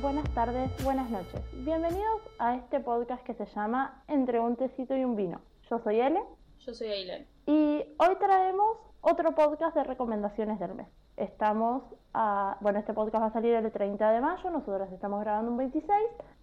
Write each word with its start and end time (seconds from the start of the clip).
buenas 0.00 0.32
tardes, 0.32 0.70
buenas 0.84 1.10
noches. 1.10 1.40
Bienvenidos 1.64 2.22
a 2.38 2.54
este 2.54 2.78
podcast 2.78 3.24
que 3.24 3.34
se 3.34 3.46
llama 3.46 4.04
Entre 4.06 4.38
un 4.38 4.54
tecito 4.54 4.96
y 4.96 5.02
un 5.02 5.16
vino. 5.16 5.40
Yo 5.68 5.80
soy 5.80 5.98
Ele. 6.00 6.22
Yo 6.60 6.72
soy 6.72 6.88
Aileen. 6.88 7.26
Y 7.46 7.84
hoy 7.98 8.16
traemos 8.20 8.78
otro 9.00 9.34
podcast 9.34 9.74
de 9.74 9.82
recomendaciones 9.82 10.60
del 10.60 10.74
mes. 10.74 10.86
Estamos 11.16 11.82
a, 12.14 12.58
bueno, 12.60 12.78
este 12.78 12.92
podcast 12.92 13.22
va 13.22 13.26
a 13.26 13.32
salir 13.32 13.54
el 13.54 13.72
30 13.72 14.12
de 14.12 14.20
mayo, 14.20 14.50
nosotros 14.50 14.88
estamos 14.92 15.20
grabando 15.20 15.50
un 15.50 15.56
26 15.56 15.92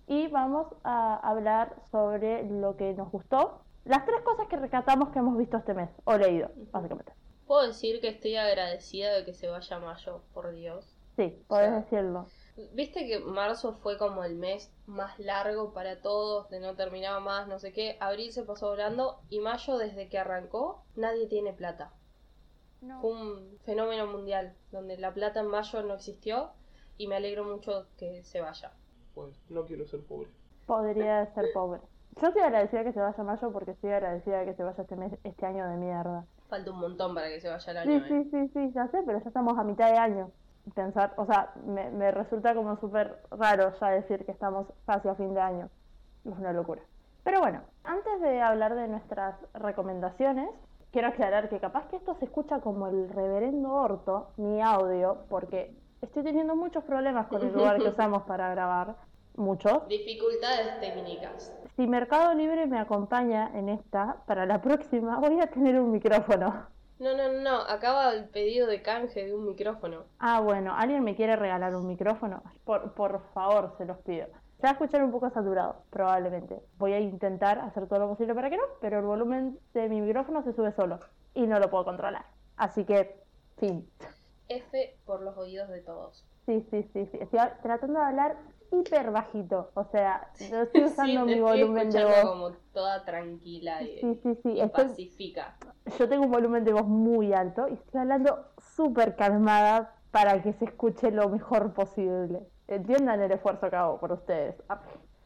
y 0.07 0.27
vamos 0.27 0.67
a 0.83 1.15
hablar 1.15 1.75
sobre 1.91 2.43
lo 2.49 2.75
que 2.75 2.93
nos 2.93 3.09
gustó. 3.09 3.61
Las 3.85 4.05
tres 4.05 4.19
cosas 4.21 4.47
que 4.47 4.57
recatamos 4.57 5.09
que 5.09 5.19
hemos 5.19 5.37
visto 5.37 5.55
este 5.55 5.73
mes, 5.73 5.89
o 6.03 6.17
leído, 6.17 6.49
básicamente. 6.71 7.13
Puedo 7.47 7.67
decir 7.67 8.01
que 8.01 8.09
estoy 8.09 8.35
agradecida 8.35 9.13
de 9.13 9.23
que 9.23 9.33
se 9.33 9.47
vaya 9.47 9.79
mayo, 9.79 10.23
por 10.33 10.51
Dios. 10.51 10.97
Sí, 11.15 11.41
podés 11.47 11.71
decirlo. 11.71 12.27
Viste 12.73 13.05
que 13.05 13.19
marzo 13.19 13.73
fue 13.73 13.97
como 13.97 14.23
el 14.23 14.35
mes 14.35 14.71
más 14.87 15.19
largo 15.19 15.73
para 15.73 16.01
todos, 16.01 16.49
de 16.49 16.59
no 16.59 16.75
terminaba 16.75 17.19
más, 17.19 17.47
no 17.47 17.59
sé 17.59 17.73
qué. 17.73 17.97
Abril 17.99 18.31
se 18.31 18.43
pasó 18.43 18.69
volando 18.69 19.19
y 19.29 19.39
mayo, 19.39 19.77
desde 19.77 20.07
que 20.09 20.17
arrancó, 20.17 20.81
nadie 20.95 21.27
tiene 21.27 21.53
plata. 21.53 21.91
Fue 23.01 23.11
un 23.11 23.57
fenómeno 23.65 24.07
mundial, 24.07 24.53
donde 24.71 24.97
la 24.97 25.13
plata 25.13 25.39
en 25.41 25.47
mayo 25.47 25.81
no 25.83 25.95
existió 25.95 26.51
y 26.97 27.07
me 27.07 27.15
alegro 27.15 27.43
mucho 27.43 27.87
que 27.97 28.23
se 28.23 28.41
vaya. 28.41 28.71
Bueno, 29.15 29.33
no 29.49 29.65
quiero 29.65 29.85
ser 29.87 30.01
pobre. 30.05 30.29
Podría 30.65 31.25
ser 31.33 31.51
pobre. 31.53 31.81
Yo 32.21 32.27
estoy 32.27 32.43
agradecida 32.43 32.83
que 32.83 32.93
se 32.93 32.99
vaya 32.99 33.23
mayo 33.23 33.51
porque 33.51 33.71
estoy 33.71 33.91
agradecida 33.91 34.45
que 34.45 34.53
se 34.53 34.63
vaya 34.63 34.81
este 34.83 34.95
mes, 34.95 35.13
este 35.23 35.45
año 35.45 35.67
de 35.67 35.77
mierda. 35.77 36.25
Falta 36.47 36.71
un 36.71 36.79
montón 36.79 37.13
para 37.15 37.27
que 37.27 37.39
se 37.41 37.49
vaya 37.49 37.71
el 37.71 37.77
Sí, 37.83 37.93
año. 37.93 38.05
sí, 38.07 38.13
¿eh? 38.13 38.27
sí, 38.31 38.47
sí, 38.53 38.71
ya 38.73 38.87
sé, 38.87 39.01
pero 39.05 39.19
ya 39.19 39.27
estamos 39.27 39.57
a 39.57 39.63
mitad 39.63 39.91
de 39.91 39.97
año. 39.97 40.31
Pensar, 40.73 41.13
o 41.17 41.25
sea, 41.25 41.53
me, 41.65 41.91
me 41.91 42.11
resulta 42.11 42.55
como 42.55 42.77
súper 42.77 43.21
raro 43.31 43.71
ya 43.79 43.89
decir 43.89 44.25
que 44.25 44.31
estamos 44.31 44.67
casi 44.85 45.07
a 45.07 45.15
fin 45.15 45.33
de 45.33 45.41
año. 45.41 45.69
Es 46.25 46.37
una 46.37 46.53
locura. 46.53 46.81
Pero 47.23 47.39
bueno, 47.39 47.61
antes 47.83 48.21
de 48.21 48.41
hablar 48.41 48.75
de 48.75 48.87
nuestras 48.87 49.35
recomendaciones, 49.53 50.49
quiero 50.91 51.07
aclarar 51.09 51.49
que 51.49 51.59
capaz 51.59 51.87
que 51.87 51.97
esto 51.97 52.15
se 52.19 52.25
escucha 52.25 52.61
como 52.61 52.87
el 52.87 53.09
reverendo 53.09 53.73
orto, 53.73 54.29
mi 54.37 54.61
audio, 54.61 55.25
porque 55.27 55.75
estoy 56.01 56.23
teniendo 56.23 56.55
muchos 56.55 56.83
problemas 56.83 57.27
con 57.27 57.41
el 57.41 57.51
lugar 57.51 57.81
que 57.81 57.89
usamos 57.89 58.23
para 58.23 58.49
grabar. 58.51 58.95
Muchos. 59.37 59.85
Dificultades 59.89 60.79
técnicas. 60.79 61.53
Si 61.75 61.87
Mercado 61.87 62.33
Libre 62.33 62.67
me 62.67 62.79
acompaña 62.79 63.51
en 63.53 63.67
esta, 63.67 64.23
para 64.25 64.45
la 64.45 64.61
próxima 64.61 65.19
voy 65.19 65.41
a 65.41 65.47
tener 65.47 65.77
un 65.77 65.91
micrófono. 65.91 66.67
No, 66.97 67.15
no, 67.15 67.31
no, 67.41 67.57
acaba 67.61 68.13
el 68.13 68.29
pedido 68.29 68.67
de 68.67 68.81
canje 68.81 69.25
de 69.25 69.35
un 69.35 69.45
micrófono. 69.45 70.05
Ah, 70.19 70.39
bueno, 70.39 70.73
¿alguien 70.75 71.03
me 71.03 71.15
quiere 71.15 71.35
regalar 71.35 71.75
un 71.75 71.87
micrófono? 71.87 72.41
Por, 72.63 72.93
por 72.93 73.21
favor, 73.33 73.73
se 73.77 73.85
los 73.85 73.97
pido. 73.99 74.27
Se 74.57 74.63
va 74.63 74.69
a 74.69 74.71
escuchar 74.71 75.03
un 75.03 75.11
poco 75.11 75.29
saturado, 75.29 75.83
probablemente. 75.89 76.61
Voy 76.77 76.93
a 76.93 76.99
intentar 76.99 77.59
hacer 77.59 77.87
todo 77.87 77.99
lo 77.99 78.09
posible 78.09 78.33
para 78.33 78.49
que 78.49 78.57
no, 78.57 78.63
pero 78.79 78.99
el 78.99 79.05
volumen 79.05 79.59
de 79.73 79.89
mi 79.89 79.99
micrófono 79.99 80.41
se 80.43 80.53
sube 80.53 80.71
solo 80.71 80.99
y 81.33 81.45
no 81.45 81.59
lo 81.59 81.69
puedo 81.69 81.83
controlar. 81.83 82.25
Así 82.55 82.85
que, 82.85 83.21
fin. 83.57 83.89
F 84.47 84.97
por 85.05 85.21
los 85.21 85.37
oídos 85.37 85.67
de 85.69 85.81
todos. 85.81 86.25
Sí, 86.45 86.65
sí, 86.71 86.89
sí, 86.93 87.07
sí. 87.11 87.17
Estoy 87.19 87.39
tratando 87.61 87.99
de 87.99 88.05
hablar 88.05 88.37
hiper 88.71 89.11
bajito. 89.11 89.71
O 89.73 89.83
sea, 89.85 90.31
yo 90.49 90.61
estoy 90.63 90.83
usando 90.83 91.25
Sí, 91.25 91.35
mi 91.35 91.39
volumen 91.41 91.89
de 91.89 92.03
voz. 92.05 92.19
como 92.21 92.51
toda 92.73 93.03
tranquila 93.05 93.81
y, 93.83 93.99
Sí, 93.99 94.19
sí, 94.23 94.35
sí. 94.43 94.49
y 94.53 94.61
Estoy, 94.61 94.85
pacífica. 94.85 95.57
yo 95.97 96.09
tengo 96.09 96.25
un 96.25 96.31
volumen 96.31 96.63
de 96.63 96.73
voz 96.73 96.85
muy 96.87 97.33
alto 97.33 97.67
y 97.69 97.73
estoy 97.73 98.01
hablando 98.01 98.47
súper 98.75 99.15
calmada 99.15 99.95
para 100.11 100.41
que 100.41 100.53
se 100.53 100.65
escuche 100.65 101.11
lo 101.11 101.29
mejor 101.29 101.73
posible. 101.73 102.41
Entiendan 102.67 103.21
el 103.21 103.31
esfuerzo 103.31 103.69
que 103.69 103.75
hago 103.75 103.99
por 103.99 104.11
ustedes. 104.11 104.55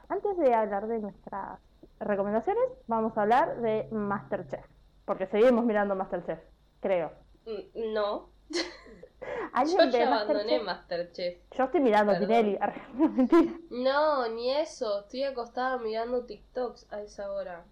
Antes 0.10 0.38
de 0.38 0.54
hablar 0.54 0.88
de 0.88 1.00
nuestras 1.00 1.60
recomendaciones, 2.00 2.64
vamos 2.88 3.18
a 3.18 3.22
hablar 3.22 3.62
de 3.62 3.88
Masterchef. 3.92 4.66
Porque 5.06 5.28
seguimos 5.28 5.64
mirando 5.66 5.96
Masterchef, 5.96 6.40
creo. 6.82 7.12
Mm, 7.46 7.94
No, 7.94 8.30
¿Alguien 9.54 9.78
yo 9.78 9.92
ve 9.92 9.92
ya 9.92 10.08
abandoné 10.08 10.60
Masterchef? 10.62 11.38
Yo 11.52 11.64
estoy 11.66 11.82
mirando 11.82 12.12
Perdón. 12.14 12.28
Tinelli. 12.28 12.58
No, 12.94 13.10
mentira. 13.10 13.54
No, 13.70 14.28
ni 14.30 14.52
eso. 14.52 15.02
Estoy 15.02 15.24
acostada 15.24 15.78
mirando 15.78 16.26
TikToks 16.26 16.92
a 16.92 17.02
esa 17.02 17.32
hora. 17.32 17.66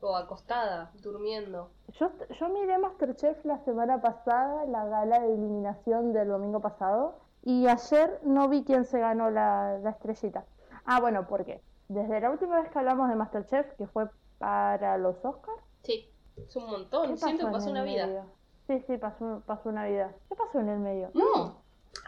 O 0.00 0.16
acostada, 0.16 0.92
durmiendo. 1.02 1.70
Yo, 1.98 2.10
yo 2.38 2.48
miré 2.50 2.78
Masterchef 2.78 3.44
la 3.44 3.58
semana 3.64 4.00
pasada, 4.00 4.64
la 4.66 4.84
gala 4.86 5.18
de 5.20 5.34
eliminación 5.34 6.12
del 6.12 6.28
domingo 6.28 6.60
pasado, 6.60 7.18
y 7.42 7.66
ayer 7.66 8.20
no 8.22 8.48
vi 8.48 8.62
quién 8.64 8.84
se 8.84 9.00
ganó 9.00 9.30
la, 9.30 9.78
la 9.82 9.90
estrellita. 9.90 10.44
Ah, 10.84 11.00
bueno, 11.00 11.26
¿por 11.26 11.44
qué? 11.44 11.60
Desde 11.88 12.20
la 12.20 12.30
última 12.30 12.60
vez 12.60 12.70
que 12.70 12.78
hablamos 12.78 13.08
de 13.08 13.16
Masterchef, 13.16 13.72
que 13.76 13.86
fue 13.88 14.08
para 14.38 14.98
los 14.98 15.24
Oscars, 15.24 15.62
Sí, 15.82 16.08
es 16.36 16.54
un 16.54 16.66
¿qué 16.66 16.70
montón. 16.70 17.16
Siento 17.18 17.42
que 17.42 17.46
en 17.46 17.52
pasó 17.52 17.66
el 17.66 17.72
una 17.72 17.82
vida. 17.82 18.06
medio? 18.06 18.24
Sí, 18.68 18.84
sí, 18.86 18.98
pasó, 18.98 19.42
pasó 19.46 19.70
una 19.70 19.86
vida. 19.86 20.12
¿Qué 20.28 20.36
pasó 20.36 20.60
en 20.60 20.68
el 20.68 20.78
medio? 20.78 21.10
No. 21.14 21.56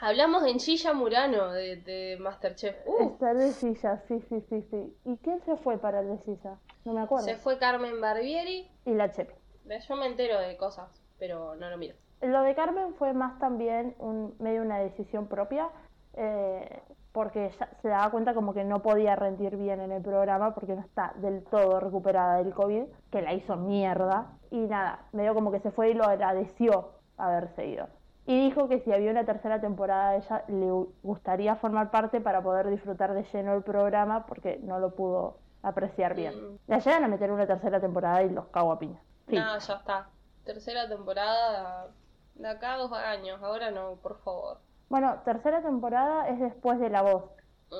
Hablamos 0.00 0.43
de 0.43 0.50
Enchilla 0.50 0.93
Murano 0.93 1.50
de, 1.53 1.76
de 1.76 2.19
Masterchef. 2.21 2.76
Uh, 2.87 3.12
Está 3.12 3.32
de 3.32 3.50
silla, 3.53 4.03
sí, 4.06 4.21
sí, 4.28 4.43
sí, 4.48 4.62
sí. 4.70 4.97
¿Y 5.06 5.16
quién 5.16 5.41
se 5.44 5.56
fue 5.56 5.78
para 5.78 6.00
el 6.00 6.10
de 6.10 6.19
silla? 6.19 6.59
No 6.84 6.93
me 6.93 7.00
acuerdo. 7.00 7.25
se 7.25 7.37
fue 7.37 7.59
Carmen 7.59 7.99
Barbieri. 8.00 8.70
Y 8.84 8.93
la 8.93 9.10
Chepi. 9.10 9.32
Yo 9.88 9.97
me 9.97 10.06
entero 10.06 10.38
de 10.38 10.56
cosas, 10.59 10.91
pero 11.19 11.56
no 11.56 11.70
lo 11.70 11.78
miro. 11.78 11.97
Lo 12.20 12.43
de 12.43 12.54
Carmen 12.54 12.94
fue 12.94 13.15
más 13.15 13.38
también 13.38 13.94
un, 13.99 14.34
medio 14.38 14.60
una 14.60 14.78
decisión 14.81 15.28
propia, 15.28 15.70
eh, 16.15 16.82
porque 17.12 17.50
se 17.82 17.88
daba 17.88 18.10
cuenta 18.10 18.34
como 18.34 18.54
que 18.54 18.65
no 18.65 18.82
podía 18.82 19.16
rendir 19.16 19.56
bien 19.56 19.81
en 19.81 19.91
el 19.93 20.03
programa 20.03 20.54
porque 20.54 20.75
no 20.76 20.81
está 20.82 21.12
del 21.16 21.43
todo 21.44 21.81
recuperada 21.81 22.37
del 22.37 22.54
COVID, 22.54 22.84
que 23.10 23.22
la 23.22 23.32
hizo 23.32 23.56
mierda. 23.56 24.28
Y 24.50 24.59
nada, 24.59 25.00
medio 25.12 25.34
como 25.34 25.50
que 25.50 25.60
se 25.60 25.70
fue 25.70 25.91
y 25.91 25.94
lo 25.94 26.04
agradeció 26.04 26.91
haberse 27.16 27.66
ido. 27.66 27.88
Y 28.26 28.44
dijo 28.49 28.69
que 28.69 28.81
si 28.81 28.93
había 28.93 29.10
una 29.10 29.25
tercera 29.25 29.60
temporada 29.60 30.15
ella 30.16 30.44
le 30.49 30.70
gu- 30.70 30.88
gustaría 31.03 31.56
formar 31.56 31.91
parte 31.91 32.20
para 32.20 32.43
poder 32.43 32.69
disfrutar 32.70 33.12
de 33.12 33.25
lleno 33.25 33.54
el 33.54 33.62
programa 33.62 34.26
porque 34.26 34.60
no 34.62 34.78
lo 34.78 34.94
pudo 34.94 35.38
apreciar 35.62 36.15
bien. 36.15 36.34
Mm. 36.54 36.59
La 36.69 36.78
llegan 36.78 37.04
a 37.04 37.09
meter 37.09 37.32
una 37.32 37.47
tercera 37.47 37.81
temporada 37.81 38.22
y 38.22 38.31
los 38.31 38.47
cago 38.49 38.72
a 38.72 38.78
piña. 38.78 39.00
Fin. 39.26 39.41
No, 39.41 39.59
ya 39.59 39.75
está. 39.75 40.09
Tercera 40.44 40.88
temporada 40.88 41.88
de 42.34 42.49
acá 42.49 42.75
a 42.75 42.76
dos 42.78 42.93
años. 42.93 43.43
Ahora 43.43 43.70
no, 43.70 43.97
por 43.97 44.19
favor. 44.20 44.59
Bueno, 44.91 45.15
tercera 45.25 45.62
temporada 45.62 46.28
es 46.28 46.39
después 46.41 46.78
de 46.81 46.91
La 46.91 47.03
Voz, 47.03 47.23
No, 47.71 47.78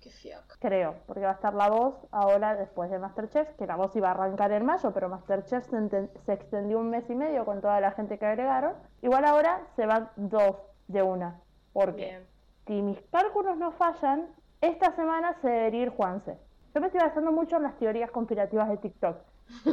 qué 0.00 0.08
fiaca. 0.10 0.54
creo, 0.58 0.94
porque 1.06 1.22
va 1.22 1.30
a 1.32 1.34
estar 1.34 1.52
La 1.54 1.68
Voz 1.68 1.94
ahora 2.10 2.56
después 2.56 2.90
de 2.90 2.98
Masterchef, 2.98 3.54
que 3.56 3.66
La 3.66 3.76
Voz 3.76 3.94
iba 3.94 4.08
a 4.08 4.12
arrancar 4.12 4.50
en 4.52 4.64
mayo, 4.64 4.90
pero 4.92 5.10
Masterchef 5.10 5.68
se 5.68 6.32
extendió 6.32 6.78
un 6.78 6.88
mes 6.88 7.04
y 7.10 7.14
medio 7.14 7.44
con 7.44 7.60
toda 7.60 7.80
la 7.80 7.90
gente 7.92 8.18
que 8.18 8.24
agregaron. 8.24 8.72
Igual 9.02 9.26
ahora 9.26 9.60
se 9.76 9.84
van 9.84 10.08
dos 10.16 10.56
de 10.86 11.02
una, 11.02 11.38
porque 11.74 12.06
Bien. 12.06 12.26
si 12.66 12.80
mis 12.80 12.98
cálculos 13.12 13.58
no 13.58 13.70
fallan, 13.72 14.26
esta 14.62 14.92
semana 14.96 15.34
se 15.42 15.48
debería 15.48 15.82
ir 15.82 15.90
Juanse. 15.90 16.38
Yo 16.74 16.80
me 16.80 16.86
estoy 16.86 17.02
basando 17.02 17.30
mucho 17.30 17.56
en 17.56 17.64
las 17.64 17.76
teorías 17.76 18.10
conspirativas 18.10 18.68
de 18.70 18.78
TikTok. 18.78 19.18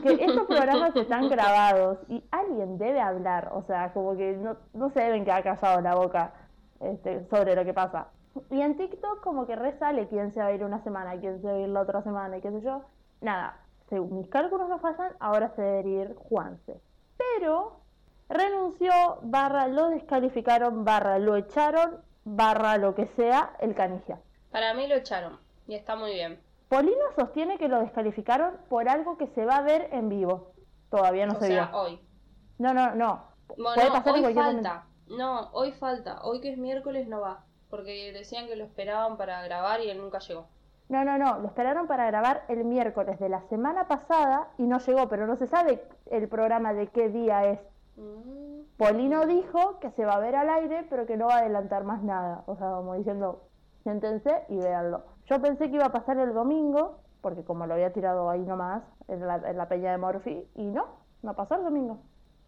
Que 0.04 0.14
estos 0.26 0.46
programas 0.48 0.94
están 0.96 1.30
grabados 1.30 2.00
y 2.10 2.24
alguien 2.32 2.78
debe 2.78 3.00
hablar, 3.02 3.50
o 3.54 3.62
sea, 3.64 3.94
como 3.94 4.16
que 4.18 4.34
no, 4.38 4.58
no 4.74 4.90
se 4.90 5.00
deben 5.02 5.24
quedar 5.26 5.44
callados 5.44 5.82
la 5.84 5.96
boca 5.96 6.34
este, 6.80 7.26
sobre 7.30 7.56
lo 7.56 7.64
que 7.64 7.74
pasa. 7.74 8.08
Y 8.50 8.62
en 8.62 8.76
TikTok 8.76 9.22
como 9.22 9.48
que 9.48 9.56
resale 9.56 10.08
quién 10.08 10.34
se 10.34 10.40
va 10.42 10.48
a 10.48 10.52
ir 10.52 10.64
una 10.64 10.84
semana, 10.84 11.18
quién 11.20 11.42
se 11.42 11.48
va 11.48 11.54
a 11.54 11.60
ir 11.60 11.70
la 11.70 11.82
otra 11.82 12.02
semana 12.04 12.38
y 12.38 12.42
qué 12.42 12.52
sé 12.52 12.62
yo. 12.62 12.82
Nada, 13.22 13.58
según 13.90 14.18
mis 14.18 14.28
cálculos 14.30 14.68
no 14.68 14.80
fallan, 14.80 15.14
ahora 15.20 15.50
se 15.56 15.62
debería 15.62 16.02
ir 16.04 16.16
Juanse. 16.16 16.82
Pero 17.18 17.80
renunció, 18.28 18.92
barra 19.22 19.68
lo 19.68 19.90
descalificaron, 19.90 20.84
barra 20.84 21.18
lo 21.20 21.36
echaron, 21.38 22.02
barra 22.26 22.78
lo 22.78 22.94
que 22.94 23.08
sea, 23.16 23.56
el 23.60 23.74
canigia. 23.74 24.20
Para 24.52 24.74
mí 24.74 24.88
lo 24.88 24.96
echaron. 24.96 25.40
Y 25.68 25.76
está 25.76 25.96
muy 25.96 26.14
bien. 26.14 26.40
Polino 26.68 27.06
sostiene 27.16 27.58
que 27.58 27.70
lo 27.70 27.80
descalificaron 27.80 28.56
por 28.70 28.90
algo 28.90 29.18
que 29.18 29.28
se 29.28 29.46
va 29.46 29.58
a 29.58 29.62
ver 29.62 29.90
en 29.92 30.10
vivo. 30.10 30.52
Todavía 30.90 31.26
no 31.26 31.34
o 31.34 31.40
se 31.40 31.48
sea, 31.48 31.68
vio. 31.68 31.78
hoy. 31.78 32.00
No, 32.58 32.74
no, 32.74 32.96
no. 32.96 33.24
Bueno, 33.58 33.74
Puede 33.76 33.92
pasar 33.92 34.18
en 34.18 34.26
hoy 34.26 34.34
cualquier 34.34 34.64
falta. 34.64 34.86
No, 35.08 35.50
hoy 35.54 35.72
falta. 35.74 36.22
Hoy 36.24 36.42
que 36.42 36.52
es 36.52 36.58
miércoles 36.58 37.08
no 37.08 37.22
va. 37.22 37.44
Porque 37.70 38.12
decían 38.14 38.48
que 38.48 38.56
lo 38.56 38.64
esperaban 38.64 39.18
para 39.18 39.42
grabar 39.44 39.82
y 39.82 39.90
él 39.90 39.98
nunca 39.98 40.20
llegó. 40.20 40.48
No, 40.90 41.04
no, 41.04 41.18
no. 41.18 41.40
Lo 41.40 41.48
esperaron 41.48 41.88
para 41.88 42.06
grabar 42.08 42.44
el 42.48 42.64
miércoles 42.64 43.20
de 43.20 43.30
la 43.30 43.42
semana 43.50 43.88
pasada 43.88 44.50
y 44.58 44.64
no 44.64 44.80
llegó, 44.80 45.08
pero 45.10 45.26
no 45.26 45.36
se 45.36 45.48
sabe 45.48 45.84
el 46.12 46.28
programa 46.28 46.74
de 46.74 46.88
qué 46.88 47.10
día 47.10 47.46
es. 47.46 47.60
Mm. 47.98 48.46
Polino 48.78 49.26
dijo 49.26 49.80
que 49.80 49.90
se 49.92 50.06
va 50.06 50.16
a 50.16 50.20
ver 50.20 50.36
al 50.36 50.50
aire, 50.50 50.86
pero 50.90 51.06
que 51.06 51.18
no 51.18 51.28
va 51.28 51.36
a 51.36 51.40
adelantar 51.40 51.86
más 51.86 52.04
nada. 52.04 52.44
O 52.46 52.56
sea, 52.56 52.70
como 52.72 52.96
diciendo, 52.96 53.48
siéntense 53.84 54.44
y 54.50 54.58
véanlo. 54.58 55.04
Yo 55.26 55.42
pensé 55.42 55.70
que 55.70 55.78
iba 55.78 55.86
a 55.86 55.92
pasar 55.92 56.18
el 56.18 56.34
domingo, 56.34 57.00
porque 57.22 57.44
como 57.44 57.66
lo 57.66 57.74
había 57.74 57.94
tirado 57.94 58.30
ahí 58.30 58.42
nomás, 58.42 58.84
en 59.08 59.26
la, 59.26 59.36
en 59.38 59.58
la 59.58 59.68
peña 59.70 59.92
de 59.92 59.98
Morphy, 59.98 60.48
y 60.56 60.66
no, 60.66 60.86
no 61.24 61.36
pasó 61.36 61.56
el 61.56 61.64
domingo. 61.64 62.00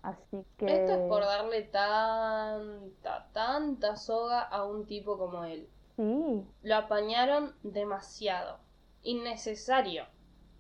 Así 0.08 0.46
que... 0.58 0.66
Esto 0.66 0.94
es 0.94 1.10
por 1.10 1.22
darle 1.22 1.64
tanta, 1.64 3.28
tanta 3.34 3.98
soga 3.98 4.42
a 4.42 4.64
un 4.64 4.86
tipo 4.86 5.18
como 5.18 5.44
él. 5.44 5.68
Sí. 5.98 6.48
Lo 6.64 6.76
apañaron 6.78 7.54
demasiado. 7.64 8.60
Innecesario. 9.04 10.06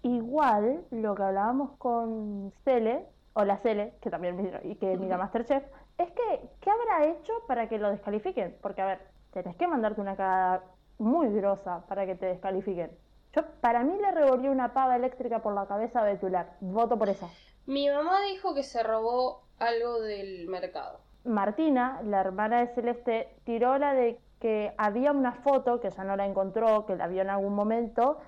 Igual 0.04 0.84
lo 0.92 1.16
que 1.16 1.24
hablábamos 1.24 1.78
con 1.78 2.52
Cele, 2.66 3.06
o 3.34 3.46
la 3.46 3.58
Cele, 3.60 3.94
que 4.02 4.10
también 4.10 4.36
mira, 4.36 4.60
y 4.66 4.76
que 4.76 4.98
mira 4.98 5.18
Masterchef, 5.18 5.64
es 5.98 6.12
que, 6.12 6.50
¿qué 6.60 6.70
habrá 6.70 7.06
hecho 7.06 7.32
para 7.48 7.70
que 7.70 7.78
lo 7.78 7.90
descalifiquen? 7.90 8.58
Porque, 8.62 8.82
a 8.82 8.86
ver, 8.86 9.00
tenés 9.32 9.56
que 9.56 9.68
mandarte 9.68 10.02
una 10.02 10.18
cagada 10.18 10.64
muy 10.98 11.30
grosa 11.30 11.86
para 11.88 12.06
que 12.06 12.16
te 12.16 12.26
descalifiquen. 12.26 12.92
Yo, 13.38 13.46
para 13.62 13.84
mí 13.84 13.98
le 14.02 14.12
revolvió 14.12 14.52
una 14.52 14.74
pava 14.74 14.96
eléctrica 14.96 15.40
por 15.40 15.54
la 15.54 15.68
cabeza 15.68 16.02
a 16.02 16.04
Betular. 16.04 16.56
Voto 16.60 16.98
por 16.98 17.10
esa. 17.10 17.28
Mi 17.66 17.90
mamá 17.90 18.22
dijo 18.32 18.54
que 18.54 18.64
se 18.64 18.82
robó 18.82 19.44
algo 19.60 20.02
del 20.02 20.48
mercado. 20.48 21.00
Martina, 21.24 22.02
la 22.04 22.22
hermana 22.22 22.62
de 22.62 22.68
Celeste, 22.74 23.36
tiró 23.44 23.78
la 23.78 23.94
de 23.94 24.20
que 24.40 24.74
había 24.78 25.12
una 25.12 25.34
foto, 25.34 25.80
que 25.80 25.90
ya 25.90 26.04
no 26.04 26.16
la 26.16 26.26
encontró, 26.26 26.86
que 26.86 26.96
la 26.96 27.08
vio 27.08 27.22
en 27.22 27.30
algún 27.30 27.54
momento, 27.54 28.20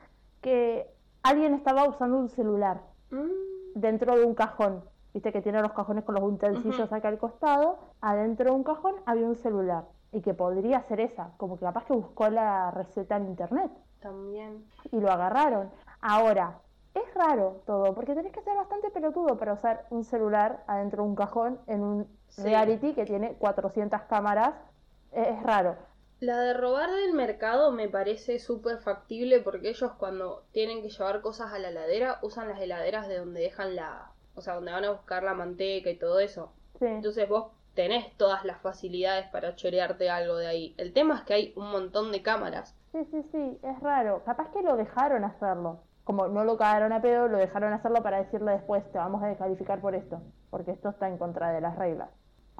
que 0.41 0.87
alguien 1.23 1.53
estaba 1.53 1.87
usando 1.87 2.17
un 2.17 2.29
celular 2.29 2.81
Mm, 3.11 3.79
dentro 3.79 4.15
de 4.15 4.23
un 4.23 4.35
cajón. 4.35 4.83
Viste 5.13 5.31
que 5.31 5.41
tiene 5.41 5.61
los 5.61 5.73
cajones 5.73 6.03
con 6.03 6.15
los 6.15 6.23
utensilios 6.23 6.91
acá 6.91 7.07
al 7.07 7.17
costado. 7.17 7.79
Adentro 8.01 8.51
de 8.51 8.55
un 8.55 8.63
cajón 8.63 8.95
había 9.05 9.25
un 9.25 9.35
celular. 9.35 9.85
Y 10.11 10.21
que 10.21 10.33
podría 10.33 10.81
ser 10.83 10.99
esa. 10.99 11.31
Como 11.37 11.57
que 11.57 11.65
capaz 11.65 11.85
que 11.85 11.93
buscó 11.93 12.29
la 12.29 12.71
receta 12.71 13.17
en 13.17 13.27
internet. 13.27 13.71
También. 13.99 14.65
Y 14.91 14.99
lo 14.99 15.11
agarraron. 15.11 15.71
Ahora, 16.01 16.59
es 16.93 17.13
raro 17.13 17.61
todo. 17.65 17.93
Porque 17.93 18.15
tenés 18.15 18.31
que 18.33 18.41
ser 18.41 18.55
bastante 18.55 18.89
pelotudo 18.91 19.37
para 19.37 19.53
usar 19.53 19.85
un 19.89 20.03
celular 20.03 20.63
adentro 20.67 21.03
de 21.03 21.09
un 21.09 21.15
cajón 21.15 21.59
en 21.67 21.83
un 21.83 22.19
Sí. 22.29 22.43
reality 22.43 22.93
que 22.93 23.05
tiene 23.05 23.33
400 23.33 24.01
cámaras. 24.03 24.53
Es 25.11 25.41
raro. 25.43 25.75
La 26.19 26.37
de 26.39 26.53
robar 26.53 26.91
del 26.91 27.13
mercado 27.13 27.71
me 27.71 27.87
parece 27.89 28.39
súper 28.39 28.79
factible 28.79 29.39
porque 29.39 29.69
ellos 29.69 29.91
cuando 29.97 30.43
tienen 30.51 30.81
que 30.81 30.89
llevar 30.89 31.21
cosas 31.21 31.53
a 31.53 31.59
la 31.59 31.69
heladera 31.69 32.19
usan 32.21 32.49
las 32.49 32.59
heladeras 32.61 33.07
de 33.07 33.17
donde 33.19 33.41
dejan 33.41 33.75
la... 33.75 34.11
O 34.35 34.41
sea, 34.41 34.55
donde 34.55 34.71
van 34.71 34.85
a 34.85 34.91
buscar 34.91 35.23
la 35.23 35.33
manteca 35.33 35.89
y 35.89 35.97
todo 35.97 36.19
eso. 36.19 36.51
Sí. 36.77 36.85
Entonces 36.85 37.27
vos 37.27 37.47
tenés 37.73 38.15
todas 38.17 38.45
las 38.45 38.59
facilidades 38.61 39.27
para 39.27 39.55
chorearte 39.55 40.09
algo 40.09 40.35
de 40.35 40.47
ahí. 40.47 40.75
El 40.77 40.93
tema 40.93 41.15
es 41.15 41.21
que 41.23 41.33
hay 41.33 41.53
un 41.55 41.71
montón 41.71 42.11
de 42.11 42.21
cámaras. 42.21 42.75
Sí, 42.91 43.05
sí, 43.11 43.23
sí, 43.31 43.59
es 43.61 43.79
raro. 43.81 44.23
Capaz 44.25 44.49
que 44.49 44.63
lo 44.63 44.75
dejaron 44.75 45.23
hacerlo. 45.23 45.79
Como 46.03 46.27
no 46.27 46.43
lo 46.43 46.57
cagaron 46.57 46.91
a 46.91 47.01
pedo, 47.01 47.27
lo 47.27 47.37
dejaron 47.37 47.71
hacerlo 47.71 48.01
para 48.01 48.17
decirle 48.17 48.53
después, 48.53 48.83
te 48.91 48.97
vamos 48.97 49.21
a 49.21 49.27
descalificar 49.27 49.79
por 49.79 49.93
esto, 49.93 50.21
porque 50.49 50.71
esto 50.71 50.89
está 50.89 51.07
en 51.07 51.19
contra 51.19 51.51
de 51.51 51.61
las 51.61 51.77
reglas. 51.77 52.09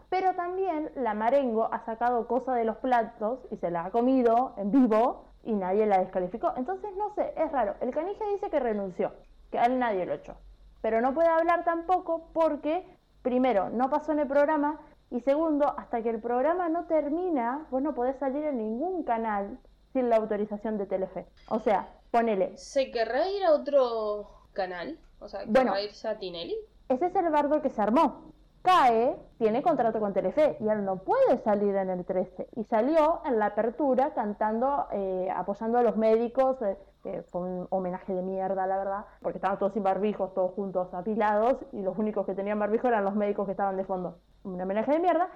Pero 0.09 0.35
también 0.35 0.91
la 0.95 1.15
Marengo 1.15 1.67
ha 1.71 1.83
sacado 1.85 2.27
cosas 2.27 2.55
de 2.55 2.65
los 2.65 2.77
platos 2.77 3.39
y 3.49 3.57
se 3.57 3.71
la 3.71 3.85
ha 3.85 3.91
comido 3.91 4.53
en 4.57 4.71
vivo 4.71 5.25
y 5.43 5.53
nadie 5.53 5.87
la 5.87 5.97
descalificó. 5.97 6.53
Entonces, 6.57 6.91
no 6.95 7.09
sé, 7.15 7.33
es 7.35 7.51
raro. 7.51 7.73
El 7.81 7.91
canije 7.91 8.23
dice 8.33 8.51
que 8.51 8.59
renunció, 8.59 9.13
que 9.51 9.57
a 9.57 9.65
él 9.65 9.79
nadie 9.79 10.05
lo 10.05 10.13
echó. 10.13 10.35
Pero 10.81 11.01
no 11.01 11.15
puede 11.15 11.29
hablar 11.29 11.63
tampoco 11.63 12.29
porque, 12.33 12.85
primero, 13.23 13.69
no 13.71 13.89
pasó 13.89 14.11
en 14.11 14.19
el 14.19 14.27
programa 14.27 14.79
y 15.09 15.21
segundo, 15.21 15.73
hasta 15.75 16.03
que 16.03 16.11
el 16.11 16.21
programa 16.21 16.69
no 16.69 16.85
termina, 16.85 17.65
vos 17.71 17.81
no 17.81 17.95
podés 17.95 18.17
salir 18.17 18.43
en 18.43 18.59
ningún 18.59 19.03
canal 19.03 19.57
sin 20.00 20.10
la 20.10 20.16
autorización 20.18 20.78
de 20.78 20.86
Telefe. 20.86 21.25
O 21.50 21.60
sea, 21.60 21.90
ponele, 22.12 22.57
¿Se 22.57 22.90
querrá 22.92 23.28
ir 23.30 23.44
a 23.44 23.51
otro 23.54 24.30
canal? 24.54 24.98
O 25.19 25.28
sea, 25.28 25.42
¿querrá 25.42 25.51
Bueno. 25.51 25.80
irse 25.80 26.07
a 26.07 26.18
Tinelli? 26.18 26.56
ese 26.88 27.06
es 27.07 27.16
el 27.16 27.30
bardo 27.30 27.62
que 27.62 27.69
se 27.69 27.81
armó. 27.81 28.31
CAE 28.62 29.16
tiene 29.38 29.62
contrato 29.62 30.00
con 30.00 30.13
Telefe 30.13 30.57
y 30.60 30.68
él 30.69 30.84
no 30.86 30.98
puede 30.98 31.38
salir 31.44 31.75
en 31.75 31.90
el 31.90 32.06
13. 32.06 32.48
Y 32.56 32.63
salió 32.66 33.22
en 33.25 33.40
la 33.40 33.48
apertura 33.48 34.13
cantando, 34.13 34.88
eh, 34.92 35.30
apoyando 35.36 35.78
a 35.78 35.84
los 35.84 35.96
médicos. 35.98 36.62
eh, 36.62 36.78
que 37.01 37.24
fue 37.24 37.40
un 37.42 37.66
homenaje 37.69 38.13
de 38.13 38.22
mierda, 38.22 38.68
la 38.68 38.78
verdad, 38.78 39.06
porque 39.22 39.38
estaban 39.38 39.57
todos 39.57 39.72
sin 39.72 39.84
barbijos, 39.84 40.34
todos 40.34 40.51
juntos, 40.54 40.94
apilados, 40.94 41.56
y 41.72 41.81
los 41.81 41.98
únicos 41.98 42.25
que 42.25 42.34
tenían 42.36 42.60
barbijo 42.60 42.90
eran 42.90 43.06
los 43.06 43.16
médicos 43.16 43.46
que 43.46 43.51
estaban 43.51 43.78
de 43.78 43.86
fondo. 43.86 44.18
Un 44.44 44.60
homenaje 44.60 44.92
de 44.92 45.00
mierda. 45.00 45.30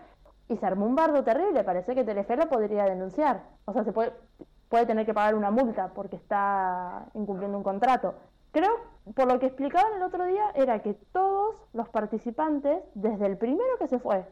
Y 0.49 0.57
se 0.57 0.65
armó 0.65 0.85
un 0.85 0.95
bardo 0.97 1.23
terrible. 1.23 1.63
Parece 1.63 1.95
que 1.95 2.03
Telefe 2.03 2.35
lo 2.35 2.49
podría 2.49 2.83
denunciar. 2.83 3.43
O 3.63 3.71
sea, 3.71 3.85
se 3.85 3.93
puede, 3.93 4.11
puede 4.73 4.87
tener 4.87 5.05
que 5.05 5.13
pagar 5.13 5.35
una 5.35 5.51
multa 5.51 5.89
porque 5.93 6.15
está 6.15 7.05
incumpliendo 7.13 7.55
un 7.59 7.63
contrato. 7.63 8.15
Creo, 8.51 8.71
por 9.13 9.31
lo 9.31 9.37
que 9.39 9.45
explicaban 9.45 9.93
el 9.97 10.01
otro 10.01 10.25
día, 10.25 10.49
era 10.55 10.81
que 10.81 10.95
todos 11.11 11.53
los 11.73 11.89
participantes, 11.89 12.81
desde 12.95 13.27
el 13.27 13.37
primero 13.37 13.77
que 13.77 13.87
se 13.87 13.99
fue 13.99 14.25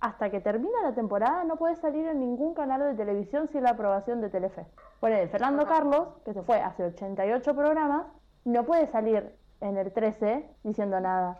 hasta 0.00 0.30
que 0.30 0.40
termina 0.40 0.82
la 0.82 0.96
temporada, 0.96 1.44
no 1.44 1.54
puede 1.54 1.76
salir 1.76 2.08
en 2.08 2.18
ningún 2.18 2.54
canal 2.54 2.80
de 2.80 2.94
televisión 2.94 3.46
sin 3.52 3.62
la 3.62 3.70
aprobación 3.70 4.20
de 4.20 4.30
Telefe. 4.30 4.66
Bueno, 5.00 5.16
Fernando 5.30 5.62
Ajá. 5.62 5.74
Carlos, 5.74 6.08
que 6.24 6.32
se 6.34 6.42
fue 6.42 6.60
hace 6.60 6.82
88 6.86 7.54
programas, 7.54 8.08
no 8.44 8.64
puede 8.64 8.88
salir 8.88 9.32
en 9.60 9.76
el 9.76 9.92
13 9.92 10.44
diciendo 10.64 10.98
nada. 10.98 11.38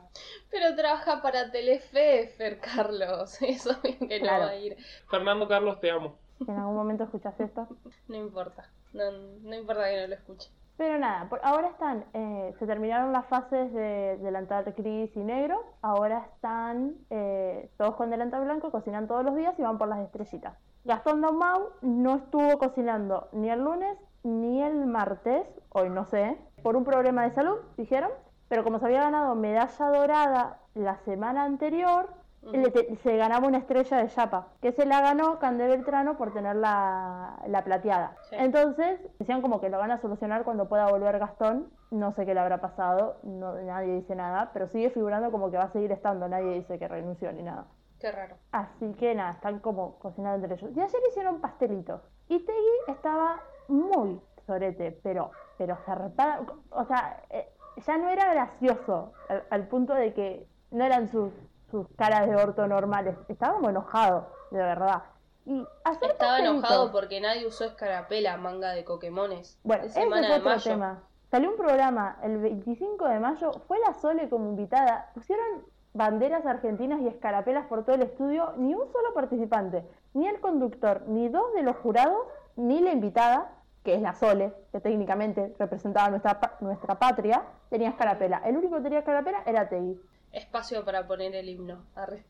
Pero 0.52 0.76
trabaja 0.76 1.20
para 1.22 1.50
Telefe, 1.50 2.28
Fer 2.38 2.60
Carlos. 2.60 3.36
Eso 3.42 3.74
bien 3.82 3.98
que 3.98 4.20
Claro. 4.20 4.42
no 4.42 4.46
va 4.46 4.52
a 4.52 4.56
ir. 4.58 4.76
Fernando 5.10 5.48
Carlos, 5.48 5.80
te 5.80 5.90
amo. 5.90 6.14
Si 6.38 6.50
en 6.50 6.58
algún 6.58 6.76
momento 6.76 7.04
escuchas 7.04 7.38
esto. 7.40 7.68
No 8.08 8.16
importa. 8.16 8.68
No, 8.92 9.10
no 9.42 9.54
importa 9.54 9.88
que 9.88 10.00
no 10.00 10.06
lo 10.08 10.14
escuche. 10.14 10.50
Pero 10.76 10.98
nada, 10.98 11.28
por 11.28 11.40
ahora 11.44 11.68
están, 11.68 12.04
eh, 12.14 12.52
se 12.58 12.66
terminaron 12.66 13.12
las 13.12 13.26
fases 13.26 13.72
de 13.72 14.18
delantal 14.20 14.64
gris 14.76 15.16
y 15.16 15.20
negro, 15.20 15.64
ahora 15.82 16.26
están 16.34 16.96
eh, 17.10 17.70
todos 17.76 17.94
con 17.94 18.10
delantal 18.10 18.44
blanco, 18.44 18.72
cocinan 18.72 19.06
todos 19.06 19.24
los 19.24 19.36
días 19.36 19.54
y 19.56 19.62
van 19.62 19.78
por 19.78 19.86
las 19.86 20.00
estrellitas. 20.00 20.58
Gastón 20.84 21.20
Daumau 21.20 21.70
no 21.80 22.16
estuvo 22.16 22.58
cocinando 22.58 23.28
ni 23.32 23.50
el 23.50 23.60
lunes 23.60 23.96
ni 24.24 24.62
el 24.62 24.86
martes, 24.86 25.46
hoy 25.68 25.90
no 25.90 26.06
sé, 26.06 26.36
por 26.64 26.74
un 26.76 26.84
problema 26.84 27.22
de 27.22 27.30
salud, 27.30 27.58
dijeron, 27.76 28.10
pero 28.48 28.64
como 28.64 28.80
se 28.80 28.86
había 28.86 29.02
ganado 29.02 29.36
medalla 29.36 29.86
dorada 29.86 30.58
la 30.74 30.96
semana 31.04 31.44
anterior, 31.44 32.08
Le 32.52 32.70
te- 32.70 32.96
se 32.96 33.16
ganaba 33.16 33.46
una 33.48 33.58
estrella 33.58 33.96
de 33.98 34.08
chapa, 34.08 34.48
que 34.60 34.72
se 34.72 34.84
la 34.86 35.00
ganó 35.00 35.38
Cande 35.38 35.66
Beltrano 35.66 36.16
por 36.16 36.32
tener 36.32 36.56
la, 36.56 37.38
la 37.46 37.64
plateada. 37.64 38.16
Sí. 38.28 38.36
Entonces, 38.38 39.00
decían 39.18 39.40
como 39.42 39.60
que 39.60 39.68
lo 39.70 39.78
van 39.78 39.90
a 39.90 39.98
solucionar 39.98 40.44
cuando 40.44 40.68
pueda 40.68 40.86
volver 40.90 41.18
Gastón. 41.18 41.70
No 41.90 42.12
sé 42.12 42.26
qué 42.26 42.34
le 42.34 42.40
habrá 42.40 42.60
pasado, 42.60 43.18
no, 43.22 43.54
nadie 43.62 43.94
dice 43.94 44.14
nada, 44.16 44.50
pero 44.52 44.66
sigue 44.68 44.90
figurando 44.90 45.30
como 45.30 45.50
que 45.50 45.56
va 45.56 45.64
a 45.64 45.72
seguir 45.72 45.92
estando, 45.92 46.28
nadie 46.28 46.54
dice 46.54 46.78
que 46.78 46.88
renunció 46.88 47.32
ni 47.32 47.42
nada. 47.42 47.66
Qué 48.00 48.10
raro. 48.10 48.36
Así 48.52 48.92
que 48.94 49.14
nada, 49.14 49.30
están 49.30 49.60
como 49.60 49.98
cocinando 50.00 50.44
entre 50.44 50.54
ellos. 50.56 50.76
Y 50.76 50.80
ayer 50.80 51.00
hicieron 51.08 51.40
pastelitos. 51.40 52.02
Y 52.28 52.40
Tegui 52.40 52.76
estaba 52.88 53.40
muy 53.68 54.20
sorete, 54.46 54.98
pero, 55.02 55.30
pero 55.56 55.76
zarpada. 55.86 56.40
O 56.70 56.84
sea, 56.84 57.22
eh, 57.30 57.48
ya 57.86 57.96
no 57.96 58.08
era 58.08 58.32
gracioso, 58.34 59.12
al, 59.28 59.44
al 59.50 59.68
punto 59.68 59.94
de 59.94 60.12
que 60.12 60.46
no 60.72 60.84
eran 60.84 61.08
sus, 61.08 61.32
sus 61.74 61.88
caras 61.96 62.28
de 62.28 62.36
orto 62.36 62.68
normales. 62.68 63.16
Estaba 63.26 63.54
como 63.54 63.68
enojado, 63.68 64.28
de 64.52 64.58
verdad. 64.58 65.02
Y 65.44 65.66
Estaba 66.02 66.38
enojado 66.38 66.92
porque 66.92 67.20
nadie 67.20 67.48
usó 67.48 67.64
escarapela, 67.64 68.36
manga 68.36 68.70
de 68.70 68.84
coquemones. 68.84 69.58
Bueno, 69.64 69.84
ese 69.84 70.00
es 70.00 70.40
otro 70.40 70.60
tema. 70.62 71.02
Salió 71.32 71.50
un 71.50 71.56
programa 71.56 72.16
el 72.22 72.38
25 72.38 73.08
de 73.08 73.18
mayo, 73.18 73.50
fue 73.66 73.80
la 73.80 73.92
Sole 73.94 74.28
como 74.28 74.50
invitada, 74.50 75.10
pusieron 75.14 75.64
banderas 75.92 76.46
argentinas 76.46 77.00
y 77.00 77.08
escarapelas 77.08 77.66
por 77.66 77.84
todo 77.84 77.96
el 77.96 78.02
estudio, 78.02 78.52
ni 78.56 78.72
un 78.72 78.86
solo 78.92 79.12
participante, 79.12 79.84
ni 80.12 80.28
el 80.28 80.38
conductor, 80.38 81.02
ni 81.08 81.28
dos 81.28 81.52
de 81.54 81.62
los 81.62 81.76
jurados, 81.78 82.20
ni 82.54 82.80
la 82.80 82.92
invitada, 82.92 83.50
que 83.82 83.94
es 83.94 84.00
la 84.00 84.14
Sole, 84.14 84.52
que 84.70 84.78
técnicamente 84.78 85.52
representaba 85.58 86.08
nuestra, 86.08 86.38
nuestra 86.60 87.00
patria, 87.00 87.42
tenía 87.68 87.88
escarapela. 87.88 88.42
El 88.44 88.58
único 88.58 88.76
que 88.76 88.82
tenía 88.82 89.00
escarapela 89.00 89.42
era 89.44 89.68
Tegui. 89.68 90.00
Espacio 90.34 90.84
para 90.84 91.06
poner 91.06 91.32
el 91.36 91.48
himno. 91.48 91.84
Arre. 91.94 92.24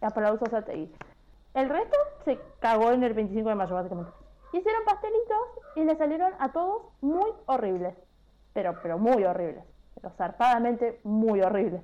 Aplausos 0.00 0.54
a 0.54 0.62
Tegui. 0.62 0.94
El 1.54 1.68
resto 1.68 1.96
se 2.24 2.38
cagó 2.60 2.92
en 2.92 3.02
el 3.02 3.14
25 3.14 3.48
de 3.48 3.54
mayo, 3.56 3.74
básicamente. 3.74 4.12
Hicieron 4.52 4.84
pastelitos 4.84 5.48
y 5.74 5.84
le 5.84 5.96
salieron 5.96 6.32
a 6.38 6.52
todos 6.52 6.82
muy 7.00 7.32
horribles. 7.46 7.96
Pero, 8.52 8.78
pero 8.80 8.96
muy 8.98 9.24
horribles. 9.24 9.64
Pero 9.96 10.10
zarpadamente 10.10 11.00
muy 11.02 11.40
horribles. 11.42 11.82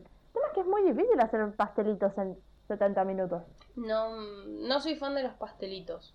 Que 0.54 0.61
es 0.61 0.66
muy 0.66 0.82
difícil 0.82 1.18
hacer 1.21 1.54
pastelitos 1.56 2.16
en 2.18 2.37
70 2.68 3.04
minutos. 3.04 3.42
No, 3.76 4.16
no 4.16 4.80
soy 4.80 4.97
fan 4.97 5.14
de 5.14 5.23
los 5.23 5.35
pastelitos. 5.35 6.14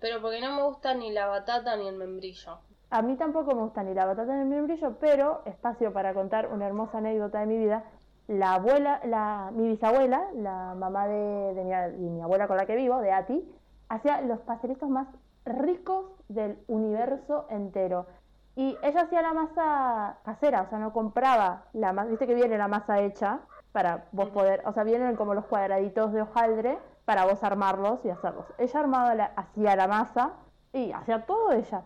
Pero 0.00 0.20
porque 0.20 0.40
no 0.40 0.54
me 0.56 0.62
gusta 0.62 0.94
ni 0.94 1.12
la 1.12 1.26
batata 1.26 1.76
ni 1.76 1.88
el 1.88 1.96
membrillo. 1.96 2.58
A 2.90 3.02
mí 3.02 3.16
tampoco 3.16 3.54
me 3.54 3.62
gusta 3.62 3.82
ni 3.82 3.94
la 3.94 4.06
batata 4.06 4.34
ni 4.34 4.40
el 4.40 4.48
membrillo, 4.48 4.96
pero 4.98 5.42
espacio 5.44 5.92
para 5.92 6.14
contar 6.14 6.52
una 6.52 6.66
hermosa 6.66 6.98
anécdota 6.98 7.40
de 7.40 7.46
mi 7.46 7.58
vida. 7.58 7.84
La 8.26 8.54
abuela, 8.54 9.00
la, 9.04 9.50
mi 9.52 9.68
bisabuela, 9.68 10.28
la 10.34 10.74
mamá 10.74 11.06
de, 11.06 11.54
de 11.54 11.64
mi, 11.64 11.70
de 11.70 12.10
mi 12.10 12.22
abuela 12.22 12.48
con 12.48 12.56
la 12.56 12.66
que 12.66 12.76
vivo, 12.76 13.00
de 13.00 13.12
Ati, 13.12 13.44
hacía 13.88 14.20
los 14.22 14.40
pastelitos 14.40 14.88
más 14.88 15.08
ricos 15.44 16.06
del 16.28 16.58
universo 16.68 17.46
entero. 17.50 18.06
Y 18.56 18.76
ella 18.82 19.02
hacía 19.02 19.22
la 19.22 19.32
masa 19.32 20.18
casera, 20.24 20.62
o 20.62 20.68
sea, 20.68 20.78
no 20.78 20.92
compraba 20.92 21.64
la 21.72 21.92
masa, 21.92 22.10
viste 22.10 22.26
que 22.26 22.34
viene 22.34 22.58
la 22.58 22.68
masa 22.68 23.00
hecha 23.00 23.40
para 23.72 24.06
vos 24.12 24.30
poder, 24.30 24.62
o 24.66 24.72
sea, 24.72 24.84
vienen 24.84 25.16
como 25.16 25.34
los 25.34 25.46
cuadraditos 25.46 26.12
de 26.12 26.22
hojaldre 26.22 26.78
para 27.04 27.24
vos 27.24 27.42
armarlos 27.42 28.04
y 28.04 28.10
hacerlos. 28.10 28.46
Ella 28.58 28.80
armaba 28.80 29.14
la, 29.14 29.24
hacía 29.36 29.76
la 29.76 29.86
masa 29.86 30.32
y 30.72 30.92
hacía 30.92 31.26
todo 31.26 31.52
ella. 31.52 31.82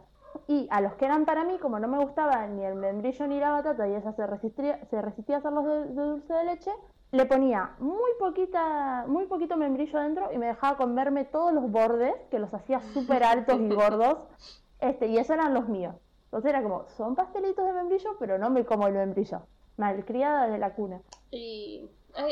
Y 0.48 0.66
a 0.70 0.80
los 0.80 0.94
que 0.94 1.04
eran 1.04 1.24
para 1.24 1.44
mí, 1.44 1.58
como 1.58 1.78
no 1.78 1.88
me 1.88 1.98
gustaba 1.98 2.46
ni 2.46 2.64
el 2.64 2.74
membrillo 2.74 3.26
ni 3.26 3.38
la 3.38 3.50
batata 3.50 3.86
y 3.86 3.94
ella 3.94 4.12
se 4.12 4.26
resistía, 4.26 4.84
se 4.90 5.00
resistía 5.00 5.36
a 5.36 5.38
hacerlos 5.38 5.64
de, 5.64 5.84
de 5.86 6.02
dulce 6.02 6.32
de 6.32 6.44
leche, 6.44 6.70
le 7.12 7.26
ponía 7.26 7.76
muy 7.78 8.10
poquita, 8.18 9.04
muy 9.06 9.26
poquito 9.26 9.56
membrillo 9.56 10.00
dentro 10.00 10.32
y 10.32 10.38
me 10.38 10.46
dejaba 10.46 10.76
comerme 10.76 11.24
todos 11.24 11.52
los 11.52 11.70
bordes, 11.70 12.14
que 12.30 12.40
los 12.40 12.52
hacía 12.52 12.80
súper 12.80 13.22
altos 13.22 13.60
y 13.60 13.68
gordos, 13.72 14.18
este, 14.80 15.06
y 15.06 15.18
esos 15.18 15.30
eran 15.30 15.54
los 15.54 15.68
míos. 15.68 15.94
Entonces 16.24 16.50
era 16.50 16.62
como, 16.64 16.86
son 16.96 17.14
pastelitos 17.14 17.64
de 17.64 17.72
membrillo, 17.72 18.16
pero 18.18 18.36
no 18.38 18.50
me 18.50 18.64
como 18.64 18.88
el 18.88 18.94
membrillo. 18.94 19.42
Malcriada 19.76 20.48
de 20.48 20.58
la 20.58 20.74
cuna. 20.74 21.00
Y 21.30 21.88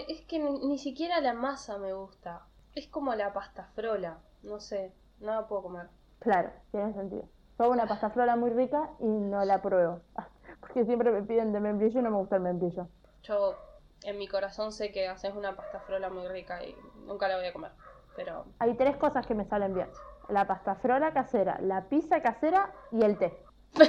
es 0.08 0.20
que 0.22 0.38
ni, 0.38 0.78
siquiera 0.78 1.20
la 1.20 1.34
masa 1.34 1.78
me 1.78 1.92
gusta. 1.92 2.42
Es 2.74 2.88
como 2.88 3.14
la 3.14 3.32
pasta 3.32 3.64
frola. 3.74 4.18
No 4.42 4.60
sé, 4.60 4.92
no 5.20 5.32
la 5.32 5.46
puedo 5.46 5.62
comer. 5.62 5.88
Claro, 6.20 6.50
tiene 6.70 6.92
sentido. 6.94 7.24
Fue 7.56 7.68
una 7.68 7.86
pasta 7.86 8.10
frola 8.10 8.36
muy 8.36 8.50
rica 8.50 8.90
y 9.00 9.06
no 9.06 9.44
la 9.44 9.60
pruebo. 9.60 10.00
Porque 10.60 10.84
siempre 10.84 11.10
me 11.10 11.22
piden 11.22 11.52
de 11.52 11.60
membrillo 11.60 12.00
y 12.00 12.02
no 12.02 12.10
me 12.10 12.16
gusta 12.16 12.36
el 12.36 12.42
membrillo. 12.42 12.88
Yo 13.22 13.56
en 14.04 14.18
mi 14.18 14.28
corazón 14.28 14.72
sé 14.72 14.92
que 14.92 15.08
haces 15.08 15.34
una 15.34 15.54
pasta 15.56 15.80
frola 15.80 16.10
muy 16.10 16.26
rica 16.28 16.64
y 16.64 16.74
nunca 17.06 17.28
la 17.28 17.36
voy 17.36 17.46
a 17.46 17.52
comer. 17.52 17.72
Pero... 18.16 18.44
Hay 18.58 18.74
tres 18.74 18.96
cosas 18.96 19.26
que 19.26 19.34
me 19.34 19.44
salen 19.44 19.74
bien. 19.74 19.88
La 20.28 20.46
pasta 20.46 20.76
frola 20.76 21.12
casera, 21.12 21.58
la 21.60 21.88
pizza 21.88 22.22
casera 22.22 22.72
y 22.92 23.02
el 23.02 23.18
té. 23.18 23.36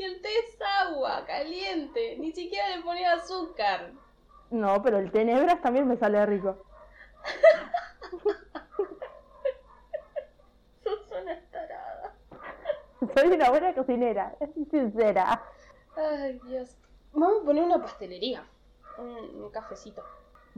Si 0.00 0.06
el 0.06 0.22
té 0.22 0.30
es 0.30 0.58
agua 0.82 1.26
caliente, 1.26 2.16
ni 2.18 2.32
siquiera 2.32 2.74
le 2.74 2.82
ponía 2.82 3.12
azúcar. 3.12 3.92
No, 4.50 4.82
pero 4.82 4.96
el 4.96 5.12
té 5.12 5.26
negras 5.26 5.60
también 5.60 5.86
me 5.86 5.98
sale 5.98 6.24
rico. 6.24 6.56
Sos 10.82 11.10
una 11.10 11.38
tarada. 11.50 12.14
Soy 13.14 13.28
una 13.28 13.50
buena 13.50 13.74
cocinera, 13.74 14.34
sincera. 14.70 15.44
Ay, 15.94 16.40
Dios. 16.46 16.78
Vamos 17.12 17.42
a 17.42 17.44
poner 17.44 17.64
una 17.64 17.82
pastelería. 17.82 18.42
Un, 18.96 19.50
cafecito. 19.50 20.02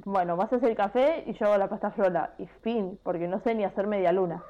Bueno, 0.05 0.37
vas 0.37 0.53
a 0.53 0.57
hacer 0.57 0.71
el 0.71 0.77
café 0.77 1.25
y 1.27 1.33
yo 1.33 1.47
hago 1.47 1.59
la 1.59 1.69
pasta 1.69 1.91
frola. 1.91 2.33
Y 2.39 2.47
fin, 2.47 2.97
porque 3.03 3.27
no 3.27 3.41
sé 3.41 3.57
ni 3.57 3.65
hacer 3.65 3.89
media 3.89 4.13
luna. 4.13 4.45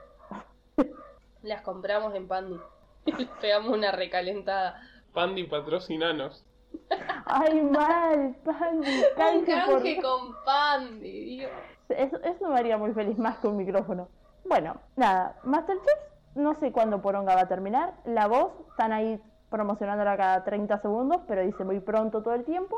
Las 1.40 1.62
compramos 1.62 2.14
en 2.14 2.28
Pandi. 2.28 2.60
Pegamos 3.40 3.76
una 3.76 3.92
recalentada. 3.92 4.80
Pandi 5.12 5.44
patrocinanos. 5.44 6.44
Ay, 7.26 7.60
mal, 7.62 8.34
Pandi. 8.44 9.02
Canje, 9.16 10.00
con 10.00 10.34
Pandi, 10.44 11.36
Dios. 11.36 11.50
Eso, 11.88 12.16
eso 12.22 12.48
me 12.48 12.58
haría 12.58 12.78
muy 12.78 12.92
feliz, 12.92 13.18
más 13.18 13.38
que 13.38 13.48
un 13.48 13.56
micrófono. 13.56 14.08
Bueno, 14.44 14.80
nada, 14.96 15.36
Masterchef, 15.44 15.98
no 16.34 16.54
sé 16.58 16.72
cuándo 16.72 17.02
Poronga 17.02 17.34
va 17.34 17.42
a 17.42 17.48
terminar. 17.48 17.94
La 18.04 18.26
voz, 18.26 18.52
están 18.70 18.92
ahí 18.92 19.20
promocionándola 19.50 20.16
cada 20.16 20.44
30 20.44 20.80
segundos, 20.80 21.20
pero 21.28 21.42
dice 21.42 21.64
muy 21.64 21.80
pronto 21.80 22.22
todo 22.22 22.34
el 22.34 22.44
tiempo. 22.44 22.76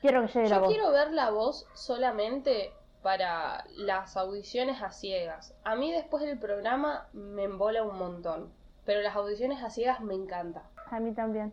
Quiero 0.00 0.22
que 0.22 0.28
llegue 0.28 0.48
Yo 0.48 0.54
la 0.54 0.60
voz. 0.60 0.68
quiero 0.68 0.92
ver 0.92 1.12
la 1.12 1.30
voz 1.30 1.66
solamente 1.74 2.72
para 3.02 3.64
las 3.76 4.16
audiciones 4.16 4.80
a 4.82 4.90
ciegas. 4.90 5.54
A 5.64 5.74
mí 5.74 5.92
después 5.92 6.24
del 6.24 6.38
programa 6.38 7.08
me 7.12 7.44
embola 7.44 7.82
un 7.82 7.98
montón, 7.98 8.52
pero 8.84 9.00
las 9.00 9.16
audiciones 9.16 9.62
a 9.62 9.70
ciegas 9.70 10.00
me 10.00 10.14
encanta. 10.14 10.62
A 10.90 11.00
mí 11.00 11.12
también, 11.12 11.52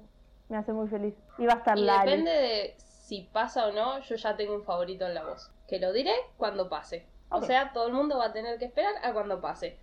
me 0.49 0.57
hace 0.57 0.73
muy 0.73 0.87
feliz. 0.87 1.15
Y 1.37 1.45
va 1.45 1.53
a 1.53 1.57
estar 1.57 1.77
Y 1.77 1.81
Lali. 1.81 2.09
depende 2.09 2.31
de 2.31 2.75
si 2.77 3.29
pasa 3.33 3.67
o 3.67 3.71
no, 3.71 3.99
yo 3.99 4.15
ya 4.15 4.35
tengo 4.35 4.55
un 4.55 4.63
favorito 4.63 5.05
en 5.05 5.13
la 5.15 5.25
voz, 5.25 5.51
que 5.67 5.79
lo 5.79 5.91
diré 5.91 6.13
cuando 6.37 6.69
pase. 6.69 7.05
Ok. 7.29 7.43
O 7.43 7.45
sea, 7.45 7.71
todo 7.73 7.87
el 7.87 7.93
mundo 7.93 8.17
va 8.17 8.25
a 8.27 8.33
tener 8.33 8.57
que 8.59 8.65
esperar 8.65 8.93
a 9.03 9.13
cuando 9.13 9.39
pase. 9.41 9.77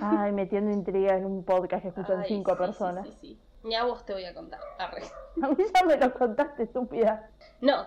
Ay, 0.00 0.32
metiendo 0.32 0.70
intriga 0.70 1.16
en 1.16 1.26
un 1.26 1.44
podcast 1.44 1.82
que 1.82 1.88
escuchan 1.88 2.20
Ay, 2.20 2.28
cinco 2.28 2.52
sí, 2.52 2.58
personas. 2.58 3.06
Sí, 3.06 3.12
sí, 3.20 3.26
sí. 3.28 3.40
Ni 3.68 3.74
a 3.74 3.84
vos 3.84 4.04
te 4.04 4.12
voy 4.12 4.24
a 4.24 4.34
contar. 4.34 4.60
Arre. 4.78 5.02
A 5.42 5.48
mí 5.48 5.56
ya 5.74 5.84
me 5.84 5.96
lo 5.96 6.12
contaste, 6.14 6.64
estúpida. 6.64 7.30
No. 7.60 7.86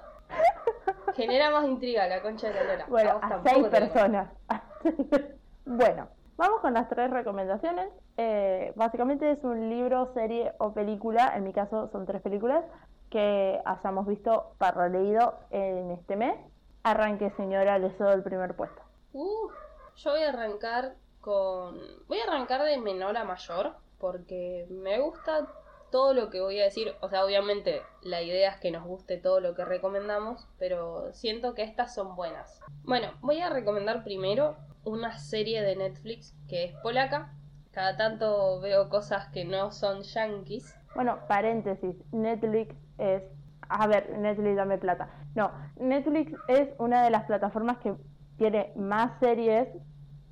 Genera 1.15 1.51
más 1.51 1.65
intriga 1.65 2.07
la 2.07 2.21
concha 2.21 2.47
de 2.47 2.53
la 2.53 2.63
lora. 2.63 2.85
Bueno, 2.87 3.13
vos 3.15 3.23
a 3.23 3.29
tampoco 3.29 3.55
seis 3.55 3.69
te 3.69 3.79
personas. 3.79 4.29
bueno, 5.65 6.07
vamos 6.37 6.61
con 6.61 6.73
las 6.73 6.89
tres 6.89 7.09
recomendaciones. 7.11 7.89
Eh, 8.17 8.73
básicamente 8.75 9.31
es 9.31 9.43
un 9.43 9.69
libro, 9.69 10.11
serie 10.13 10.53
o 10.59 10.73
película, 10.73 11.33
en 11.35 11.43
mi 11.43 11.53
caso 11.53 11.89
son 11.91 12.05
tres 12.05 12.21
películas, 12.21 12.63
que 13.09 13.61
hayamos 13.65 14.07
visto 14.07 14.53
para 14.57 14.89
leído 14.89 15.35
en 15.51 15.91
este 15.91 16.15
mes. 16.15 16.35
Arranque, 16.83 17.31
señora, 17.31 17.79
le 17.79 17.91
cedo 17.91 18.13
el 18.13 18.23
primer 18.23 18.55
puesto. 18.55 18.81
Uh, 19.13 19.49
yo 19.95 20.11
voy 20.11 20.23
a 20.23 20.29
arrancar 20.29 20.95
con. 21.21 21.79
Voy 22.07 22.19
a 22.19 22.31
arrancar 22.31 22.63
de 22.63 22.77
menor 22.77 23.17
a 23.17 23.23
mayor, 23.23 23.73
porque 23.99 24.67
me 24.69 24.99
gusta 24.99 25.47
todo 25.95 26.13
lo 26.13 26.29
que 26.29 26.41
voy 26.41 26.59
a 26.59 26.65
decir. 26.65 26.93
O 26.99 27.07
sea, 27.07 27.23
obviamente 27.23 27.81
la 28.01 28.21
idea 28.21 28.51
es 28.51 28.57
que 28.57 28.69
nos 28.69 28.83
guste 28.83 29.15
todo 29.15 29.39
lo 29.39 29.55
que 29.55 29.63
recomendamos, 29.63 30.45
pero 30.59 31.13
siento 31.13 31.53
que 31.53 31.63
estas 31.63 31.95
son 31.95 32.17
buenas. 32.17 32.59
Bueno, 32.83 33.13
voy 33.21 33.39
a 33.39 33.49
recomendar 33.49 34.03
primero 34.03 34.57
una 34.83 35.17
serie 35.17 35.61
de 35.61 35.77
Netflix 35.77 36.35
que 36.49 36.65
es 36.65 36.75
polaca. 36.83 37.31
Cada 37.71 37.95
tanto 37.95 38.59
veo 38.59 38.89
cosas 38.89 39.29
que 39.29 39.45
no 39.45 39.71
son 39.71 40.01
yankees. 40.03 40.77
Bueno, 40.95 41.19
paréntesis, 41.29 41.95
Netflix 42.11 42.75
es... 42.97 43.23
A 43.69 43.87
ver, 43.87 44.17
Netflix 44.17 44.57
dame 44.57 44.77
plata. 44.77 45.09
No, 45.33 45.49
Netflix 45.77 46.33
es 46.49 46.67
una 46.77 47.05
de 47.05 47.09
las 47.09 47.23
plataformas 47.23 47.77
que 47.77 47.95
tiene 48.37 48.73
más 48.75 49.17
series 49.21 49.69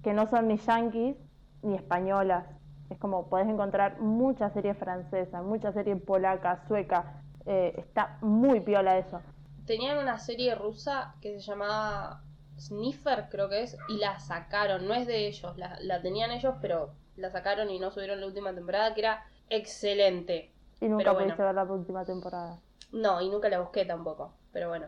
que 0.03 0.11
no 0.11 0.29
son 0.29 0.49
ni 0.49 0.57
yankees 0.57 1.15
ni 1.61 1.75
españolas. 1.75 2.47
Es 2.93 2.99
como 2.99 3.27
podés 3.27 3.47
encontrar 3.47 3.99
muchas 3.99 4.53
series 4.53 4.77
francesas, 4.77 5.43
muchas 5.43 5.73
series 5.73 5.99
polacas, 5.99 6.59
suecas. 6.67 7.03
Eh, 7.47 7.73
está 7.75 8.19
muy 8.21 8.59
piola 8.59 8.99
eso. 8.99 9.19
Tenían 9.65 9.97
una 9.97 10.19
serie 10.19 10.53
rusa 10.53 11.15
que 11.19 11.33
se 11.33 11.39
llamaba 11.39 12.21
Sniffer, 12.59 13.29
creo 13.31 13.49
que 13.49 13.63
es, 13.63 13.75
y 13.89 13.97
la 13.97 14.19
sacaron. 14.19 14.87
No 14.87 14.93
es 14.93 15.07
de 15.07 15.25
ellos, 15.27 15.57
la, 15.57 15.75
la 15.81 16.03
tenían 16.03 16.29
ellos, 16.29 16.53
pero 16.61 16.91
la 17.15 17.31
sacaron 17.31 17.71
y 17.71 17.79
no 17.79 17.89
subieron 17.89 18.21
la 18.21 18.27
última 18.27 18.53
temporada, 18.53 18.93
que 18.93 19.01
era 19.01 19.23
excelente. 19.49 20.51
Y 20.79 20.87
nunca 20.87 21.11
Pero 21.11 21.13
pudiste 21.15 21.41
bueno. 21.41 21.55
ver 21.55 21.67
la 21.67 21.73
última 21.73 22.05
temporada. 22.05 22.59
No, 22.91 23.21
y 23.21 23.29
nunca 23.29 23.49
la 23.49 23.59
busqué 23.59 23.85
tampoco, 23.85 24.33
pero 24.51 24.69
bueno. 24.69 24.85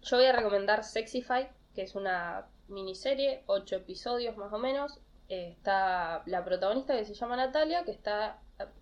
Yo 0.00 0.16
voy 0.16 0.24
a 0.24 0.32
recomendar 0.32 0.84
Sexify, 0.84 1.50
que 1.74 1.82
es 1.82 1.94
una 1.96 2.46
miniserie, 2.68 3.42
ocho 3.46 3.76
episodios 3.76 4.38
más 4.38 4.54
o 4.54 4.58
menos. 4.58 5.00
Está 5.28 6.22
la 6.26 6.44
protagonista 6.44 6.96
que 6.96 7.04
se 7.04 7.14
llama 7.14 7.36
Natalia, 7.36 7.84
que 7.84 7.90
está 7.90 8.40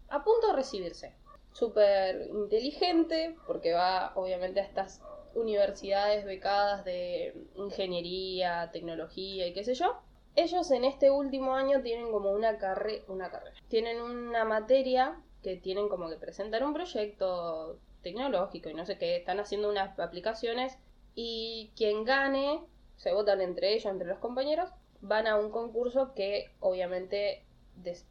a 0.09 0.25
punto 0.25 0.49
de 0.49 0.53
recibirse. 0.55 1.15
Súper 1.53 2.29
inteligente, 2.29 3.37
porque 3.47 3.73
va 3.73 4.13
obviamente 4.15 4.61
a 4.61 4.65
estas 4.65 5.03
universidades 5.35 6.25
becadas 6.25 6.85
de 6.85 7.35
ingeniería, 7.55 8.71
tecnología 8.73 9.47
y 9.47 9.53
qué 9.53 9.65
sé 9.65 9.75
yo. 9.75 10.01
Ellos 10.37 10.71
en 10.71 10.85
este 10.85 11.11
último 11.11 11.55
año 11.55 11.83
tienen 11.83 12.11
como 12.13 12.31
una, 12.31 12.59
carre 12.59 13.05
una 13.09 13.31
carrera. 13.31 13.57
Tienen 13.69 14.01
una 14.01 14.45
materia 14.45 15.21
que 15.43 15.57
tienen 15.57 15.89
como 15.89 16.09
que 16.09 16.17
presentar 16.17 16.65
un 16.65 16.73
proyecto 16.73 17.79
tecnológico 18.03 18.69
y 18.69 18.75
no 18.75 18.87
sé 18.87 18.99
qué. 18.99 19.17
Están 19.17 19.41
haciendo 19.41 19.69
unas 19.69 19.99
aplicaciones 19.99 20.79
y 21.15 21.73
quien 21.77 22.05
gane, 22.05 22.61
se 22.97 23.13
votan 23.13 23.41
entre 23.41 23.73
ellos, 23.73 23.87
entre 23.87 24.09
los 24.09 24.19
compañeros, 24.19 24.71
van 25.01 25.27
a 25.27 25.37
un 25.37 25.51
concurso 25.51 26.15
que 26.15 26.51
obviamente 26.61 27.45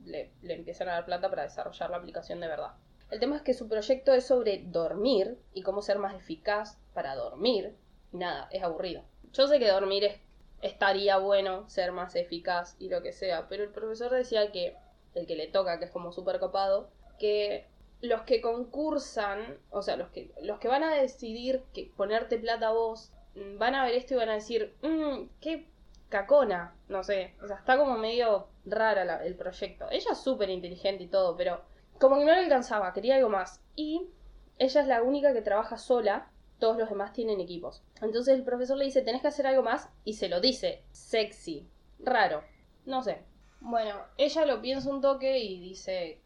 le, 0.06 0.32
empiezan 0.44 0.90
a 0.90 0.94
dar 0.94 1.06
plata 1.06 1.30
para 1.30 1.44
desarrollar 1.44 1.90
la 1.90 1.98
aplicación 1.98 2.40
de 2.40 2.48
verdad. 2.48 2.74
El 3.12 3.20
tema 3.20 3.36
es 3.36 3.42
que 3.42 3.54
su 3.54 3.68
proyecto 3.68 4.14
es 4.14 4.26
sobre 4.28 4.64
dormir 4.66 5.38
y 5.54 5.62
cómo 5.64 5.82
ser 5.82 5.98
más 6.00 6.16
eficaz 6.16 6.78
para 6.94 7.16
dormir. 7.16 7.76
Y 8.12 8.18
nada, 8.18 8.48
es 8.52 8.64
aburrido. 8.64 9.04
Yo 9.34 9.48
sé 9.48 9.60
que 9.60 9.68
dormir 9.70 10.04
es- 10.04 10.20
estaría 10.62 11.18
bueno, 11.18 11.68
ser 11.70 11.92
más 11.92 12.16
eficaz 12.16 12.76
y 12.80 12.90
lo 12.90 13.02
que 13.02 13.14
sea, 13.14 13.48
pero 13.48 13.64
el 13.64 13.70
profesor 13.72 14.12
decía 14.12 14.52
que 14.52 14.76
el 15.16 15.26
que 15.26 15.36
le 15.36 15.48
toca, 15.48 15.80
que 15.80 15.86
es 15.86 15.92
como 15.92 16.12
súper 16.12 16.40
copado, 16.40 16.90
que 17.18 17.66
los 18.02 18.22
que 18.22 18.42
concursan, 18.42 19.58
o 19.72 19.82
sea, 19.82 19.98
los 19.98 20.10
que, 20.10 20.32
los 20.42 20.60
que 20.60 20.68
van 20.68 20.84
a 20.84 20.96
decidir 20.96 21.64
que 21.74 21.92
ponerte 21.98 22.38
plata 22.38 22.68
a 22.70 22.72
vos, 22.74 23.12
mm, 23.36 23.58
van 23.58 23.76
a 23.76 23.84
ver 23.86 23.96
esto 23.96 24.14
y 24.14 24.18
van 24.18 24.30
a 24.30 24.36
decir, 24.36 24.76
mmm, 24.82 25.28
qué 25.42 25.68
cacona, 26.10 26.76
no 26.88 27.04
sé, 27.04 27.36
o 27.42 27.48
sea, 27.48 27.58
está 27.58 27.78
como 27.78 27.98
medio 27.98 28.48
rara 28.66 29.24
el 29.24 29.36
proyecto. 29.36 29.88
Ella 29.90 30.12
es 30.12 30.18
súper 30.18 30.50
inteligente 30.50 31.04
y 31.04 31.08
todo, 31.08 31.38
pero 31.38 31.62
como 32.00 32.18
que 32.18 32.26
no 32.26 32.34
le 32.34 32.40
alcanzaba, 32.40 32.94
quería 32.94 33.16
algo 33.16 33.30
más. 33.30 33.62
Y 33.76 34.10
ella 34.58 34.82
es 34.82 34.88
la 34.88 35.04
única 35.04 35.34
que 35.34 35.42
trabaja 35.42 35.78
sola, 35.78 36.32
todos 36.58 36.78
los 36.78 36.90
demás 36.90 37.14
tienen 37.14 37.40
equipos. 37.40 37.84
Entonces 38.02 38.36
el 38.36 38.44
profesor 38.44 38.78
le 38.78 38.86
dice, 38.86 39.02
tenés 39.02 39.22
que 39.22 39.28
hacer 39.28 39.48
algo 39.48 39.64
más, 39.64 39.90
y 40.04 40.14
se 40.14 40.30
lo 40.30 40.42
dice, 40.42 40.84
sexy, 40.92 41.70
raro, 42.00 42.44
no 42.86 43.04
sé. 43.04 43.24
Bueno, 43.62 43.96
ella 44.18 44.46
lo 44.46 44.62
piensa 44.62 44.90
un 44.90 45.02
toque 45.02 45.40
y 45.40 45.60
dice, 45.60 46.22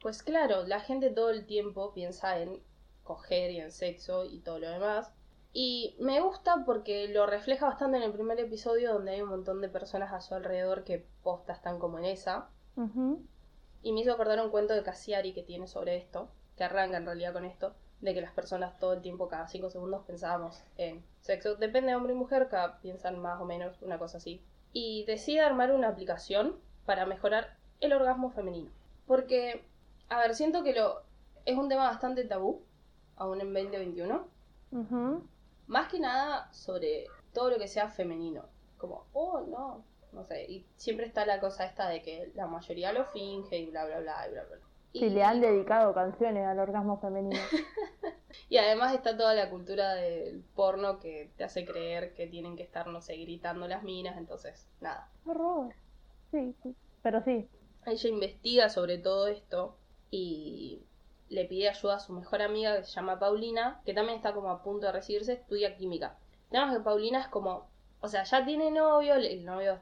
pues 0.00 0.22
claro, 0.22 0.66
la 0.66 0.80
gente 0.80 1.10
todo 1.10 1.30
el 1.30 1.46
tiempo 1.46 1.94
piensa 1.94 2.38
en 2.38 2.60
coger 3.04 3.50
y 3.52 3.60
en 3.60 3.70
sexo 3.70 4.24
y 4.24 4.40
todo 4.40 4.58
lo 4.58 4.68
demás. 4.68 5.13
Y 5.56 5.94
me 6.00 6.20
gusta 6.20 6.64
porque 6.66 7.06
lo 7.06 7.26
refleja 7.26 7.66
bastante 7.66 7.96
en 7.96 8.02
el 8.02 8.12
primer 8.12 8.40
episodio 8.40 8.92
donde 8.92 9.12
hay 9.12 9.22
un 9.22 9.28
montón 9.28 9.60
de 9.60 9.68
personas 9.68 10.12
a 10.12 10.20
su 10.20 10.34
alrededor 10.34 10.82
que 10.82 11.06
posta 11.22 11.52
están 11.52 11.78
como 11.78 12.00
en 12.00 12.06
esa. 12.06 12.48
Y 13.82 13.92
me 13.92 14.00
hizo 14.00 14.12
acordar 14.12 14.42
un 14.44 14.50
cuento 14.50 14.74
de 14.74 14.82
Cassiari 14.82 15.32
que 15.32 15.44
tiene 15.44 15.68
sobre 15.68 15.96
esto, 15.96 16.28
que 16.56 16.64
arranca 16.64 16.96
en 16.96 17.06
realidad 17.06 17.32
con 17.32 17.44
esto, 17.44 17.72
de 18.00 18.12
que 18.14 18.20
las 18.20 18.32
personas 18.32 18.76
todo 18.80 18.94
el 18.94 19.00
tiempo, 19.00 19.28
cada 19.28 19.46
cinco 19.46 19.70
segundos, 19.70 20.04
pensábamos 20.04 20.60
en 20.76 21.04
sexo. 21.20 21.54
Depende 21.54 21.90
de 21.90 21.96
hombre 21.96 22.14
y 22.14 22.16
mujer, 22.16 22.48
cada 22.48 22.80
piensan 22.80 23.20
más 23.20 23.40
o 23.40 23.44
menos 23.44 23.80
una 23.80 23.96
cosa 23.96 24.16
así. 24.16 24.42
Y 24.72 25.04
decide 25.04 25.42
armar 25.42 25.70
una 25.70 25.88
aplicación 25.88 26.56
para 26.84 27.06
mejorar 27.06 27.56
el 27.80 27.92
orgasmo 27.92 28.30
femenino. 28.32 28.72
Porque, 29.06 29.64
a 30.08 30.18
ver, 30.18 30.34
siento 30.34 30.64
que 30.64 30.74
lo 30.74 31.02
es 31.44 31.56
un 31.56 31.68
tema 31.68 31.84
bastante 31.84 32.24
tabú, 32.24 32.64
aún 33.14 33.40
en 33.40 33.54
2021. 33.54 34.26
Más 35.66 35.88
que 35.88 35.98
nada 35.98 36.52
sobre 36.52 37.06
todo 37.32 37.50
lo 37.50 37.58
que 37.58 37.68
sea 37.68 37.88
femenino. 37.88 38.44
Como, 38.78 39.06
oh, 39.12 39.40
no, 39.40 39.84
no 40.12 40.24
sé. 40.24 40.44
Y 40.44 40.66
siempre 40.76 41.06
está 41.06 41.26
la 41.26 41.40
cosa 41.40 41.64
esta 41.64 41.88
de 41.88 42.02
que 42.02 42.32
la 42.34 42.46
mayoría 42.46 42.92
lo 42.92 43.04
finge 43.06 43.58
y 43.58 43.66
bla, 43.66 43.84
bla, 43.84 44.00
bla, 44.00 44.28
y 44.28 44.32
bla, 44.32 44.44
bla. 44.44 44.58
Y 44.92 45.10
le 45.10 45.24
han 45.24 45.40
dedicado 45.40 45.92
canciones 45.92 46.46
al 46.46 46.60
orgasmo 46.60 47.00
femenino. 47.00 47.40
y 48.48 48.58
además 48.58 48.94
está 48.94 49.16
toda 49.16 49.34
la 49.34 49.50
cultura 49.50 49.94
del 49.94 50.44
porno 50.54 51.00
que 51.00 51.32
te 51.36 51.42
hace 51.42 51.64
creer 51.64 52.14
que 52.14 52.28
tienen 52.28 52.56
que 52.56 52.62
estar, 52.62 52.86
no 52.86 53.00
sé, 53.00 53.16
gritando 53.16 53.66
las 53.66 53.82
minas, 53.82 54.16
entonces, 54.16 54.68
nada. 54.80 55.10
Horror. 55.26 55.74
Sí, 56.30 56.54
sí. 56.62 56.76
Pero 57.02 57.24
sí. 57.24 57.48
Ella 57.86 58.08
investiga 58.08 58.68
sobre 58.68 58.98
todo 58.98 59.26
esto 59.26 59.76
y 60.12 60.84
le 61.28 61.44
pide 61.46 61.68
ayuda 61.68 61.96
a 61.96 62.00
su 62.00 62.12
mejor 62.12 62.42
amiga 62.42 62.76
que 62.76 62.84
se 62.84 62.92
llama 62.92 63.18
Paulina, 63.18 63.80
que 63.84 63.94
también 63.94 64.16
está 64.16 64.32
como 64.32 64.50
a 64.50 64.62
punto 64.62 64.86
de 64.86 64.92
recibirse, 64.92 65.34
estudia 65.34 65.76
química. 65.76 66.18
Nada 66.50 66.72
que 66.72 66.80
Paulina 66.80 67.20
es 67.20 67.28
como, 67.28 67.68
o 68.00 68.08
sea, 68.08 68.24
ya 68.24 68.44
tiene 68.44 68.70
novio, 68.70 69.14
el 69.14 69.44
novio 69.44 69.80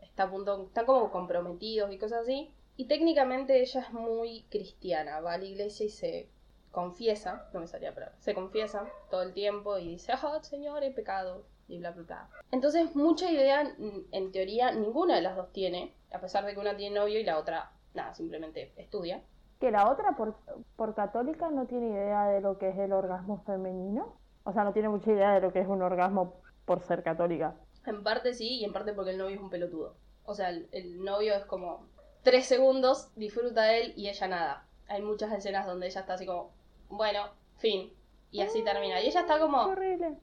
está 0.00 0.24
a 0.24 0.30
punto, 0.30 0.66
están 0.66 0.86
como 0.86 1.10
comprometidos 1.10 1.92
y 1.92 1.98
cosas 1.98 2.22
así. 2.22 2.52
Y 2.76 2.86
técnicamente 2.86 3.60
ella 3.60 3.80
es 3.80 3.92
muy 3.92 4.44
cristiana, 4.50 5.20
va 5.20 5.34
a 5.34 5.38
la 5.38 5.44
iglesia 5.44 5.86
y 5.86 5.88
se 5.88 6.28
confiesa, 6.70 7.48
no 7.54 7.60
me 7.60 7.66
salía 7.66 7.94
pero 7.94 8.08
se 8.18 8.34
confiesa 8.34 8.86
todo 9.10 9.22
el 9.22 9.32
tiempo 9.32 9.78
y 9.78 9.92
dice, 9.92 10.12
oh, 10.22 10.42
Señor, 10.42 10.84
he 10.84 10.90
pecado, 10.90 11.46
y 11.68 11.78
bla, 11.78 11.92
bla, 11.92 12.02
bla. 12.02 12.30
Entonces, 12.52 12.94
mucha 12.94 13.30
idea, 13.30 13.74
en 14.12 14.32
teoría, 14.32 14.70
ninguna 14.72 15.16
de 15.16 15.22
las 15.22 15.36
dos 15.36 15.50
tiene, 15.52 15.94
a 16.12 16.20
pesar 16.20 16.44
de 16.44 16.52
que 16.52 16.60
una 16.60 16.76
tiene 16.76 16.96
novio 16.96 17.18
y 17.18 17.24
la 17.24 17.38
otra, 17.38 17.72
nada, 17.94 18.14
simplemente 18.14 18.72
estudia 18.76 19.22
que 19.60 19.70
la 19.70 19.90
otra, 19.90 20.12
por, 20.16 20.36
por 20.76 20.94
católica, 20.94 21.50
no 21.50 21.66
tiene 21.66 21.88
idea 21.88 22.26
de 22.28 22.40
lo 22.40 22.58
que 22.58 22.68
es 22.68 22.78
el 22.78 22.92
orgasmo 22.92 23.42
femenino. 23.46 24.14
O 24.44 24.52
sea, 24.52 24.64
no 24.64 24.72
tiene 24.72 24.88
mucha 24.88 25.10
idea 25.10 25.34
de 25.34 25.40
lo 25.40 25.52
que 25.52 25.60
es 25.60 25.66
un 25.66 25.82
orgasmo 25.82 26.34
por 26.64 26.82
ser 26.82 27.02
católica. 27.02 27.54
En 27.86 28.02
parte 28.02 28.34
sí, 28.34 28.58
y 28.58 28.64
en 28.64 28.72
parte 28.72 28.92
porque 28.92 29.12
el 29.12 29.18
novio 29.18 29.36
es 29.36 29.40
un 29.40 29.50
pelotudo. 29.50 29.96
O 30.24 30.34
sea, 30.34 30.50
el, 30.50 31.04
novio 31.04 31.34
es 31.34 31.44
como 31.44 31.86
tres 32.22 32.46
segundos, 32.46 33.12
disfruta 33.14 33.62
de 33.62 33.80
él 33.80 33.92
y 33.96 34.08
ella 34.08 34.28
nada. 34.28 34.66
Hay 34.88 35.02
muchas 35.02 35.32
escenas 35.32 35.66
donde 35.66 35.86
ella 35.86 36.00
está 36.00 36.14
así 36.14 36.26
como, 36.26 36.50
bueno, 36.88 37.30
fin. 37.56 37.92
Y 38.32 38.42
así 38.42 38.62
termina. 38.62 39.00
Y 39.00 39.06
ella 39.06 39.20
está 39.20 39.38
como, 39.38 39.72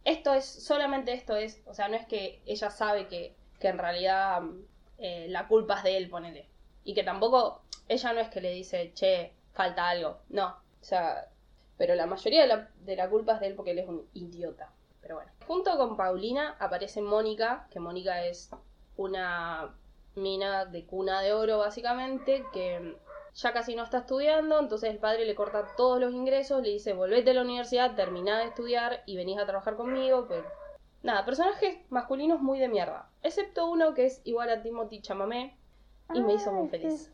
esto 0.04 0.34
es, 0.34 0.46
solamente 0.46 1.14
esto 1.14 1.36
es. 1.36 1.64
O 1.66 1.74
sea, 1.74 1.88
no 1.88 1.96
es 1.96 2.06
que 2.06 2.42
ella 2.46 2.70
sabe 2.70 3.08
que, 3.08 3.36
que 3.60 3.70
en 3.70 3.78
realidad 3.78 4.42
eh, 4.98 5.28
la 5.30 5.48
culpa 5.48 5.78
es 5.78 5.84
de 5.84 5.98
él, 5.98 6.10
ponele. 6.10 6.50
Y 6.84 6.94
que 6.94 7.04
tampoco 7.04 7.62
ella 7.88 8.14
no 8.14 8.20
es 8.20 8.30
que 8.30 8.42
le 8.42 8.52
dice, 8.52 8.92
che, 8.94 9.34
falta 9.54 9.90
algo. 9.90 10.20
No. 10.30 10.48
O 10.48 10.84
sea, 10.84 11.30
pero 11.78 11.96
la 11.96 12.06
mayoría 12.06 12.42
de 12.42 12.48
la, 12.48 12.70
de 12.82 12.96
la 12.96 13.10
culpa 13.10 13.34
es 13.34 13.40
de 13.40 13.48
él 13.48 13.56
porque 13.56 13.72
él 13.72 13.80
es 13.80 13.88
un 13.88 14.08
idiota. 14.14 14.72
Pero 15.02 15.16
bueno. 15.16 15.32
Junto 15.48 15.78
con 15.78 15.98
Paulina 15.98 16.56
aparece 16.60 17.02
Mónica, 17.02 17.68
que 17.72 17.80
Mónica 17.80 18.26
es 18.26 18.50
una 18.96 19.76
mina 20.16 20.66
de 20.66 20.86
cuna 20.86 21.22
de 21.22 21.34
oro 21.34 21.58
básicamente, 21.58 22.46
que 22.54 22.98
ya 23.34 23.52
casi 23.52 23.76
no 23.76 23.84
está 23.84 24.00
estudiando, 24.00 24.60
entonces 24.60 24.92
el 24.92 25.00
padre 25.00 25.26
le 25.26 25.36
corta 25.36 25.68
todos 25.76 26.00
los 26.00 26.14
ingresos, 26.14 26.62
le 26.62 26.70
dice, 26.70 26.94
volvete 26.94 27.32
a 27.32 27.34
la 27.34 27.42
universidad, 27.42 27.96
termina 27.96 28.38
de 28.40 28.46
estudiar 28.46 29.02
y 29.06 29.18
venís 29.18 29.40
a 29.40 29.46
trabajar 29.46 29.76
conmigo, 29.76 30.28
pero... 30.28 30.46
Nada, 31.02 31.26
personajes 31.26 31.80
masculinos 31.90 32.42
muy 32.42 32.60
de 32.60 32.70
mierda, 32.70 33.10
excepto 33.24 33.70
uno 33.70 33.94
que 33.94 34.06
es 34.06 34.22
igual 34.24 34.50
a 34.50 34.62
Timothy 34.62 35.02
Chamamé 35.02 35.58
y 36.14 36.22
me 36.22 36.34
hizo 36.34 36.52
muy 36.52 36.70
feliz. 36.70 37.12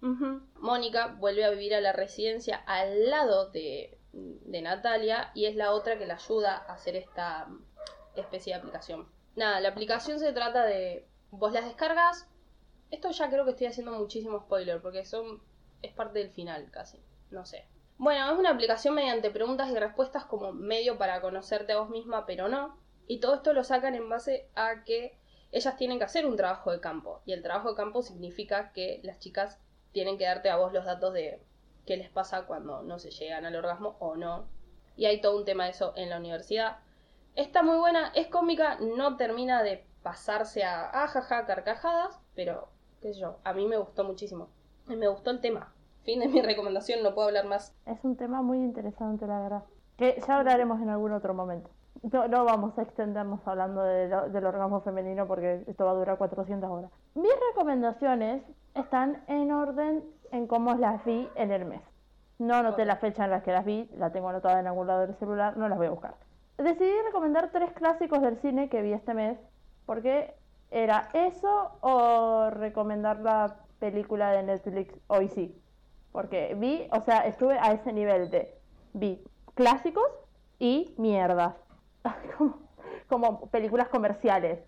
Mónica 0.00 1.08
vuelve 1.18 1.44
a 1.44 1.50
vivir 1.50 1.74
a 1.74 1.80
la 1.80 1.92
residencia 1.92 2.62
al 2.66 3.10
lado 3.10 3.50
de, 3.50 3.98
Natalia 4.44 5.30
y 5.34 5.46
es 5.46 5.56
la 5.56 5.72
otra 5.72 5.98
que 5.98 6.06
la 6.06 6.14
ayuda 6.14 6.56
a 6.56 6.74
hacer 6.74 6.96
esta 6.96 7.48
especie 8.16 8.52
de 8.52 8.58
aplicación. 8.58 9.08
Nada, 9.36 9.60
la 9.60 9.68
aplicación 9.68 10.18
se 10.18 10.32
trata 10.32 10.64
de 10.64 11.06
vos 11.30 11.52
las 11.52 11.64
descargas. 11.64 12.26
Esto 12.90 13.10
ya 13.10 13.30
creo 13.30 13.44
que 13.44 13.52
estoy 13.52 13.68
haciendo 13.68 13.92
muchísimo 13.92 14.40
spoiler 14.40 14.80
porque 14.82 15.04
son 15.04 15.40
es 15.82 15.92
parte 15.92 16.18
del 16.18 16.30
final 16.30 16.70
casi, 16.70 17.00
no 17.30 17.44
sé. 17.46 17.66
Bueno, 17.98 18.32
es 18.32 18.38
una 18.38 18.50
aplicación 18.50 18.94
mediante 18.94 19.30
preguntas 19.30 19.70
y 19.70 19.74
respuestas 19.74 20.24
como 20.24 20.52
medio 20.52 20.98
para 20.98 21.20
conocerte 21.20 21.72
a 21.72 21.80
vos 21.80 21.90
misma, 21.90 22.26
pero 22.26 22.48
no. 22.48 22.78
Y 23.06 23.20
todo 23.20 23.34
esto 23.34 23.52
lo 23.52 23.62
sacan 23.62 23.94
en 23.94 24.08
base 24.08 24.48
a 24.54 24.84
que 24.84 25.19
ellas 25.52 25.76
tienen 25.76 25.98
que 25.98 26.04
hacer 26.04 26.26
un 26.26 26.36
trabajo 26.36 26.70
de 26.70 26.80
campo. 26.80 27.20
Y 27.24 27.32
el 27.32 27.42
trabajo 27.42 27.70
de 27.70 27.76
campo 27.76 28.02
significa 28.02 28.72
que 28.72 29.00
las 29.02 29.18
chicas 29.18 29.58
tienen 29.92 30.18
que 30.18 30.24
darte 30.24 30.50
a 30.50 30.56
vos 30.56 30.72
los 30.72 30.84
datos 30.84 31.12
de 31.12 31.42
qué 31.86 31.96
les 31.96 32.10
pasa 32.10 32.46
cuando 32.46 32.82
no 32.82 32.98
se 32.98 33.10
llegan 33.10 33.44
al 33.44 33.56
orgasmo 33.56 33.96
o 33.98 34.16
no. 34.16 34.46
Y 34.96 35.06
hay 35.06 35.20
todo 35.20 35.36
un 35.36 35.44
tema 35.44 35.64
de 35.64 35.70
eso 35.70 35.92
en 35.96 36.10
la 36.10 36.18
universidad. 36.18 36.78
Está 37.36 37.62
muy 37.62 37.78
buena, 37.78 38.12
es 38.14 38.28
cómica, 38.28 38.78
no 38.80 39.16
termina 39.16 39.62
de 39.62 39.84
pasarse 40.02 40.64
a 40.64 40.90
ajaja, 41.04 41.38
ah, 41.38 41.46
carcajadas, 41.46 42.20
pero 42.34 42.68
qué 43.00 43.12
sé 43.12 43.20
yo, 43.20 43.38
a 43.44 43.52
mí 43.52 43.66
me 43.66 43.76
gustó 43.76 44.04
muchísimo. 44.04 44.48
Y 44.88 44.96
me 44.96 45.08
gustó 45.08 45.30
el 45.30 45.40
tema. 45.40 45.72
Fin 46.02 46.20
de 46.20 46.28
mi 46.28 46.42
recomendación, 46.42 47.02
no 47.02 47.14
puedo 47.14 47.28
hablar 47.28 47.46
más. 47.46 47.74
Es 47.86 47.98
un 48.02 48.16
tema 48.16 48.42
muy 48.42 48.58
interesante, 48.58 49.26
la 49.26 49.40
verdad. 49.40 49.64
Que 49.96 50.20
ya 50.26 50.38
hablaremos 50.38 50.80
en 50.80 50.90
algún 50.90 51.12
otro 51.12 51.34
momento. 51.34 51.70
No, 52.02 52.44
vamos 52.44 52.78
a 52.78 52.82
extendernos 52.82 53.46
hablando 53.46 53.82
del 53.82 54.44
orgasmo 54.44 54.80
femenino 54.80 55.26
porque 55.26 55.64
esto 55.66 55.84
va 55.84 55.90
a 55.90 55.94
durar 55.94 56.16
400 56.16 56.70
horas. 56.70 56.90
Mis 57.14 57.32
recomendaciones 57.50 58.42
están 58.74 59.22
en 59.26 59.52
orden 59.52 60.04
en 60.32 60.46
cómo 60.46 60.74
las 60.74 61.04
vi 61.04 61.28
en 61.34 61.52
el 61.52 61.66
mes. 61.66 61.82
No 62.38 62.54
anoté 62.54 62.86
la 62.86 62.96
fecha 62.96 63.24
en 63.24 63.30
la 63.30 63.42
que 63.42 63.52
las 63.52 63.66
vi, 63.66 63.90
la 63.98 64.12
tengo 64.12 64.30
anotada 64.30 64.60
en 64.60 64.66
algún 64.66 64.86
lado 64.86 65.00
del 65.00 65.14
celular, 65.16 65.58
no 65.58 65.68
las 65.68 65.76
voy 65.76 65.88
a 65.88 65.90
buscar. 65.90 66.14
Decidí 66.56 66.92
recomendar 67.04 67.50
tres 67.52 67.72
clásicos 67.72 68.22
del 68.22 68.38
cine 68.38 68.70
que 68.70 68.80
vi 68.80 68.94
este 68.94 69.12
mes, 69.12 69.38
porque 69.84 70.34
era 70.70 71.10
eso 71.12 71.72
o 71.80 72.48
recomendar 72.48 73.20
la 73.20 73.56
película 73.78 74.30
de 74.30 74.42
Netflix 74.42 74.94
hoy 75.08 75.28
sí. 75.28 75.54
Porque 76.12 76.54
vi, 76.56 76.88
o 76.92 77.00
sea, 77.02 77.26
estuve 77.26 77.58
a 77.58 77.72
ese 77.72 77.92
nivel 77.92 78.30
de 78.30 78.58
vi 78.94 79.22
clásicos 79.54 80.08
y 80.58 80.94
mierdas. 80.96 81.54
como, 82.38 82.58
como 83.08 83.50
películas 83.50 83.88
comerciales, 83.88 84.60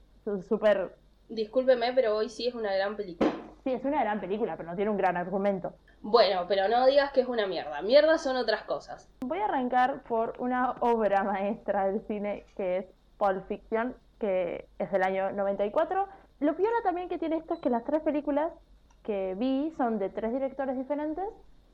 súper... 0.48 0.96
Discúlpeme, 1.28 1.92
pero 1.94 2.16
hoy 2.16 2.28
sí 2.28 2.46
es 2.46 2.54
una 2.54 2.74
gran 2.74 2.96
película. 2.96 3.30
Sí, 3.64 3.72
es 3.72 3.84
una 3.84 4.02
gran 4.02 4.20
película, 4.20 4.56
pero 4.56 4.70
no 4.70 4.76
tiene 4.76 4.90
un 4.90 4.96
gran 4.96 5.16
argumento. 5.16 5.72
Bueno, 6.00 6.46
pero 6.48 6.68
no 6.68 6.84
digas 6.86 7.12
que 7.12 7.20
es 7.20 7.28
una 7.28 7.46
mierda. 7.46 7.80
Mierda 7.80 8.18
son 8.18 8.36
otras 8.36 8.64
cosas. 8.64 9.08
Voy 9.20 9.38
a 9.38 9.44
arrancar 9.44 10.02
por 10.02 10.34
una 10.38 10.72
obra 10.80 11.22
maestra 11.22 11.86
del 11.86 12.04
cine 12.06 12.44
que 12.56 12.78
es 12.78 12.86
Pulp 13.18 13.46
Fiction, 13.46 13.94
que 14.18 14.68
es 14.78 14.90
del 14.90 15.04
año 15.04 15.30
94. 15.30 16.08
Lo 16.40 16.56
peor 16.56 16.72
también 16.82 17.08
que 17.08 17.18
tiene 17.18 17.36
esto 17.36 17.54
es 17.54 17.60
que 17.60 17.70
las 17.70 17.84
tres 17.84 18.02
películas 18.02 18.52
que 19.04 19.36
vi 19.36 19.72
son 19.76 20.00
de 20.00 20.08
tres 20.10 20.32
directores 20.32 20.76
diferentes, 20.76 21.24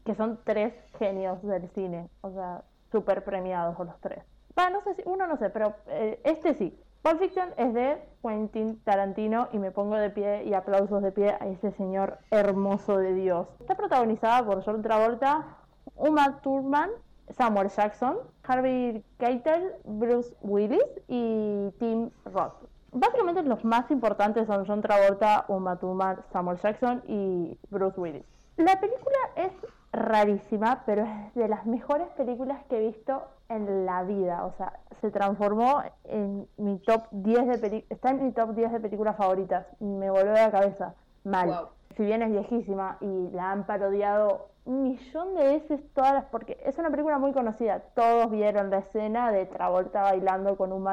que 0.05 0.15
son 0.15 0.39
tres 0.45 0.75
genios 0.99 1.43
del 1.43 1.69
cine, 1.71 2.11
o 2.21 2.31
sea, 2.31 2.65
súper 2.93 3.25
premiados 3.25 3.79
los 3.79 3.99
tres. 4.01 4.25
No 4.71 4.83
sé 4.83 4.95
si, 4.95 5.03
uno 5.07 5.27
no 5.27 5.37
sé, 5.37 5.51
pero 5.51 5.75
eh, 5.87 6.21
este 6.25 6.55
sí. 6.55 6.77
Pulp 7.03 7.21
Fiction 7.21 7.51
es 7.57 7.73
de 7.75 8.03
Quentin 8.23 8.81
Tarantino 8.81 9.49
y 9.53 9.59
me 9.59 9.71
pongo 9.71 9.95
de 9.95 10.11
pie 10.11 10.43
y 10.45 10.53
aplausos 10.53 11.01
de 11.01 11.13
pie 11.13 11.37
a 11.41 11.47
ese 11.47 11.71
señor 11.71 12.19
hermoso 12.33 12.99
de 12.99 13.15
Dios. 13.15 13.47
Está 13.61 13.77
protagonizada 13.77 14.45
por 14.45 14.65
John 14.65 14.83
Travolta, 14.83 15.47
Uma 15.95 16.41
Thurman, 16.41 16.91
Samuel 17.31 17.69
Jackson, 17.69 18.19
Harvey 18.43 19.05
Keitel, 19.19 19.75
Bruce 19.85 20.35
Willis 20.43 20.83
y 21.07 21.71
Tim 21.79 22.11
Roth. 22.25 22.55
Básicamente 22.91 23.43
los 23.45 23.65
más 23.65 23.89
importantes 23.93 24.49
son 24.49 24.67
John 24.67 24.83
Travolta, 24.83 25.45
Uma 25.47 25.77
Thurman, 25.77 26.19
Samuel 26.33 26.59
Jackson 26.59 27.03
y 27.07 27.57
Bruce 27.71 27.99
Willis. 28.01 28.25
La 28.57 28.81
película 28.81 29.19
es 29.37 29.53
rarísima, 29.93 30.83
pero 30.87 31.05
es 31.05 31.35
de 31.35 31.49
las 31.49 31.67
mejores 31.67 32.09
películas 32.11 32.63
que 32.69 32.79
he 32.79 32.87
visto 32.89 33.23
en 33.49 33.87
la 33.87 34.03
vida. 34.05 34.45
O 34.45 34.53
sea, 34.53 34.81
se 35.01 35.11
transformó 35.11 35.83
en 36.05 36.47
mi 36.57 36.79
top 36.79 37.05
10 37.11 37.47
de 37.49 37.59
películas. 37.59 37.91
Está 37.91 38.11
en 38.11 38.25
mi 38.25 38.33
top 38.33 38.55
10 38.55 38.73
de 38.73 38.81
películas 38.81 39.17
favoritas. 39.17 39.67
Me 39.81 40.11
volvió 40.11 40.33
a 40.33 40.47
la 40.47 40.51
cabeza. 40.51 40.95
mal. 41.25 41.69
Si 41.97 42.05
bien 42.05 42.23
es 42.23 42.31
viejísima 42.31 42.99
y 43.01 43.31
la 43.31 43.51
han 43.51 43.67
parodiado 43.67 44.51
un 44.67 44.83
millón 44.83 45.35
de 45.35 45.45
veces 45.45 45.81
todas 45.95 46.13
las... 46.13 46.25
porque 46.27 46.59
es 46.65 46.79
una 46.79 46.91
película 46.91 47.19
muy 47.19 47.33
conocida. 47.33 47.81
Todos 47.95 48.31
vieron 48.31 48.71
la 48.71 48.79
escena 48.79 49.33
de 49.33 49.47
Travolta 49.47 50.03
bailando 50.03 50.57
con 50.57 50.73
un 50.73 50.87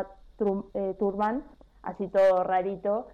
eh, 0.73 0.95
turban, 0.97 1.43
así 1.84 2.08
todo 2.08 2.43
rarito, 2.43 3.08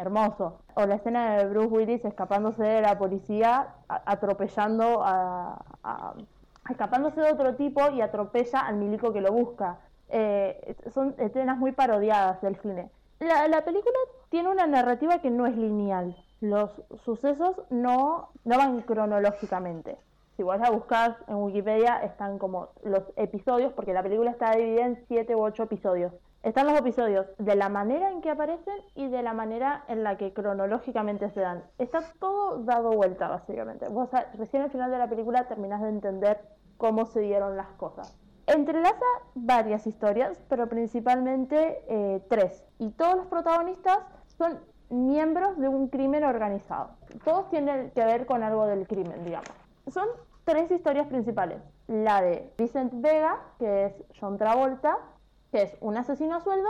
hermoso. 0.00 0.60
O 0.74 0.86
la 0.86 0.96
escena 0.96 1.36
de 1.36 1.46
Bruce 1.46 1.68
Willis 1.68 2.04
escapándose 2.04 2.62
de 2.62 2.80
la 2.80 2.98
policía, 2.98 3.74
atropellando 3.88 5.02
a, 5.04 6.14
escapándose 6.68 7.20
de 7.20 7.32
otro 7.32 7.54
tipo 7.54 7.90
y 7.90 8.00
atropella 8.00 8.60
al 8.60 8.76
milico 8.76 9.12
que 9.12 9.20
lo 9.20 9.32
busca. 9.32 9.78
Eh, 10.08 10.76
son 10.92 11.14
escenas 11.18 11.58
muy 11.58 11.72
parodiadas 11.72 12.40
del 12.40 12.56
cine. 12.56 12.90
La, 13.20 13.48
la, 13.48 13.64
película 13.64 13.98
tiene 14.30 14.48
una 14.48 14.66
narrativa 14.66 15.18
que 15.18 15.30
no 15.30 15.46
es 15.46 15.56
lineal. 15.56 16.16
Los 16.40 16.70
sucesos 17.04 17.60
no, 17.68 18.30
no 18.44 18.58
van 18.58 18.80
cronológicamente. 18.80 19.98
Si 20.36 20.42
vos 20.42 20.58
la 20.58 20.70
buscas 20.70 21.16
en 21.28 21.36
Wikipedia, 21.36 22.02
están 22.02 22.38
como 22.38 22.70
los 22.82 23.02
episodios, 23.16 23.74
porque 23.74 23.92
la 23.92 24.02
película 24.02 24.30
está 24.30 24.52
dividida 24.52 24.86
en 24.86 25.04
siete 25.06 25.36
u 25.36 25.42
ocho 25.42 25.64
episodios. 25.64 26.14
Están 26.42 26.66
los 26.66 26.78
episodios 26.78 27.26
de 27.36 27.54
la 27.54 27.68
manera 27.68 28.10
en 28.10 28.22
que 28.22 28.30
aparecen 28.30 28.74
y 28.94 29.08
de 29.08 29.22
la 29.22 29.34
manera 29.34 29.84
en 29.88 30.02
la 30.02 30.16
que 30.16 30.32
cronológicamente 30.32 31.28
se 31.28 31.40
dan. 31.40 31.62
Está 31.76 32.00
todo 32.18 32.62
dado 32.62 32.92
vuelta, 32.92 33.28
básicamente. 33.28 33.88
Vos 33.90 34.08
recién 34.38 34.62
al 34.62 34.70
final 34.70 34.90
de 34.90 34.96
la 34.96 35.08
película 35.08 35.48
terminás 35.48 35.82
de 35.82 35.90
entender 35.90 36.40
cómo 36.78 37.04
se 37.04 37.20
dieron 37.20 37.58
las 37.58 37.68
cosas. 37.72 38.16
Entrelaza 38.46 39.04
varias 39.34 39.86
historias, 39.86 40.40
pero 40.48 40.66
principalmente 40.66 41.84
eh, 41.88 42.24
tres. 42.30 42.64
Y 42.78 42.88
todos 42.92 43.16
los 43.16 43.26
protagonistas 43.26 43.98
son 44.38 44.60
miembros 44.88 45.58
de 45.58 45.68
un 45.68 45.88
crimen 45.88 46.24
organizado. 46.24 46.92
Todos 47.22 47.50
tienen 47.50 47.90
que 47.90 48.04
ver 48.04 48.24
con 48.24 48.42
algo 48.42 48.66
del 48.66 48.88
crimen, 48.88 49.24
digamos. 49.24 49.50
Son 49.88 50.08
tres 50.44 50.70
historias 50.70 51.06
principales. 51.06 51.60
La 51.86 52.22
de 52.22 52.50
Vicent 52.56 52.94
Vega, 52.94 53.40
que 53.58 53.84
es 53.84 53.94
John 54.18 54.38
Travolta, 54.38 54.96
que 55.50 55.62
es 55.62 55.76
un 55.80 55.96
asesino 55.96 56.36
a 56.36 56.40
sueldo, 56.40 56.68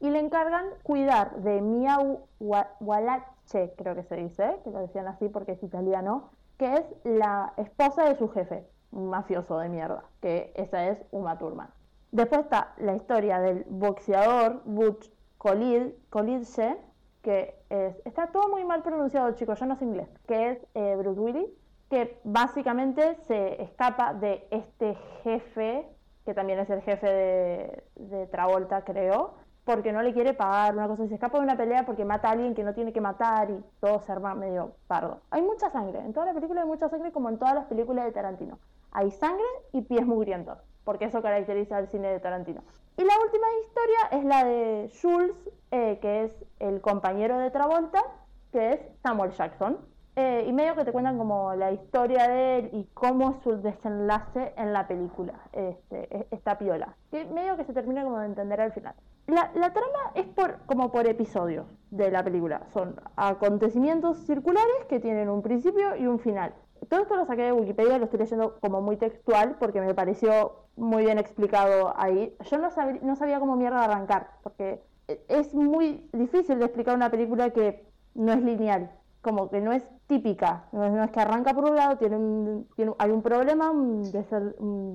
y 0.00 0.08
le 0.08 0.18
encargan 0.18 0.64
cuidar 0.82 1.36
de 1.42 1.60
Mia 1.60 1.98
Walache, 2.40 3.74
creo 3.76 3.94
que 3.94 4.02
se 4.02 4.16
dice, 4.16 4.58
que 4.64 4.70
lo 4.70 4.80
decían 4.80 5.06
así 5.06 5.28
porque 5.28 5.52
es 5.52 5.62
italiano, 5.62 6.30
que 6.56 6.74
es 6.74 6.84
la 7.04 7.52
esposa 7.58 8.04
de 8.04 8.16
su 8.16 8.28
jefe, 8.30 8.66
un 8.92 9.10
mafioso 9.10 9.58
de 9.58 9.68
mierda, 9.68 10.04
que 10.20 10.52
esa 10.56 10.86
es 10.88 10.98
Uma 11.10 11.38
Thurman. 11.38 11.68
Después 12.12 12.40
está 12.40 12.74
la 12.78 12.94
historia 12.94 13.38
del 13.40 13.64
boxeador 13.68 14.62
Butch 14.64 15.10
Colidze, 15.38 16.76
que 17.22 17.54
es, 17.68 17.94
está 18.04 18.28
todo 18.28 18.48
muy 18.48 18.64
mal 18.64 18.82
pronunciado, 18.82 19.32
chicos, 19.32 19.60
yo 19.60 19.66
no 19.66 19.76
sé 19.76 19.84
inglés, 19.84 20.08
que 20.26 20.50
es 20.50 20.66
eh, 20.74 20.96
Bruce 20.96 21.50
que 21.90 22.20
básicamente 22.24 23.16
se 23.26 23.60
escapa 23.62 24.14
de 24.14 24.46
este 24.50 24.94
jefe 25.22 25.86
que 26.30 26.34
también 26.34 26.60
es 26.60 26.70
el 26.70 26.80
jefe 26.82 27.82
de, 27.96 28.26
Travolta, 28.28 28.84
creo, 28.84 29.34
porque 29.64 29.90
no 29.90 30.00
le 30.00 30.12
quiere 30.12 30.32
pagar 30.32 30.76
una 30.76 30.86
cosa, 30.86 31.08
se 31.08 31.14
escapa 31.14 31.38
de 31.38 31.44
una 31.44 31.56
pelea 31.56 31.84
porque 31.84 32.04
mata 32.04 32.28
a 32.28 32.32
alguien 32.32 32.54
que 32.54 32.62
no 32.62 32.72
tiene 32.72 32.92
que 32.92 33.00
matar 33.00 33.50
y 33.50 33.60
todo 33.80 33.98
se 33.98 34.12
arma 34.12 34.36
medio 34.36 34.76
pardo. 34.86 35.22
Hay 35.32 35.42
mucha 35.42 35.70
sangre, 35.70 35.98
en 35.98 36.12
toda 36.12 36.26
la 36.26 36.34
película 36.34 36.60
hay 36.60 36.68
mucha 36.68 36.88
sangre 36.88 37.10
como 37.10 37.30
en 37.30 37.38
todas 37.38 37.54
las 37.54 37.64
películas 37.64 38.04
de 38.04 38.12
Tarantino. 38.12 38.60
Hay 38.92 39.10
sangre 39.10 39.44
y 39.72 39.82
pies 39.82 40.06
mugrientos, 40.06 40.58
porque 40.84 41.06
eso 41.06 41.20
caracteriza 41.20 41.80
el 41.80 41.88
cine 41.88 42.12
de 42.12 42.20
Tarantino. 42.20 42.62
Y 42.96 43.02
la 43.02 43.14
última 43.24 43.46
historia 43.64 44.18
es 44.20 44.24
la 44.24 44.44
de 44.44 44.92
Jules, 45.02 45.50
eh, 45.72 45.98
que 46.00 46.24
es 46.26 46.44
el 46.60 46.80
compañero 46.80 47.38
de 47.38 47.50
Travolta, 47.50 48.04
que 48.52 48.74
es 48.74 48.80
Samuel 49.02 49.32
Jackson. 49.32 49.78
Eh, 50.22 50.44
y 50.46 50.52
medio 50.52 50.74
que 50.76 50.84
te 50.84 50.92
cuentan 50.92 51.16
como 51.16 51.54
la 51.54 51.72
historia 51.72 52.28
de 52.28 52.58
él 52.58 52.70
y 52.74 52.84
cómo 52.92 53.30
es 53.30 53.42
su 53.42 53.56
desenlace 53.62 54.52
en 54.58 54.74
la 54.74 54.86
película, 54.86 55.32
este, 55.52 56.14
e, 56.14 56.26
esta 56.30 56.58
piola. 56.58 56.94
Que 57.10 57.24
medio 57.24 57.56
que 57.56 57.64
se 57.64 57.72
termina 57.72 58.04
como 58.04 58.18
de 58.18 58.26
entender 58.26 58.60
al 58.60 58.70
final. 58.72 58.94
La, 59.26 59.50
la 59.54 59.72
trama 59.72 60.12
es 60.14 60.26
por, 60.26 60.58
como 60.66 60.92
por 60.92 61.06
episodios 61.06 61.64
de 61.90 62.10
la 62.10 62.22
película. 62.22 62.60
Son 62.74 63.00
acontecimientos 63.16 64.18
circulares 64.26 64.84
que 64.90 65.00
tienen 65.00 65.30
un 65.30 65.40
principio 65.40 65.96
y 65.96 66.06
un 66.06 66.18
final. 66.18 66.52
Todo 66.90 67.00
esto 67.00 67.16
lo 67.16 67.24
saqué 67.24 67.44
de 67.44 67.52
Wikipedia, 67.52 67.96
lo 67.96 68.04
estoy 68.04 68.18
leyendo 68.18 68.58
como 68.60 68.82
muy 68.82 68.98
textual 68.98 69.56
porque 69.58 69.80
me 69.80 69.94
pareció 69.94 70.66
muy 70.76 71.04
bien 71.04 71.18
explicado 71.18 71.94
ahí. 71.96 72.36
Yo 72.50 72.58
no, 72.58 72.68
no 73.00 73.16
sabía 73.16 73.40
cómo 73.40 73.56
mierda 73.56 73.84
arrancar, 73.84 74.32
porque 74.42 74.82
es 75.28 75.54
muy 75.54 76.06
difícil 76.12 76.58
de 76.58 76.66
explicar 76.66 76.94
una 76.94 77.10
película 77.10 77.48
que 77.50 77.86
no 78.14 78.32
es 78.32 78.42
lineal 78.42 78.90
como 79.22 79.50
que 79.50 79.60
no 79.60 79.72
es 79.72 79.86
típica, 80.06 80.64
no 80.72 81.04
es, 81.04 81.10
que 81.10 81.20
arranca 81.20 81.52
por 81.52 81.64
un 81.64 81.76
lado, 81.76 81.96
tiene 81.98 82.16
un, 82.16 82.68
tiene, 82.74 82.92
hay 82.98 83.10
un 83.10 83.22
problema, 83.22 83.70
un, 83.70 84.02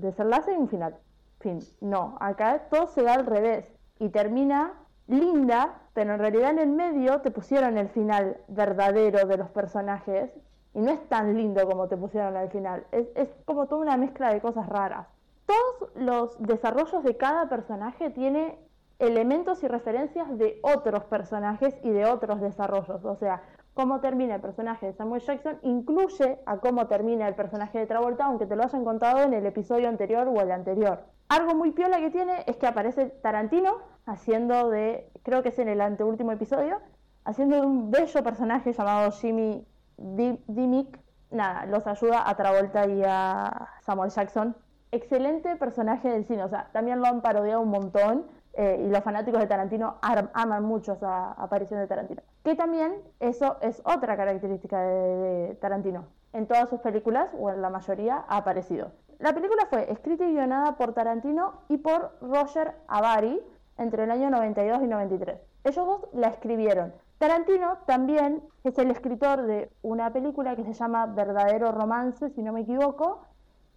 desenlace 0.02 0.54
y 0.54 0.58
un 0.58 0.68
final. 0.68 0.96
Fin, 1.40 1.60
no, 1.82 2.18
acá 2.20 2.68
todo 2.70 2.88
se 2.88 3.04
da 3.04 3.14
al 3.14 3.26
revés 3.26 3.72
y 4.00 4.10
termina 4.10 4.74
linda, 5.08 5.82
pero 5.94 6.14
en 6.14 6.20
realidad 6.20 6.52
en 6.52 6.60
el 6.60 6.70
medio 6.70 7.22
te 7.22 7.30
pusieron 7.30 7.78
el 7.78 7.90
final 7.90 8.38
verdadero 8.48 9.28
de 9.28 9.38
los 9.38 9.50
personajes 9.50 10.32
y 10.74 10.80
no 10.80 10.92
es 10.92 11.08
tan 11.08 11.38
lindo 11.38 11.66
como 11.68 11.88
te 11.88 11.96
pusieron 11.96 12.36
al 12.36 12.50
final, 12.50 12.86
es, 12.92 13.08
es 13.16 13.30
como 13.46 13.68
toda 13.68 13.82
una 13.82 13.98
mezcla 13.98 14.34
de 14.34 14.42
cosas 14.42 14.68
raras. 14.68 15.08
Todos 15.46 15.92
los 15.96 16.42
desarrollos 16.42 17.04
de 17.04 17.16
cada 17.18 17.48
personaje 17.48 18.10
tiene 18.10 18.58
elementos 19.00 19.64
y 19.64 19.68
referencias 19.68 20.38
de 20.38 20.60
otros 20.64 21.04
personajes 21.04 21.76
y 21.84 21.92
de 21.92 22.06
otros 22.06 22.42
desarrollos. 22.42 23.04
O 23.04 23.16
sea, 23.16 23.44
cómo 23.76 24.00
termina 24.00 24.36
el 24.36 24.42
personaje 24.42 24.88
de 24.88 24.94
Samuel 24.94 25.22
Jackson 25.22 25.60
incluye 25.62 26.40
a 26.46 26.58
cómo 26.58 26.88
termina 26.88 27.28
el 27.28 27.36
personaje 27.36 27.78
de 27.78 27.86
Travolta, 27.86 28.26
aunque 28.26 28.48
te 28.48 28.56
lo 28.56 28.64
hayan 28.64 28.86
contado 28.86 29.22
en 29.22 29.34
el 29.34 29.46
episodio 29.46 29.90
anterior 29.90 30.28
o 30.30 30.42
el 30.42 30.52
anterior. 30.52 31.04
Algo 31.28 31.56
muy 31.56 31.72
piola 31.72 32.00
que 32.00 32.10
tiene 32.10 32.44
es 32.48 32.56
que 32.56 32.68
aparece 32.68 33.08
Tarantino 33.22 33.80
haciendo 34.06 34.70
de, 34.70 35.12
creo 35.24 35.44
que 35.44 35.50
es 35.50 35.60
en 35.60 35.68
el 35.68 35.82
anteúltimo 35.82 36.32
episodio, 36.32 36.80
haciendo 37.26 37.58
de 37.58 37.62
un 37.64 37.92
bello 37.92 38.24
personaje 38.24 38.72
llamado 38.72 39.12
Jimmy 39.12 39.68
Dimmick. 39.98 40.98
Nada, 41.32 41.66
los 41.66 41.86
ayuda 41.86 42.30
a 42.30 42.36
Travolta 42.38 42.88
y 42.88 43.04
a 43.06 43.68
Samuel 43.82 44.10
Jackson. 44.10 44.56
Excelente 44.92 45.58
personaje 45.58 46.08
del 46.08 46.24
cine, 46.24 46.46
o 46.46 46.48
sea, 46.48 46.70
también 46.72 47.02
lo 47.02 47.08
han 47.08 47.22
parodiado 47.22 47.60
un 47.60 47.70
montón 47.70 48.26
eh, 48.58 48.84
y 48.86 48.90
los 48.90 49.04
fanáticos 49.04 49.42
de 49.42 49.48
Tarantino 49.48 49.98
aman 50.02 50.64
mucho 50.64 50.94
esa 50.94 51.34
aparición 51.34 51.82
de 51.82 51.88
Tarantino. 51.88 52.22
Que 52.44 52.56
también 52.56 53.02
eso 53.20 53.58
es 53.62 53.82
otra 53.84 54.16
característica 54.16 54.80
de, 54.82 55.58
Tarantino. 55.60 56.06
En 56.32 56.48
todas 56.48 56.70
sus 56.70 56.80
películas, 56.80 57.30
o 57.38 57.50
en 57.50 57.62
la 57.62 57.70
mayoría, 57.70 58.24
ha 58.28 58.38
aparecido. 58.38 58.92
La 59.20 59.34
película 59.34 59.66
fue 59.70 59.92
escrita 59.92 60.26
y 60.26 60.34
guionada 60.34 60.78
por 60.78 60.94
Tarantino 60.94 61.62
y 61.68 61.78
por 61.78 62.18
Roger 62.22 62.76
Avary 62.88 63.42
entre 63.78 64.04
el 64.04 64.12
año 64.12 64.30
92 64.30 64.84
y 64.84 64.88
93. 64.88 65.40
Ellos 65.66 65.86
dos 65.86 66.02
la 66.14 66.28
escribieron. 66.28 66.94
Tarantino 67.18 67.78
también 67.86 68.42
es 68.64 68.78
el 68.78 68.92
escritor 68.92 69.44
de 69.44 69.70
una 69.82 70.12
película 70.14 70.56
que 70.56 70.64
se 70.64 70.74
llama 70.74 71.06
Verdadero 71.08 71.72
Romance, 71.72 72.30
si 72.30 72.42
no 72.42 72.54
me 72.54 72.62
equivoco, 72.62 73.22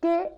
que 0.00 0.32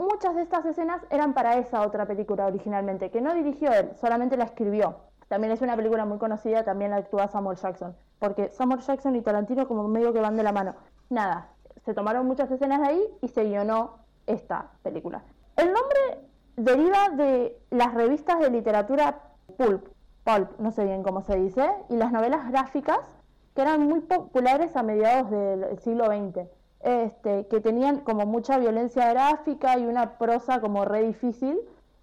muchas 0.00 0.34
de 0.34 0.42
estas 0.42 0.64
escenas 0.64 1.02
eran 1.10 1.34
para 1.34 1.56
esa 1.56 1.82
otra 1.82 2.06
película 2.06 2.46
originalmente, 2.46 3.10
que 3.10 3.20
no 3.20 3.34
dirigió 3.34 3.70
él, 3.72 3.90
solamente 4.00 4.36
la 4.36 4.44
escribió. 4.44 4.96
También 5.28 5.52
es 5.52 5.60
una 5.60 5.76
película 5.76 6.06
muy 6.06 6.18
conocida, 6.18 6.64
también 6.64 6.90
la 6.90 6.96
actúa 6.96 7.28
Samuel 7.28 7.58
Jackson, 7.58 7.94
porque 8.18 8.48
Samuel 8.50 8.80
Jackson 8.80 9.14
y 9.14 9.20
Tarantino 9.20 9.68
como 9.68 9.86
medio 9.88 10.12
que 10.12 10.20
van 10.20 10.36
de 10.36 10.42
la 10.42 10.52
mano. 10.52 10.74
Nada, 11.10 11.50
se 11.84 11.94
tomaron 11.94 12.26
muchas 12.26 12.50
escenas 12.50 12.80
de 12.80 12.86
ahí 12.88 13.02
y 13.20 13.28
se 13.28 13.44
guionó 13.44 13.98
esta 14.26 14.70
película. 14.82 15.22
El 15.56 15.66
nombre 15.72 15.98
deriva 16.56 17.10
de 17.10 17.60
las 17.70 17.94
revistas 17.94 18.40
de 18.40 18.50
literatura 18.50 19.20
pulp, 19.58 19.86
pulp, 20.24 20.58
no 20.58 20.72
sé 20.72 20.84
bien 20.84 21.02
cómo 21.02 21.22
se 21.22 21.36
dice, 21.36 21.70
y 21.90 21.96
las 21.96 22.10
novelas 22.10 22.50
gráficas 22.50 22.98
que 23.54 23.62
eran 23.62 23.86
muy 23.86 24.00
populares 24.00 24.76
a 24.76 24.82
mediados 24.82 25.30
del 25.30 25.78
siglo 25.78 26.06
XX 26.06 26.48
este, 26.80 27.46
que 27.46 27.60
tenían 27.60 28.00
como 28.00 28.26
mucha 28.26 28.58
violencia 28.58 29.10
gráfica 29.10 29.78
y 29.78 29.86
una 29.86 30.18
prosa 30.18 30.60
como 30.60 30.84
re 30.84 31.02
difícil, 31.02 31.58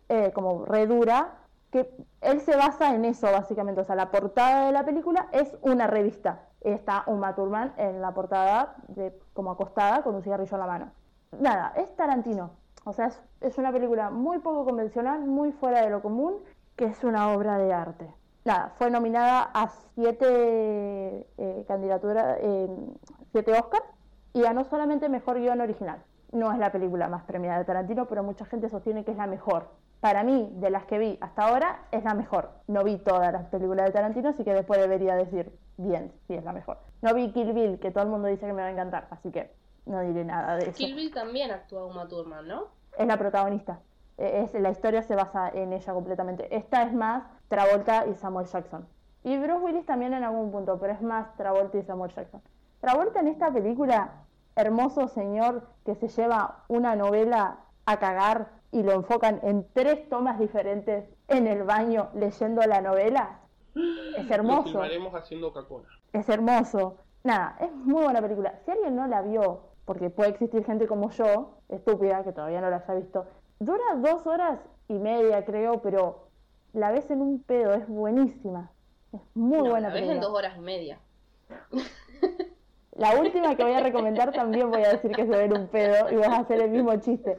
eh, 0.10 0.32
como 0.34 0.66
re 0.66 0.86
dura, 0.88 1.34
que 1.72 1.90
él 2.22 2.42
se 2.42 2.56
basa 2.56 2.94
en 2.96 3.06
eso 3.06 3.28
básicamente, 3.32 3.82
o 3.82 3.84
sea, 3.84 3.96
la 3.96 4.12
portada 4.12 4.68
de 4.68 4.72
la 4.72 4.86
película 4.86 5.28
es 5.32 5.58
una 5.62 5.88
revista. 5.88 6.44
Está 6.62 7.04
Uma 7.08 7.36
Thurman 7.36 7.74
en 7.78 8.02
la 8.02 8.13
portada, 8.13 8.76
de, 8.88 9.18
como 9.34 9.52
acostada, 9.52 10.04
con 10.04 10.16
un 10.16 10.24
cigarrillo 10.24 10.56
en 10.56 10.60
la 10.60 10.68
mano. 10.68 10.92
Nada, 11.40 11.74
es 11.76 11.96
Tarantino. 11.96 12.52
O 12.86 12.94
sea, 12.94 13.12
es, 13.42 13.58
una 13.58 13.72
película 13.72 14.10
muy 14.10 14.40
poco 14.40 14.63
convencional, 14.63 15.26
muy 15.26 15.52
fuera 15.52 15.82
de 15.82 15.90
lo 15.90 16.02
común, 16.02 16.36
que 16.76 16.86
es 16.86 17.04
una 17.04 17.34
obra 17.34 17.58
de 17.58 17.74
arte. 17.74 18.08
Nada, 18.46 18.74
fue 18.78 18.90
nominada 18.90 19.42
a 19.54 19.68
siete 19.94 21.28
eh, 21.38 21.66
candidaturas, 21.68 22.38
eh, 22.40 22.70
siete 23.34 23.52
Oscars, 23.52 23.84
y 24.34 24.42
ganó 24.42 24.63
solamente 24.63 25.10
mejor 25.10 25.40
guion 25.40 25.62
original. 25.62 26.04
No 26.32 26.52
es 26.52 26.60
la 26.60 26.72
película 26.72 27.08
más 27.08 27.24
premiada 27.24 27.60
de 27.60 27.66
Tarantino, 27.66 28.08
pero 28.08 28.24
mucha 28.24 28.46
gente 28.46 28.70
sostiene 28.70 29.06
que 29.06 29.12
es 29.12 29.18
la 29.18 29.28
mejor. 29.28 29.70
Para 30.02 30.24
mí, 30.24 30.50
de 30.56 30.70
las 30.70 30.86
que 30.86 31.00
vi 31.00 31.18
hasta 31.22 31.48
ahora, 31.48 31.86
es 31.92 32.04
la 32.04 32.13
mejor. 32.13 32.52
No 32.68 32.84
vi 32.84 32.98
todas 32.98 33.32
las 33.34 33.46
películas 33.46 33.88
de 33.88 33.92
Tarantino, 33.94 34.30
así 34.30 34.44
que 34.44 34.54
después 34.54 34.80
debería 34.80 35.16
decir 35.16 35.52
bien, 35.78 36.12
sí 36.28 36.36
es 36.36 36.44
la 36.44 36.54
mejor. 36.54 36.78
No 37.02 37.13
vi 37.13 37.32
Kill 37.32 37.54
Bill, 37.54 37.80
que 37.80 37.92
todo 37.92 38.04
el 38.04 38.10
mundo 38.10 38.28
dice 38.28 38.46
que 38.46 38.54
me 38.54 38.62
va 38.62 38.68
a 38.68 38.72
encantar, 38.72 39.08
así 39.10 39.32
que 39.32 39.52
no 39.86 40.02
diré 40.02 40.26
nada 40.26 40.56
de 40.58 40.70
eso. 40.70 40.78
Kill 40.78 40.96
Bill 40.96 41.13
también 41.13 41.52
actúa 41.52 41.86
Uma 41.86 42.08
Thurman, 42.08 42.48
¿no? 42.48 42.66
Es 42.98 43.08
la 43.08 43.18
protagonista. 43.18 43.80
E, 44.18 44.44
Es, 44.44 44.54
la 44.54 44.70
historia 44.70 45.02
se 45.02 45.16
basa 45.16 45.50
en 45.50 45.74
ella 45.74 45.94
completamente. 45.94 46.56
Esta 46.56 46.84
es 46.84 46.94
más 46.94 47.24
Travolta 47.48 48.06
y 48.06 48.13
Samuel 48.16 48.48
Jackson. 48.48 48.88
Y 49.24 49.38
Bruce 49.38 49.63
Willis 49.63 49.86
también 49.86 50.13
en 50.13 50.24
algún 50.24 50.52
punto, 50.52 50.78
pero 50.80 50.94
es 50.94 51.02
más 51.02 51.36
Travolta 51.38 51.78
y 51.78 51.84
Samuel 51.84 52.12
Jackson. 52.12 52.42
Travolta 52.82 53.20
en 53.20 53.28
esta 53.28 53.52
película, 53.52 54.24
hermoso 54.56 55.08
señor 55.08 55.68
que 55.86 55.96
se 55.96 56.08
lleva 56.08 56.63
una 56.68 56.96
novela 56.96 57.60
a 57.86 57.98
cagar 58.00 58.52
y 58.72 58.84
lo 58.84 58.92
enfocan 58.94 59.40
en 59.44 59.66
tres 59.74 60.08
tomas 60.10 60.40
diferentes 60.40 61.06
en 61.28 61.48
el 61.48 61.63
baño 61.63 62.10
leyendo 62.13 62.62
la 62.63 62.82
novela. 62.82 63.40
Es 63.76 64.28
Lo 64.28 64.34
hermoso. 64.36 64.63
filmaremos 64.63 65.13
haciendo 65.13 65.54
Coca-Cola. 65.54 65.88
Es 66.13 66.28
hermoso. 66.30 66.98
Nada, 67.24 67.58
es 67.60 67.72
muy 67.74 68.04
buena 68.04 68.22
película. 68.22 68.60
Si 68.66 68.72
alguien 68.72 68.96
no 68.96 69.08
la 69.08 69.22
vio, 69.22 69.62
porque 69.86 70.10
puede 70.10 70.30
existir 70.32 70.63
gente 70.66 70.88
como 70.88 71.10
yo, 71.12 71.60
estúpida, 71.70 72.24
que 72.24 72.32
todavía 72.34 72.62
no 72.62 72.70
la 72.70 72.78
haya 72.78 72.94
visto, 72.96 73.26
dura 73.60 73.84
dos 73.98 74.26
horas 74.28 74.60
y 74.88 74.94
media, 75.00 75.44
creo, 75.46 75.82
pero 75.82 76.28
la 76.74 76.92
ves 76.92 77.10
en 77.12 77.22
un 77.22 77.42
pedo, 77.44 77.74
es 77.74 77.88
buenísima. 77.88 78.72
Es 79.13 79.22
muy 79.34 79.60
no, 79.60 79.70
buena 79.70 79.88
la 79.90 79.94
ves 79.94 80.04
película. 80.04 80.16
en 80.16 80.22
dos 80.22 80.32
horas 80.38 80.58
y 80.58 80.62
media. 80.62 81.00
La 82.98 83.20
última 83.20 83.56
que 83.56 83.64
voy 83.64 83.74
a 83.74 83.80
recomendar 83.82 84.32
también 84.32 84.72
voy 84.72 84.84
a 84.84 84.94
decir 84.94 85.12
que 85.12 85.26
se 85.26 85.30
ve 85.30 85.46
un 85.54 85.68
pedo 85.68 86.12
y 86.12 86.16
vas 86.16 86.30
a 86.30 86.40
hacer 86.40 86.62
el 86.62 86.72
mismo 86.72 86.96
chiste. 87.00 87.38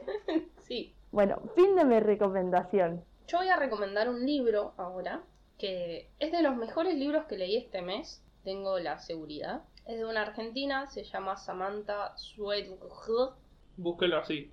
Sí. 0.61 0.95
Bueno, 1.11 1.41
fin 1.57 1.75
de 1.75 1.85
mi 1.85 1.99
recomendación. 1.99 3.05
Yo 3.27 3.39
voy 3.39 3.49
a 3.49 3.57
recomendar 3.57 4.09
un 4.09 4.25
libro 4.25 4.75
ahora, 4.77 5.25
que 5.59 6.11
es 6.19 6.31
de 6.31 6.43
los 6.43 6.57
mejores 6.57 6.95
libros 6.95 7.25
que 7.25 7.37
leí 7.37 7.57
este 7.57 7.83
mes, 7.83 8.23
tengo 8.45 8.79
la 8.79 8.99
seguridad. 8.99 9.63
Es 9.85 9.99
de 9.99 10.05
una 10.05 10.23
argentina, 10.23 10.87
se 10.87 11.03
llama 11.03 11.37
Samantha 11.37 12.15
Schwedg, 12.17 12.79
Búsquelo 13.77 14.19
así. 14.19 14.51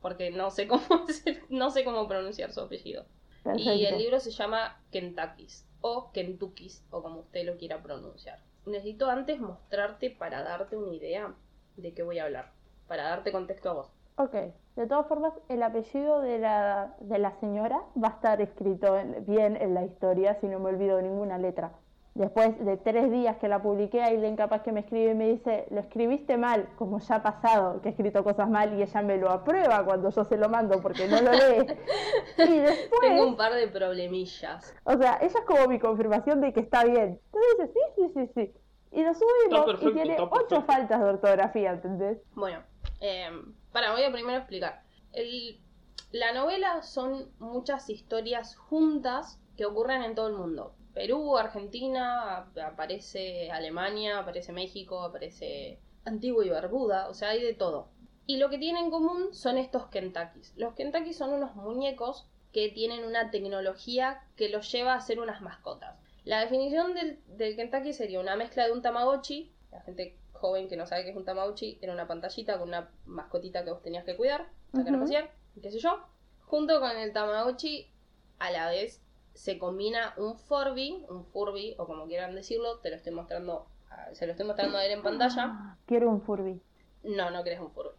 porque 0.00 0.30
no 0.30 0.50
sé 0.50 0.68
cómo, 0.68 0.82
no 1.48 1.70
sé 1.70 1.84
cómo 1.84 2.06
pronunciar 2.06 2.52
su 2.52 2.60
apellido. 2.60 3.06
Perfecto. 3.42 3.72
Y 3.72 3.86
el 3.86 3.98
libro 3.98 4.20
se 4.20 4.30
llama 4.30 4.80
Kentuckys 4.92 5.66
o 5.80 6.12
Kentuckys 6.12 6.84
o 6.90 7.02
como 7.02 7.20
usted 7.20 7.44
lo 7.44 7.56
quiera 7.56 7.82
pronunciar. 7.82 8.38
Necesito 8.66 9.08
antes 9.08 9.40
mostrarte 9.40 10.10
para 10.10 10.42
darte 10.42 10.76
una 10.76 10.94
idea 10.94 11.34
de 11.76 11.94
qué 11.94 12.02
voy 12.02 12.18
a 12.18 12.24
hablar, 12.24 12.52
para 12.88 13.04
darte 13.04 13.32
contexto 13.32 13.70
a 13.70 13.74
vos. 13.74 13.92
Ok, 14.16 14.34
de 14.76 14.86
todas 14.86 15.06
formas, 15.06 15.32
el 15.48 15.62
apellido 15.62 16.20
de 16.20 16.38
la, 16.38 16.94
de 17.00 17.18
la 17.18 17.32
señora 17.40 17.80
va 18.02 18.08
a 18.08 18.10
estar 18.12 18.40
escrito 18.40 18.98
en- 18.98 19.24
bien 19.26 19.56
en 19.56 19.74
la 19.74 19.84
historia, 19.84 20.34
si 20.40 20.46
no 20.46 20.58
me 20.58 20.68
olvido 20.70 21.00
ninguna 21.00 21.38
letra. 21.38 21.72
Después 22.14 22.58
de 22.64 22.76
tres 22.76 23.10
días 23.10 23.36
que 23.36 23.46
la 23.46 23.62
publiqué, 23.62 24.02
Aileen 24.02 24.34
capaz 24.36 24.62
que 24.62 24.72
me 24.72 24.80
escribe 24.80 25.12
y 25.12 25.14
me 25.14 25.28
dice, 25.28 25.66
lo 25.70 25.78
escribiste 25.80 26.36
mal, 26.36 26.68
como 26.76 26.98
ya 26.98 27.16
ha 27.16 27.22
pasado, 27.22 27.80
que 27.80 27.88
he 27.88 27.92
escrito 27.92 28.24
cosas 28.24 28.50
mal 28.50 28.76
y 28.76 28.82
ella 28.82 29.02
me 29.02 29.16
lo 29.16 29.30
aprueba 29.30 29.84
cuando 29.84 30.10
yo 30.10 30.24
se 30.24 30.36
lo 30.36 30.48
mando 30.48 30.80
porque 30.82 31.06
no 31.06 31.20
lo 31.20 31.30
lee. 31.32 31.66
Y 32.38 32.58
después, 32.58 33.00
Tengo 33.00 33.26
un 33.26 33.36
par 33.36 33.54
de 33.54 33.68
problemillas. 33.68 34.74
o 34.84 34.92
sea, 34.98 35.18
ella 35.20 35.38
es 35.38 35.44
como 35.46 35.66
mi 35.68 35.78
confirmación 35.78 36.40
de 36.40 36.52
que 36.52 36.60
está 36.60 36.84
bien. 36.84 37.20
Entonces 37.32 37.56
dice, 37.58 37.72
sí, 37.74 37.80
sí, 37.96 38.12
sí, 38.14 38.30
sí. 38.34 38.54
Y 38.92 39.04
lo 39.04 39.14
subimos 39.14 39.64
perfecto, 39.66 39.88
y 39.90 39.92
tiene 39.92 40.16
ocho 40.20 40.62
faltas 40.62 40.98
de 41.00 41.08
ortografía, 41.10 41.70
¿entendés? 41.72 42.18
Bueno, 42.34 42.58
eh, 43.00 43.30
para, 43.72 43.92
voy 43.92 44.02
a 44.02 44.10
primero 44.10 44.38
explicar. 44.38 44.82
El- 45.12 45.60
la 46.10 46.32
novela 46.32 46.82
son 46.82 47.30
muchas 47.38 47.88
historias 47.88 48.56
juntas 48.56 49.38
que 49.56 49.64
ocurren 49.64 50.02
en 50.02 50.16
todo 50.16 50.26
el 50.26 50.34
mundo. 50.34 50.74
Perú, 50.94 51.36
Argentina, 51.38 52.36
ap- 52.38 52.58
aparece 52.58 53.50
Alemania, 53.50 54.18
aparece 54.18 54.52
México, 54.52 55.02
aparece 55.02 55.78
Antigua 56.04 56.44
y 56.44 56.50
Barbuda, 56.50 57.08
o 57.08 57.14
sea, 57.14 57.30
hay 57.30 57.42
de 57.42 57.54
todo. 57.54 57.88
Y 58.26 58.36
lo 58.38 58.48
que 58.50 58.58
tienen 58.58 58.84
en 58.86 58.90
común 58.90 59.34
son 59.34 59.58
estos 59.58 59.86
Kentuckys. 59.86 60.54
Los 60.56 60.74
Kentuckys 60.74 61.16
son 61.16 61.32
unos 61.32 61.54
muñecos 61.56 62.26
que 62.52 62.68
tienen 62.68 63.04
una 63.04 63.30
tecnología 63.30 64.22
que 64.36 64.48
los 64.48 64.70
lleva 64.72 64.94
a 64.94 65.00
ser 65.00 65.20
unas 65.20 65.40
mascotas. 65.42 65.96
La 66.24 66.40
definición 66.40 66.94
del, 66.94 67.18
del 67.36 67.56
Kentucky 67.56 67.92
sería 67.92 68.20
una 68.20 68.36
mezcla 68.36 68.66
de 68.66 68.72
un 68.72 68.82
Tamagotchi, 68.82 69.52
la 69.72 69.80
gente 69.82 70.16
joven 70.32 70.68
que 70.68 70.76
no 70.76 70.86
sabe 70.86 71.04
qué 71.04 71.10
es 71.10 71.16
un 71.16 71.24
Tamagotchi, 71.24 71.78
era 71.80 71.92
una 71.92 72.06
pantallita 72.06 72.58
con 72.58 72.68
una 72.68 72.90
mascotita 73.06 73.64
que 73.64 73.70
vos 73.70 73.82
tenías 73.82 74.04
que 74.04 74.16
cuidar, 74.16 74.48
sacar 74.74 74.94
a 74.94 74.96
Ujú. 74.96 75.00
pasear, 75.06 75.30
y 75.56 75.60
qué 75.60 75.70
sé 75.70 75.78
yo. 75.78 76.00
Junto 76.46 76.80
con 76.80 76.90
el 76.96 77.12
Tamagotchi, 77.12 77.90
a 78.38 78.50
la 78.50 78.68
vez 78.70 79.00
se 79.34 79.58
combina 79.58 80.14
un 80.16 80.36
Furby, 80.36 81.04
un 81.08 81.24
Furby, 81.26 81.74
o 81.78 81.86
como 81.86 82.06
quieran 82.06 82.34
decirlo, 82.34 82.78
te 82.78 82.90
lo 82.90 82.96
estoy 82.96 83.12
mostrando, 83.12 83.66
a- 83.90 84.14
se 84.14 84.26
lo 84.26 84.32
estoy 84.32 84.46
mostrando 84.46 84.78
a 84.78 84.84
él 84.84 84.92
en 84.92 85.02
pantalla. 85.02 85.44
Ah, 85.46 85.76
Quiero 85.86 86.08
un 86.10 86.20
Furby. 86.20 86.60
No, 87.04 87.30
no 87.30 87.42
crees 87.42 87.60
un 87.60 87.70
Furby. 87.70 87.90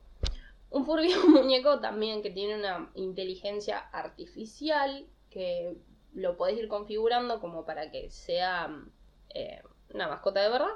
Un 0.70 0.86
Furby 0.86 1.12
es 1.12 1.18
un 1.18 1.34
muñeco 1.34 1.80
también 1.80 2.22
que 2.22 2.30
tiene 2.32 2.56
una 2.58 2.90
inteligencia 2.96 3.80
artificial 3.92 5.06
que 5.30 5.78
lo 6.14 6.38
podés 6.38 6.58
ir 6.58 6.68
configurando 6.68 7.40
como 7.40 7.66
para 7.66 7.90
que 7.92 8.10
sea 8.12 8.70
eh, 9.34 9.62
una 9.94 10.08
mascota 10.08 10.42
de 10.42 10.50
verdad. 10.50 10.68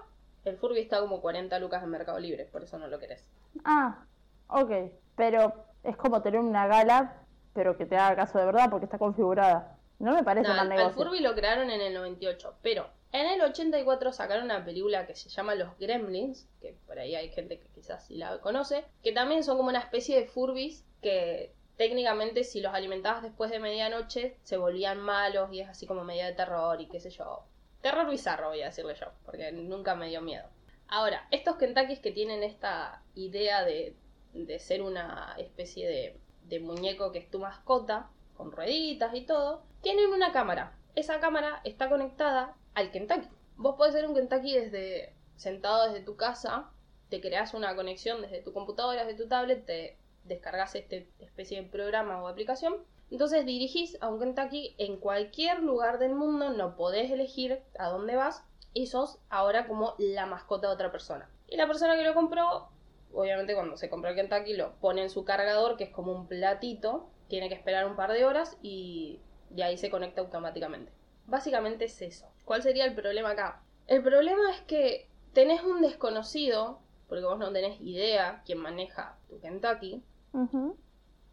El 0.46 0.58
Furby 0.58 0.80
está 0.80 1.00
como 1.00 1.22
40 1.22 1.58
lucas 1.60 1.84
en 1.84 1.90
Mercado 1.90 2.20
Libre, 2.20 2.46
por 2.46 2.64
eso 2.64 2.78
no 2.78 2.88
lo 2.88 3.00
querés. 3.00 3.28
Ah, 3.64 4.06
ok. 4.48 4.72
Pero 5.16 5.54
es 5.84 5.96
como 5.98 6.22
tener 6.22 6.40
una 6.40 6.68
gala, 6.68 7.22
pero 7.54 7.78
que 7.78 7.86
te 7.86 7.98
haga 7.98 8.16
caso 8.16 8.38
de 8.38 8.46
verdad 8.46 8.70
porque 8.70 8.86
está 8.86 8.98
configurada. 8.98 9.75
No 10.00 10.14
me 10.14 10.24
parece 10.24 10.48
No, 10.48 10.56
mal 10.56 10.60
al- 10.66 10.72
al 10.72 10.78
negocio. 10.78 11.04
Furby 11.04 11.20
lo 11.20 11.36
crearon 11.36 11.70
en 11.70 11.82
el 11.82 11.94
98, 11.94 12.56
pero 12.62 12.90
en 13.12 13.28
el 13.28 13.42
84 13.42 14.12
sacaron 14.12 14.46
una 14.46 14.66
película 14.66 15.08
que 15.08 15.16
se 15.16 15.30
llama 15.30 15.56
Los 15.56 15.78
Gremlins, 15.80 16.48
que 16.62 16.76
por 16.86 17.00
ahí 17.00 17.16
hay 17.16 17.30
gente 17.30 17.60
que 17.60 17.68
quizás 17.70 18.06
sí 18.06 18.16
la 18.16 18.40
conoce, 18.40 18.84
que 19.04 19.12
también 19.14 19.44
son 19.44 19.58
como 19.58 19.70
una 19.70 19.80
especie 19.80 20.20
de 20.20 20.28
Furbis 20.28 20.84
que 21.02 21.54
técnicamente 21.78 22.44
si 22.44 22.62
los 22.62 22.74
alimentabas 22.74 23.24
después 23.24 23.52
de 23.52 23.60
medianoche 23.60 24.38
se 24.44 24.58
volvían 24.58 25.00
malos 25.00 25.52
y 25.54 25.60
es 25.62 25.70
así 25.70 25.86
como 25.86 26.04
medio 26.04 26.26
de 26.26 26.34
terror 26.34 26.80
y 26.82 26.88
qué 26.88 27.00
sé 27.00 27.10
yo. 27.10 27.44
Terror 27.82 28.10
bizarro 28.10 28.50
voy 28.50 28.62
a 28.62 28.66
decirle 28.68 28.96
yo, 28.96 29.08
porque 29.26 29.52
nunca 29.52 29.94
me 29.96 30.10
dio 30.10 30.22
miedo. 30.22 30.48
Ahora, 30.88 31.28
estos 31.32 31.56
Kentuckys 31.58 32.00
que 32.00 32.12
tienen 32.12 32.44
esta 32.44 33.02
idea 33.16 33.64
de, 33.64 33.96
de 34.34 34.60
ser 34.60 34.82
una 34.82 35.36
especie 35.38 35.88
de, 35.88 36.18
de 36.44 36.60
muñeco 36.60 37.12
que 37.12 37.20
es 37.20 37.30
tu 37.30 37.40
mascota, 37.40 38.10
con 38.36 38.52
rueditas 38.52 39.14
y 39.16 39.22
todo, 39.22 39.64
tienen 39.82 40.12
una 40.12 40.32
cámara. 40.32 40.78
Esa 40.96 41.20
cámara 41.20 41.62
está 41.64 41.90
conectada 41.90 42.56
al 42.74 42.92
Kentucky. 42.92 43.28
Vos 43.58 43.76
podés 43.76 43.94
ser 43.94 44.08
un 44.08 44.16
Kentucky 44.16 44.58
desde 44.58 45.14
sentado 45.36 45.88
desde 45.88 46.06
tu 46.06 46.16
casa, 46.16 46.70
te 47.10 47.22
creas 47.22 47.54
una 47.54 47.76
conexión 47.76 48.22
desde 48.22 48.42
tu 48.42 48.54
computadora, 48.54 49.06
desde 49.06 49.24
tu 49.24 49.30
tablet, 49.30 49.66
te 49.66 49.98
descargas 50.24 50.76
este 50.76 51.10
especie 51.20 51.62
de 51.62 51.68
programa 51.70 52.22
o 52.22 52.28
aplicación. 52.28 52.76
Entonces 53.12 53.46
dirigís 53.46 53.98
a 54.02 54.10
un 54.10 54.20
Kentucky 54.20 54.76
en 54.78 54.98
cualquier 54.98 55.62
lugar 55.62 56.00
del 56.00 56.16
mundo, 56.16 56.50
no 56.50 56.76
podés 56.76 57.12
elegir 57.12 57.62
a 57.78 57.88
dónde 57.90 58.16
vas 58.16 58.44
y 58.74 58.88
sos 58.88 59.20
ahora 59.30 59.68
como 59.68 59.94
la 59.98 60.26
mascota 60.26 60.68
de 60.68 60.74
otra 60.74 60.92
persona. 60.92 61.30
Y 61.48 61.58
la 61.58 61.68
persona 61.68 61.96
que 61.96 62.04
lo 62.04 62.16
compró, 62.16 62.70
obviamente 63.14 63.54
cuando 63.54 63.78
se 63.78 63.90
compra 63.90 64.10
el 64.10 64.16
Kentucky 64.16 64.54
lo 64.54 64.74
pone 64.76 65.04
en 65.04 65.10
su 65.10 65.24
cargador, 65.24 65.78
que 65.78 65.86
es 65.86 65.92
como 65.92 66.12
un 66.12 66.28
platito, 66.28 67.10
tiene 67.28 67.50
que 67.50 67.56
esperar 67.56 67.86
un 67.88 67.96
par 67.96 68.12
de 68.12 68.26
horas 68.26 68.58
y 68.62 69.20
de 69.50 69.64
ahí 69.64 69.78
se 69.78 69.90
conecta 69.90 70.22
automáticamente. 70.22 70.92
Básicamente 71.28 71.86
es 71.86 72.02
eso. 72.02 72.28
¿Cuál 72.46 72.62
sería 72.62 72.86
el 72.86 72.96
problema 72.96 73.32
acá? 73.32 73.64
El 73.88 74.04
problema 74.04 74.52
es 74.52 74.62
que 74.62 75.10
tenés 75.34 75.64
un 75.64 75.82
desconocido, 75.82 76.80
porque 77.08 77.26
vos 77.26 77.40
no 77.40 77.52
tenés 77.52 77.80
idea 77.82 78.42
quién 78.46 78.60
maneja 78.60 79.18
tu 79.30 79.40
Kentucky, 79.40 80.04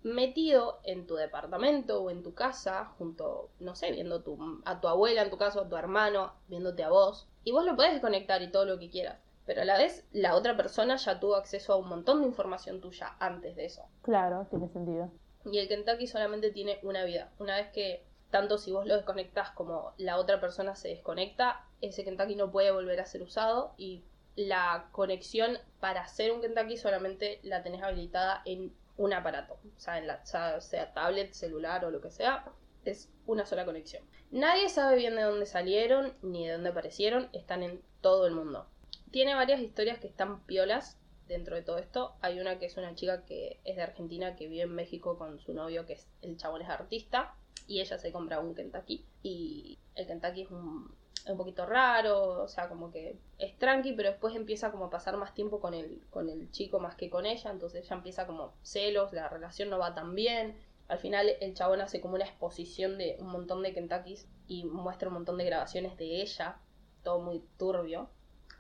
metido 0.03 0.81
en 0.85 1.07
tu 1.07 1.15
departamento 1.15 2.03
o 2.03 2.11
en 2.11 2.23
tu 2.23 2.35
casa, 2.35 2.87
junto, 2.99 3.51
no 3.61 3.75
sé, 3.75 3.93
viendo 3.93 4.23
tu, 4.23 4.63
a 4.65 4.81
tu 4.81 4.89
abuela 4.89 5.23
en 5.23 5.31
tu 5.31 5.39
caso, 5.39 5.61
a 5.61 5.69
tu 5.69 5.77
hermano, 5.77 6.33
viéndote 6.49 6.83
a 6.83 6.91
vos. 6.91 7.29
Y 7.45 7.53
vos 7.53 7.65
lo 7.65 7.77
podés 7.77 7.93
desconectar 7.93 8.43
y 8.43 8.51
todo 8.51 8.65
lo 8.65 8.79
que 8.79 8.91
quieras. 8.91 9.19
Pero 9.45 9.63
a 9.63 9.65
la 9.65 9.77
vez, 9.77 10.07
la 10.13 10.37
otra 10.37 10.57
persona 10.57 10.97
ya 10.97 11.19
tuvo 11.19 11.35
acceso 11.35 11.73
a 11.73 11.77
un 11.77 11.89
montón 11.89 12.21
de 12.21 12.29
información 12.29 12.81
tuya 12.81 13.17
antes 13.19 13.57
de 13.57 13.65
eso. 13.65 13.83
Claro, 14.03 14.47
tiene 14.51 14.69
sentido. 14.69 15.11
Y 15.45 15.59
el 15.59 15.69
Kentucky 15.69 16.07
solamente 16.07 16.51
tiene 16.51 16.79
una 16.83 17.05
vida. 17.05 17.33
Una 17.39 17.57
vez 17.57 17.71
que, 17.73 18.05
tanto 18.31 18.59
si 18.59 18.73
vos 18.73 18.87
lo 18.87 18.97
desconectás 18.97 19.51
como 19.51 19.93
la 19.99 20.19
otra 20.19 20.41
persona 20.41 20.75
se 20.77 20.89
desconecta, 20.89 21.67
ese 21.81 22.05
Kentucky 22.05 22.37
no 22.37 22.51
puede 22.51 22.71
volver 22.71 23.01
a 23.01 23.07
ser 23.07 23.23
usado 23.23 23.75
y 23.77 24.05
la 24.37 24.89
conexión 24.93 25.59
para 25.81 26.03
hacer 26.03 26.33
un 26.33 26.41
Kentucky 26.41 26.77
solamente 26.77 27.41
la 27.43 27.63
tenés 27.63 27.83
habilitada 27.83 28.43
en 28.47 28.75
un 28.97 29.13
aparato. 29.13 29.59
O 29.77 29.81
sea, 29.81 29.99
en 29.99 30.07
la, 30.07 30.25
sea 30.25 30.93
tablet, 30.95 31.33
celular 31.33 31.85
o 31.85 31.91
lo 31.91 32.01
que 32.01 32.11
sea, 32.11 32.45
es 32.85 33.11
una 33.27 33.47
sola 33.47 33.65
conexión. 33.65 34.03
Nadie 34.31 34.69
sabe 34.69 34.97
bien 34.97 35.17
de 35.17 35.23
dónde 35.23 35.47
salieron 35.47 36.15
ni 36.23 36.47
de 36.47 36.55
dónde 36.55 36.71
aparecieron, 36.71 37.29
están 37.33 37.63
en 37.63 37.83
todo 38.01 38.27
el 38.27 38.35
mundo. 38.35 38.67
Tiene 39.11 39.35
varias 39.35 39.61
historias 39.61 39.99
que 39.99 40.09
están 40.09 40.43
piolas 40.45 40.99
dentro 41.29 41.57
de 41.57 41.63
todo 41.63 41.79
esto. 41.79 42.15
Hay 42.21 42.41
una 42.41 42.59
que 42.59 42.67
es 42.67 42.77
una 42.77 42.95
chica 42.95 43.25
que 43.25 43.61
es 43.65 43.77
de 43.77 43.83
Argentina 43.83 44.37
que 44.37 44.49
vive 44.49 44.63
en 44.63 44.75
México 44.75 45.19
con 45.19 45.41
su 45.41 45.55
novio 45.55 45.87
que 45.87 45.95
es 45.95 46.09
el 46.23 46.37
chabón 46.37 46.63
es 46.63 46.69
artista 46.69 47.35
y 47.67 47.81
ella 47.81 47.99
se 47.99 48.13
compra 48.13 48.41
un 48.41 48.55
Kentucky 48.55 49.05
y 49.23 49.79
el 49.95 50.07
Kentucky 50.07 50.43
es 50.43 50.51
un 50.51 50.95
un 51.31 51.37
poquito 51.37 51.67
raro, 51.67 52.43
o 52.43 52.49
sea, 52.49 52.69
como 52.69 52.91
que 52.91 53.17
es 53.39 53.57
tranqui, 53.59 53.93
pero 53.93 54.11
después 54.11 54.35
empieza 54.35 54.71
como 54.71 54.87
a 54.87 54.91
pasar 54.91 55.17
más 55.17 55.35
tiempo 55.35 55.61
con 55.61 55.75
el, 55.75 56.03
con 56.11 56.29
el 56.29 56.51
chico 56.51 56.81
más 56.81 56.97
que 56.97 57.11
con 57.11 57.27
ella, 57.27 57.51
entonces 57.51 57.89
ya 57.89 57.95
empieza 57.95 58.27
como 58.27 58.55
celos, 58.63 59.13
la 59.13 59.29
relación 59.29 59.71
no 59.71 59.79
va 59.79 59.95
tan 59.95 60.15
bien. 60.15 60.57
Al 60.89 60.99
final 60.99 61.31
el 61.41 61.55
chabón 61.55 61.81
hace 61.81 62.01
como 62.01 62.17
una 62.17 62.25
exposición 62.25 62.99
de 62.99 63.17
un 63.21 63.29
montón 63.29 63.63
de 63.63 63.73
Kentuckys 63.73 64.27
y 64.49 64.65
muestra 64.65 65.09
un 65.09 65.15
montón 65.15 65.39
de 65.39 65.45
grabaciones 65.45 65.97
de 65.97 66.23
ella, 66.23 66.59
todo 67.03 67.21
muy 67.21 67.43
turbio. 67.57 68.11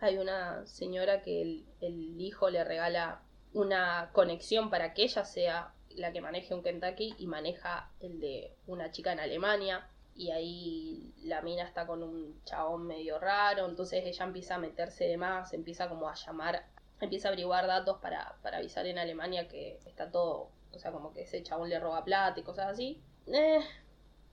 Hay 0.02 0.18
una 0.18 0.66
señora 0.66 1.22
que 1.22 1.42
el, 1.42 1.64
el 1.80 2.20
hijo 2.20 2.50
le 2.50 2.64
regala 2.64 3.22
una 3.54 4.10
conexión 4.12 4.68
para 4.70 4.94
que 4.94 5.04
ella 5.04 5.24
sea 5.24 5.72
la 5.90 6.12
que 6.12 6.20
maneje 6.20 6.54
un 6.54 6.62
Kentucky 6.62 7.14
y 7.18 7.26
maneja 7.26 7.90
el 8.00 8.18
de 8.18 8.52
una 8.66 8.90
chica 8.90 9.12
en 9.12 9.20
Alemania 9.20 9.86
y 10.14 10.30
ahí 10.30 11.14
la 11.22 11.40
mina 11.42 11.64
está 11.64 11.86
con 11.86 12.02
un 12.02 12.42
chabón 12.44 12.86
medio 12.86 13.18
raro, 13.18 13.66
entonces 13.68 14.04
ella 14.04 14.24
empieza 14.24 14.56
a 14.56 14.58
meterse 14.58 15.04
de 15.04 15.16
más, 15.16 15.52
empieza 15.52 15.88
como 15.88 16.08
a 16.08 16.14
llamar, 16.14 16.66
empieza 17.00 17.28
a 17.28 17.30
averiguar 17.30 17.66
datos 17.66 17.98
para, 17.98 18.36
para 18.42 18.58
avisar 18.58 18.86
en 18.86 18.98
Alemania 18.98 19.48
que 19.48 19.78
está 19.86 20.10
todo, 20.10 20.50
o 20.72 20.78
sea, 20.78 20.92
como 20.92 21.12
que 21.12 21.22
ese 21.22 21.42
chabón 21.42 21.68
le 21.68 21.78
roba 21.78 22.04
plata 22.04 22.40
y 22.40 22.42
cosas 22.42 22.66
así. 22.66 23.00
Eh, 23.26 23.60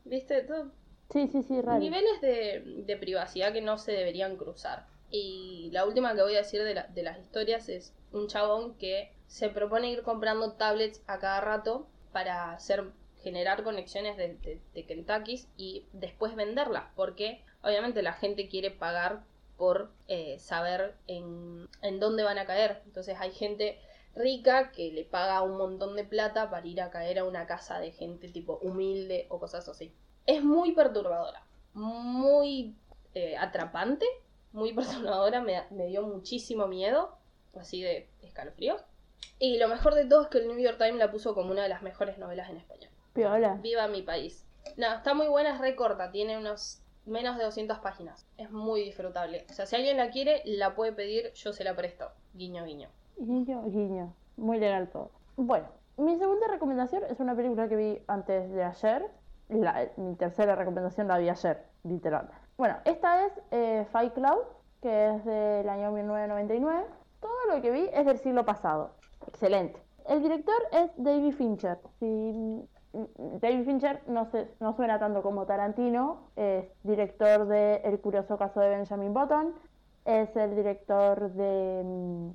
¿Viste? 0.05 0.41
Todo, 0.43 0.71
Sí, 1.12 1.27
sí, 1.27 1.41
sí, 1.43 1.62
raro. 1.62 1.79
niveles 1.79 2.21
de, 2.21 2.62
de 2.86 2.97
privacidad 2.97 3.51
que 3.51 3.62
no 3.62 3.77
se 3.77 3.91
deberían 3.93 4.38
cruzar. 4.38 4.86
Y 5.12 5.69
la 5.72 5.86
última 5.86 6.15
que 6.15 6.22
voy 6.22 6.36
a 6.36 6.39
decir 6.39 6.63
de, 6.63 6.74
la- 6.76 6.88
de 6.88 7.04
las 7.04 7.19
historias 7.19 7.69
es 7.69 7.93
un 8.12 8.28
chabón 8.28 8.76
que 8.76 9.12
se 9.28 9.50
propone 9.50 9.91
ir 9.91 10.04
comprando 10.04 10.54
tablets 10.54 11.02
a 11.08 11.19
cada 11.19 11.41
rato 11.41 11.88
para 12.12 12.52
hacer 12.54 12.91
generar 13.22 13.63
conexiones 13.63 14.17
de, 14.17 14.60
de, 14.74 14.86
Kentuckys 14.86 15.48
y 15.58 15.86
después 15.93 16.36
venderlas, 16.36 16.86
porque 16.95 17.43
obviamente 17.63 18.02
la 18.02 18.13
gente 18.13 18.48
quiere 18.48 18.72
pagar 18.72 19.24
por 19.58 19.91
eh, 20.08 20.39
saber 20.39 20.95
en, 21.08 21.67
en 21.82 22.00
dónde 22.00 22.24
van 22.24 22.38
a 22.38 22.45
caer. 22.45 22.82
Entonces 22.86 23.17
hay 23.19 23.32
gente 23.32 23.78
rica 24.15 24.72
que 24.72 24.91
le 24.91 25.04
paga 25.04 25.41
un 25.41 25.58
montón 25.58 25.95
de 25.95 26.06
plata 26.06 26.50
para 26.50 26.65
ir 26.65 26.82
a 26.82 26.89
caer 26.89 27.19
a 27.19 27.26
una 27.26 27.45
casa 27.45 27.80
de 27.80 27.91
gente 27.91 28.30
tipo 28.30 28.58
humilde 28.62 29.28
o 29.30 29.39
cosas 29.39 29.67
así. 29.67 29.93
Es 30.26 30.43
muy 30.43 30.72
perturbadora, 30.72 31.43
muy 31.74 32.76
eh, 33.13 33.36
atrapante, 33.38 34.06
muy 34.53 34.73
perturbadora, 34.75 35.41
me, 35.41 35.63
me 35.71 35.88
dio 35.88 36.03
muchísimo 36.03 36.67
miedo, 36.67 37.15
así 37.59 37.81
de 37.81 38.07
escalofríos. 38.21 38.83
Y 39.38 39.57
lo 39.57 39.67
mejor 39.67 39.95
de 39.95 40.05
todo 40.05 40.23
es 40.23 40.27
que 40.29 40.39
el 40.39 40.47
New 40.47 40.57
York 40.59 40.77
Times 40.77 40.97
la 40.97 41.12
puso 41.12 41.33
como 41.33 41.51
una 41.51 41.63
de 41.63 41.69
las 41.69 41.81
mejores 41.81 42.17
novelas 42.17 42.49
en 42.49 42.57
español. 42.57 42.89
Piola. 43.13 43.55
Viva 43.62 43.88
mi 43.88 44.01
país. 44.01 44.45
No, 44.77 44.93
está 44.93 45.13
muy 45.13 45.27
buena, 45.27 45.55
es 45.55 45.62
recorta, 45.62 46.12
tiene 46.12 46.38
unos 46.38 46.81
menos 47.05 47.38
de 47.38 47.43
200 47.45 47.79
páginas. 47.79 48.25
Es 48.38 48.51
muy 48.51 48.83
disfrutable. 48.83 49.45
O 49.49 49.53
sea, 49.53 49.65
si 49.65 49.75
alguien 49.75 49.97
la 49.97 50.09
quiere, 50.12 50.41
la 50.45 50.75
puede 50.75 50.91
pedir, 50.93 51.31
yo 51.33 51.53
se 51.53 51.63
la 51.63 51.75
presto. 51.75 52.12
Guiño, 52.33 52.65
guiño. 52.65 52.89
Guiño, 53.17 53.63
guiño. 53.69 54.13
Muy 54.38 54.59
legal 54.59 54.89
todo. 54.89 55.12
Bueno, 55.38 55.67
mi 55.97 56.17
segunda 56.17 56.47
recomendación 56.47 57.03
es 57.09 57.19
una 57.19 57.35
película 57.35 57.67
que 57.67 57.75
vi 57.75 57.99
antes 58.07 58.49
de 58.51 58.63
ayer. 58.63 59.05
La- 59.49 59.89
mi 59.97 60.15
tercera 60.15 60.55
recomendación 60.55 61.07
la 61.07 61.17
vi 61.17 61.29
ayer, 61.29 61.65
literal. 61.83 62.29
Bueno, 62.60 62.76
esta 62.84 63.26
es 63.26 63.32
eh, 63.52 63.86
Fight 63.89 64.13
Club, 64.13 64.43
que 64.82 65.15
es 65.15 65.24
del 65.24 65.69
año 65.69 65.93
1999. 65.93 66.84
Todo 67.22 67.56
lo 67.56 67.62
que 67.62 67.72
vi 67.72 67.89
es 67.93 68.06
del 68.06 68.19
siglo 68.19 68.43
pasado. 68.43 68.91
Excelente. 69.28 69.82
El 70.10 70.22
director 70.22 70.58
es 70.74 70.91
David 70.98 71.36
Fincher. 71.36 71.80
Si 72.02 72.06
mm, 72.06 72.60
David 73.39 73.63
Fincher 73.63 74.02
no, 74.08 74.26
se, 74.26 74.50
no 74.60 74.76
suena 74.76 75.00
tanto 75.00 75.22
como 75.22 75.45
Tarantino, 75.45 76.32
es 76.36 76.65
director 76.84 77.48
de 77.48 77.76
El 77.76 78.02
curioso 78.02 78.38
caso 78.38 78.60
de 78.60 78.67
Benjamin 78.67 79.13
Button, 79.13 79.56
es 80.04 80.36
el 80.36 80.54
director 80.54 81.32
de 81.32 81.82
mm, 81.86 82.30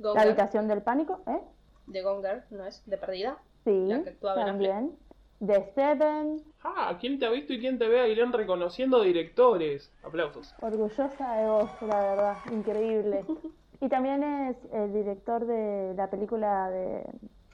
La 0.00 0.22
habitación 0.22 0.66
del 0.66 0.82
pánico, 0.82 1.20
¿eh? 1.28 1.40
de 1.86 2.02
Gonger, 2.02 2.46
¿no 2.50 2.64
es? 2.64 2.82
De 2.84 2.98
perdida. 2.98 3.38
Sí, 3.62 3.86
La 3.86 4.02
que 4.02 4.10
actúa 4.10 4.34
también. 4.34 4.98
De 5.40 5.70
Seven, 5.74 6.42
Ah, 6.64 6.96
¿quién 7.00 7.18
te 7.18 7.26
ha 7.26 7.30
visto 7.30 7.52
y 7.52 7.60
quién 7.60 7.78
te 7.78 7.86
ve 7.88 8.00
a 8.00 8.08
Irene 8.08 8.36
reconociendo 8.36 9.00
directores? 9.02 9.92
Aplausos. 10.02 10.52
orgullosa 10.60 11.36
de 11.36 11.46
vos, 11.48 11.70
la 11.82 12.00
verdad, 12.02 12.36
increíble. 12.52 13.24
Y 13.80 13.88
también 13.88 14.24
es 14.24 14.56
el 14.72 14.92
director 14.92 15.46
de 15.46 15.94
la 15.94 16.10
película 16.10 16.68
de, 16.68 17.04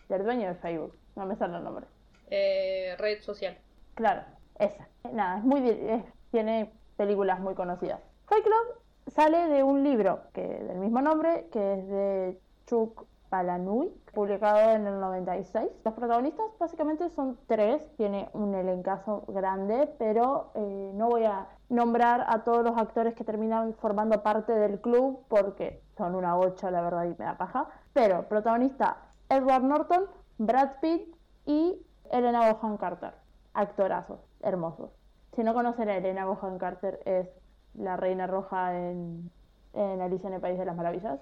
del 0.08 0.24
dueño 0.24 0.48
de 0.48 0.54
Facebook, 0.54 0.94
no 1.16 1.26
me 1.26 1.36
sale 1.36 1.58
el 1.58 1.62
nombre. 1.64 1.84
Eh, 2.30 2.94
red 2.98 3.20
social. 3.20 3.58
Claro, 3.94 4.22
esa. 4.58 4.88
Nada, 5.12 5.36
es 5.40 5.44
muy 5.44 5.68
es- 5.68 6.02
tiene 6.30 6.72
películas 6.96 7.40
muy 7.40 7.54
conocidas. 7.54 8.00
Fight 8.26 8.42
Club 8.42 9.12
sale 9.14 9.48
de 9.48 9.62
un 9.62 9.84
libro 9.84 10.20
que 10.32 10.40
del 10.40 10.78
mismo 10.78 11.02
nombre, 11.02 11.46
que 11.52 11.74
es 11.74 11.88
de 11.90 12.38
Chuck 12.68 13.04
Palahniuk, 13.38 14.12
publicado 14.12 14.70
en 14.70 14.86
el 14.86 15.00
96. 15.00 15.68
Los 15.84 15.94
protagonistas 15.94 16.46
básicamente 16.60 17.10
son 17.10 17.36
tres, 17.48 17.84
tiene 17.96 18.28
un 18.32 18.54
elencazo 18.54 19.24
grande, 19.26 19.92
pero 19.98 20.52
eh, 20.54 20.92
no 20.94 21.08
voy 21.08 21.24
a 21.24 21.48
nombrar 21.68 22.24
a 22.28 22.44
todos 22.44 22.62
los 22.62 22.76
actores 22.78 23.14
que 23.14 23.24
terminan 23.24 23.74
formando 23.74 24.22
parte 24.22 24.52
del 24.52 24.80
club 24.80 25.24
porque 25.28 25.82
son 25.96 26.14
una 26.14 26.36
ocha, 26.38 26.70
la 26.70 26.80
verdad, 26.80 27.06
y 27.06 27.16
me 27.18 27.24
da 27.24 27.36
paja. 27.36 27.68
Pero 27.92 28.28
protagonista 28.28 28.98
Edward 29.28 29.64
Norton, 29.64 30.04
Brad 30.38 30.78
Pitt 30.80 31.16
y 31.44 31.84
Elena 32.12 32.52
Bohan 32.52 32.76
Carter. 32.76 33.14
Actorazos, 33.52 34.20
hermosos. 34.42 34.90
Si 35.34 35.42
no 35.42 35.54
conocen 35.54 35.88
a 35.88 35.96
Elena 35.96 36.24
Bohan 36.26 36.58
Carter, 36.58 37.00
es 37.04 37.28
la 37.74 37.96
reina 37.96 38.28
roja 38.28 38.78
en, 38.78 39.28
en 39.72 40.00
Alicia 40.00 40.28
en 40.28 40.34
el 40.34 40.40
País 40.40 40.56
de 40.56 40.64
las 40.66 40.76
Maravillas. 40.76 41.18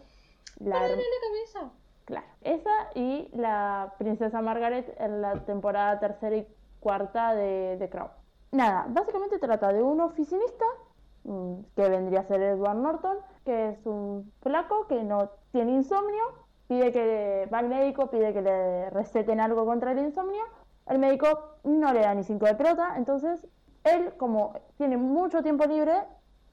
La 0.59 0.77
¡Dale 0.81 0.93
her- 0.93 0.99
la 0.99 1.55
cabeza! 1.63 1.73
Claro, 2.05 2.27
esa 2.41 2.71
y 2.95 3.29
la 3.33 3.95
princesa 3.99 4.43
Margaret 4.43 4.95
en 4.99 5.23
la 5.23 5.35
temporada 5.45 6.01
tercera 6.01 6.37
y 6.37 6.47
cuarta 6.81 7.35
de 7.35 7.77
The 7.79 7.89
Crown. 7.89 8.11
Nada, 8.51 8.87
básicamente 8.89 9.39
trata 9.39 9.73
de 9.73 9.83
un 9.83 10.01
oficinista, 10.01 10.65
mm, 11.25 11.55
que 11.77 11.89
vendría 11.89 12.21
a 12.21 12.25
ser 12.25 12.43
Edward 12.43 12.77
Norton, 12.77 13.19
que 13.45 13.71
es 13.71 13.87
un 13.87 14.33
flaco 14.43 14.87
que 14.89 15.03
no 15.05 15.31
tiene 15.53 15.73
insomnio, 15.73 16.23
pide 16.67 16.93
que 16.93 17.49
va 17.53 17.59
al 17.59 17.69
médico, 17.69 18.11
pide 18.11 18.33
que 18.33 18.43
le 18.43 18.91
receten 18.91 19.41
algo 19.41 19.65
contra 19.65 19.93
el 19.93 19.99
insomnio, 20.01 20.43
el 20.87 20.99
médico 20.99 21.57
no 21.65 21.93
le 21.93 22.01
da 22.01 22.15
ni 22.15 22.25
cinco 22.25 22.47
de 22.47 22.55
pelota, 22.55 22.95
entonces 22.97 23.47
él, 23.85 24.13
como 24.17 24.55
tiene 24.77 24.97
mucho 24.97 25.43
tiempo 25.43 25.65
libre 25.65 25.95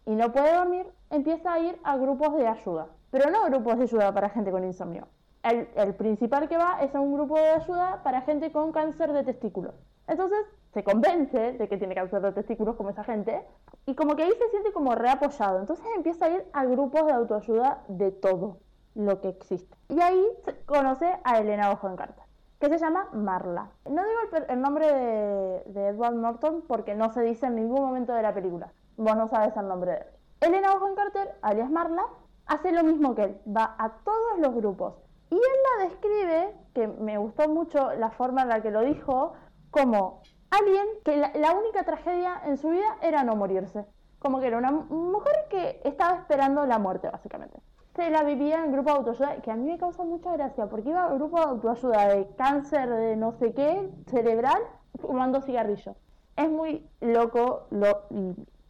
y 0.05 0.15
no 0.15 0.31
puede 0.31 0.53
dormir, 0.53 0.87
empieza 1.09 1.53
a 1.53 1.59
ir 1.59 1.79
a 1.83 1.97
grupos 1.97 2.35
de 2.35 2.47
ayuda, 2.47 2.87
pero 3.11 3.29
no 3.31 3.45
grupos 3.45 3.77
de 3.77 3.83
ayuda 3.83 4.13
para 4.13 4.29
gente 4.29 4.51
con 4.51 4.63
insomnio. 4.63 5.07
El, 5.43 5.69
el 5.75 5.95
principal 5.95 6.49
que 6.49 6.57
va 6.57 6.79
es 6.81 6.93
a 6.93 6.99
un 6.99 7.13
grupo 7.13 7.35
de 7.35 7.49
ayuda 7.49 8.01
para 8.03 8.21
gente 8.21 8.51
con 8.51 8.71
cáncer 8.71 9.13
de 9.13 9.23
testículos. 9.23 9.73
Entonces 10.07 10.39
se 10.73 10.83
convence 10.83 11.53
de 11.53 11.67
que 11.67 11.77
tiene 11.77 11.95
cáncer 11.95 12.21
de 12.21 12.31
testículos 12.31 12.75
como 12.75 12.89
esa 12.89 13.03
gente 13.03 13.43
y 13.85 13.95
como 13.95 14.15
que 14.15 14.23
ahí 14.23 14.31
se 14.37 14.49
siente 14.49 14.71
como 14.71 14.95
reapoyado. 14.95 15.59
Entonces 15.59 15.85
empieza 15.95 16.25
a 16.25 16.29
ir 16.29 16.45
a 16.53 16.65
grupos 16.65 17.05
de 17.05 17.13
autoayuda 17.13 17.83
de 17.87 18.11
todo 18.11 18.57
lo 18.95 19.21
que 19.21 19.29
existe. 19.29 19.77
Y 19.87 20.01
ahí 20.01 20.23
conoce 20.65 21.17
a 21.23 21.39
Elena 21.39 21.73
Bohan 21.73 21.95
Carter, 21.95 22.23
que 22.59 22.69
se 22.69 22.77
llama 22.77 23.07
Marla. 23.13 23.69
No 23.85 24.03
digo 24.03 24.37
el, 24.37 24.45
el 24.49 24.61
nombre 24.61 24.91
de, 24.91 25.63
de 25.67 25.87
Edward 25.87 26.15
Norton 26.15 26.63
porque 26.67 26.95
no 26.95 27.09
se 27.13 27.21
dice 27.21 27.47
en 27.47 27.55
ningún 27.55 27.81
momento 27.81 28.13
de 28.13 28.21
la 28.21 28.33
película. 28.33 28.71
Vos 28.97 29.15
no 29.15 29.27
sabes 29.27 29.55
el 29.55 29.67
nombre 29.67 29.91
de 29.91 29.97
él. 29.97 30.07
Elena 30.41 30.75
Bohan 30.75 30.95
Carter, 30.95 31.35
alias 31.41 31.69
Marla, 31.69 32.05
hace 32.45 32.71
lo 32.71 32.83
mismo 32.83 33.15
que 33.15 33.23
él, 33.23 33.41
va 33.47 33.75
a 33.77 33.89
todos 34.03 34.39
los 34.39 34.53
grupos. 34.53 34.95
Y 35.31 35.35
él 35.35 35.41
la 35.79 35.85
describe, 35.89 36.55
que 36.73 36.87
me 36.87 37.17
gustó 37.17 37.47
mucho 37.49 37.93
la 37.93 38.09
forma 38.11 38.41
en 38.43 38.49
la 38.49 38.61
que 38.61 38.71
lo 38.71 38.81
dijo, 38.81 39.33
como 39.71 40.21
alguien 40.49 40.85
que 41.05 41.17
la, 41.17 41.31
la 41.35 41.53
única 41.53 41.83
tragedia 41.83 42.41
en 42.45 42.57
su 42.57 42.69
vida 42.69 42.97
era 43.01 43.23
no 43.23 43.35
morirse. 43.35 43.85
Como 44.19 44.39
que 44.39 44.47
era 44.47 44.57
una 44.57 44.71
mu- 44.71 45.11
mujer 45.11 45.35
que 45.49 45.81
estaba 45.83 46.17
esperando 46.17 46.65
la 46.65 46.79
muerte, 46.79 47.09
básicamente. 47.09 47.59
Se 47.95 48.09
la 48.09 48.23
vivía 48.23 48.63
en 48.63 48.71
grupo 48.71 48.91
de 48.91 48.97
autoayuda, 48.97 49.41
que 49.41 49.51
a 49.51 49.55
mí 49.55 49.65
me 49.71 49.77
causa 49.77 50.03
mucha 50.03 50.31
gracia, 50.33 50.67
porque 50.67 50.89
iba 50.89 51.05
a 51.05 51.13
grupo 51.13 51.37
de 51.37 51.43
autoayuda 51.43 52.07
de 52.07 52.27
cáncer 52.35 52.89
de 52.89 53.15
no 53.15 53.31
sé 53.33 53.53
qué, 53.53 53.89
cerebral, 54.07 54.61
fumando 54.99 55.41
cigarrillos. 55.41 55.95
Es 56.35 56.49
muy 56.49 56.89
loco 57.01 57.67
lo, 57.71 58.03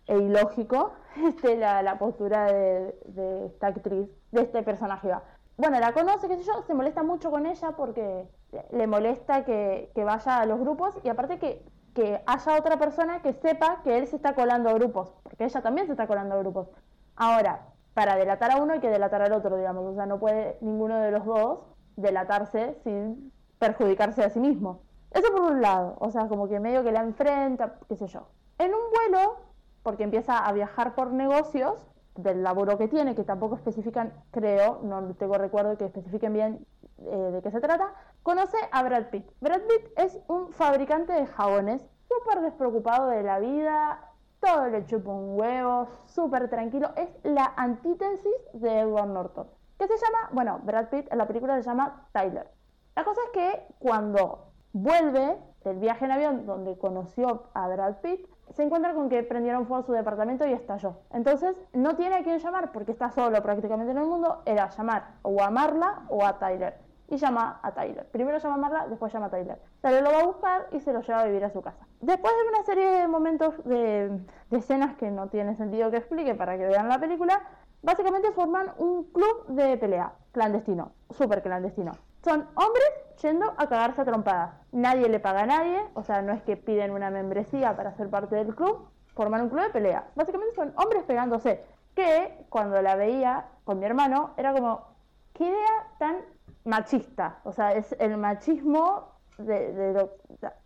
e 0.08 0.18
ilógico 0.18 0.92
este, 1.28 1.56
la, 1.58 1.82
la 1.84 1.98
postura 2.00 2.46
de, 2.52 2.96
de 3.06 3.46
esta 3.48 3.68
actriz, 3.68 4.10
de 4.32 4.42
este 4.42 4.64
personaje. 4.64 5.08
va. 5.10 5.24
Bueno, 5.60 5.78
la 5.82 5.92
conoce, 5.92 6.30
qué 6.30 6.38
sé 6.38 6.44
yo, 6.44 6.62
se 6.62 6.74
molesta 6.74 7.04
mucho 7.04 7.30
con 7.32 7.46
ella 7.46 7.74
porque 7.76 8.26
le 8.72 8.88
molesta 8.88 9.44
que, 9.44 9.92
vaya 9.94 10.38
a 10.38 10.46
los 10.46 10.58
grupos 10.58 10.98
y 11.04 11.10
aparte 11.10 11.38
que, 11.38 11.62
que 11.94 12.22
haya 12.26 12.58
otra 12.58 12.80
persona 12.80 13.22
que 13.22 13.34
sepa 13.34 13.82
que 13.84 13.98
él 13.98 14.08
se 14.08 14.16
está 14.16 14.36
colando 14.36 14.70
a 14.70 14.74
grupos, 14.74 15.14
porque 15.22 15.44
ella 15.44 15.62
también 15.62 15.86
se 15.86 15.92
está 15.92 16.08
colando 16.08 16.36
a 16.36 16.38
grupos. 16.38 16.70
Ahora, 17.18 17.66
para 17.94 18.16
delatar 18.16 18.52
a 18.52 18.64
uno 18.64 18.72
hay 18.72 18.80
que 18.80 18.90
delatar 18.90 19.22
al 19.22 19.34
otro, 19.34 19.58
digamos, 19.58 19.84
o 19.84 19.96
sea, 19.96 20.06
no 20.06 20.18
puede 20.18 20.58
ninguno 20.62 20.98
de 20.98 21.12
los 21.12 21.26
dos 21.26 21.60
delatarse 21.98 22.78
sin 22.86 23.34
perjudicarse 23.60 24.24
a 24.24 24.30
sí 24.30 24.40
mismo. 24.40 24.84
Eso 25.12 25.30
por 25.30 25.42
un 25.42 25.62
lado, 25.62 25.98
o 26.00 26.10
sea, 26.10 26.30
como 26.30 26.48
que 26.48 26.62
medio 26.62 26.86
que 26.86 26.94
la 26.94 27.02
enfrenta, 27.02 27.80
qué 27.90 27.98
sé 27.98 28.08
yo. 28.08 28.30
En 28.60 28.74
un 28.74 28.92
vuelo 28.96 29.36
porque 29.84 30.04
empieza 30.04 30.38
a 30.38 30.54
viajar 30.54 30.96
por 30.96 31.12
negocios 31.12 31.86
del 32.24 32.44
laburo 32.44 32.78
que 32.78 32.88
tiene, 32.88 33.16
que 33.16 33.24
tampoco 33.24 33.56
especifican, 33.56 34.14
creo, 34.32 34.80
no 34.84 35.14
tengo 35.16 35.38
recuerdo 35.38 35.78
que 35.78 35.86
especifiquen 35.86 36.34
bien 36.34 36.66
eh, 37.00 37.32
de 37.34 37.42
qué 37.42 37.52
se 37.52 37.62
trata, 37.62 37.94
conoce 38.24 38.58
a 38.72 38.84
Brad 38.84 39.06
Pitt. 39.10 39.26
Brad 39.42 39.62
Pitt 39.62 39.92
es 39.98 40.20
un 40.28 40.52
fabricante 40.52 41.14
de 41.14 41.26
jabones, 41.26 41.86
súper 42.08 42.42
despreocupado 42.42 43.08
de 43.08 43.24
la 43.24 43.40
vida, 43.40 44.10
todo 44.40 44.68
le 44.68 44.86
chupa 44.86 45.12
un 45.12 45.40
huevo, 45.40 45.88
súper 46.08 46.50
tranquilo, 46.50 46.92
es 46.96 47.10
la 47.24 47.54
antítesis 47.56 48.34
de 48.54 48.80
Edward 48.80 49.10
Norton. 49.10 49.48
¿Qué 49.78 49.88
se 49.88 49.96
llama? 49.96 50.30
Bueno, 50.34 50.60
Brad 50.64 50.90
Pitt 50.90 51.12
en 51.12 51.18
la 51.18 51.28
película 51.28 51.56
se 51.56 51.64
llama 51.64 52.08
Tyler. 52.12 52.50
La 52.96 53.04
cosa 53.06 53.22
es 53.26 53.32
que 53.32 53.66
cuando 53.80 54.52
vuelve 54.74 55.38
del 55.64 55.78
viaje 55.80 56.06
en 56.06 56.12
avión 56.12 56.46
donde 56.46 56.78
conoció 56.78 57.44
a 57.54 57.68
Brad 57.68 57.96
Pitt, 58.02 58.28
se 58.56 58.64
encuentra 58.64 58.94
con 58.94 59.10
que 59.10 59.24
prendieron 59.24 59.66
fuego 59.66 59.84
a 59.84 59.86
su 59.86 59.92
departamento 59.92 60.46
y 60.46 60.54
estalló. 60.54 60.98
Entonces 61.12 61.56
no 61.74 61.96
tiene 61.96 62.16
a 62.16 62.24
quién 62.24 62.40
llamar 62.40 62.72
porque 62.72 62.92
está 62.92 63.12
solo 63.12 63.42
prácticamente 63.42 63.92
en 63.92 63.98
el 63.98 64.06
mundo, 64.06 64.42
era 64.46 64.70
llamar 64.70 65.16
o 65.22 65.42
a 65.42 65.50
Marla 65.50 66.04
o 66.10 66.26
a 66.26 66.40
Tyler. 66.40 66.76
Y 67.12 67.18
llama 67.18 67.60
a 67.64 67.72
Tyler. 67.72 68.06
Primero 68.12 68.38
llama 68.38 68.56
a 68.56 68.58
Marla, 68.58 68.88
después 68.88 69.12
llama 69.12 69.28
a 69.28 69.30
Tyler. 69.32 69.60
Tyler 69.82 70.04
lo 70.04 70.12
va 70.12 70.20
a 70.20 70.26
buscar 70.26 70.68
y 70.72 70.80
se 70.80 70.94
lo 70.94 71.02
lleva 71.02 71.22
a 71.22 71.26
vivir 71.26 71.44
a 71.44 71.50
su 71.50 71.62
casa. 71.62 71.88
Después 72.02 72.32
de 72.32 72.50
una 72.50 72.64
serie 72.64 72.92
de 72.92 73.08
momentos 73.08 73.64
de, 73.66 74.20
de 74.52 74.58
escenas 74.58 74.96
que 74.96 75.10
no 75.10 75.28
tiene 75.28 75.56
sentido 75.56 75.90
que 75.90 75.98
explique 75.98 76.36
para 76.36 76.58
que 76.58 76.68
vean 76.68 76.88
la 76.88 77.00
película, 77.00 77.42
básicamente 77.82 78.32
forman 78.32 78.74
un 78.78 79.06
club 79.06 79.48
de 79.48 79.78
pelea 79.78 80.14
clandestino, 80.32 80.92
súper 81.10 81.42
clandestino. 81.42 81.94
Son 82.24 82.48
hombres 82.56 82.92
yendo 83.22 83.54
a 83.58 83.68
cagarse 83.68 84.02
a 84.02 84.06
trompadas. 84.06 84.54
Nadie 84.72 85.10
le 85.10 85.20
paga 85.20 85.42
a 85.42 85.46
nadie, 85.46 85.80
o 85.94 86.04
sea, 86.04 86.22
no 86.22 86.34
es 86.34 86.42
que 86.44 86.58
piden 86.58 86.92
una 86.92 87.10
membresía 87.10 87.76
para 87.76 87.96
ser 87.96 88.10
parte 88.10 88.36
del 88.36 88.56
club, 88.56 88.88
forman 89.16 89.42
un 89.42 89.50
club 89.50 89.64
de 89.64 89.70
pelea. 89.70 90.08
Básicamente 90.16 90.56
son 90.56 90.74
hombres 90.78 91.04
pegándose. 91.04 91.64
Que 91.96 92.46
cuando 92.50 92.82
la 92.82 92.96
veía 92.96 93.48
con 93.64 93.80
mi 93.80 93.86
hermano 93.86 94.32
era 94.38 94.54
como, 94.54 94.88
qué 95.34 95.46
idea 95.46 95.88
tan 95.98 96.18
machista. 96.64 97.40
O 97.44 97.52
sea, 97.52 97.74
es 97.74 97.96
el 98.00 98.16
machismo 98.18 99.20
de, 99.38 99.94
lo, 99.94 100.12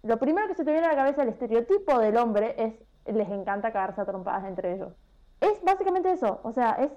lo 0.04 0.18
primero 0.18 0.48
que 0.48 0.56
se 0.56 0.66
te 0.66 0.72
viene 0.72 0.88
a 0.88 0.92
la 0.92 0.96
cabeza, 0.96 1.24
el 1.24 1.30
estereotipo 1.30 2.00
del 2.00 2.18
hombre 2.18 2.56
es 2.58 2.74
les 3.06 3.30
encanta 3.30 3.72
cagarse 3.72 4.02
a 4.02 4.06
trompadas 4.06 4.46
entre 4.46 4.74
ellos. 4.74 4.94
Es 5.42 5.62
básicamente 5.64 6.12
eso, 6.12 6.40
o 6.44 6.52
sea, 6.54 6.72
es 6.74 6.92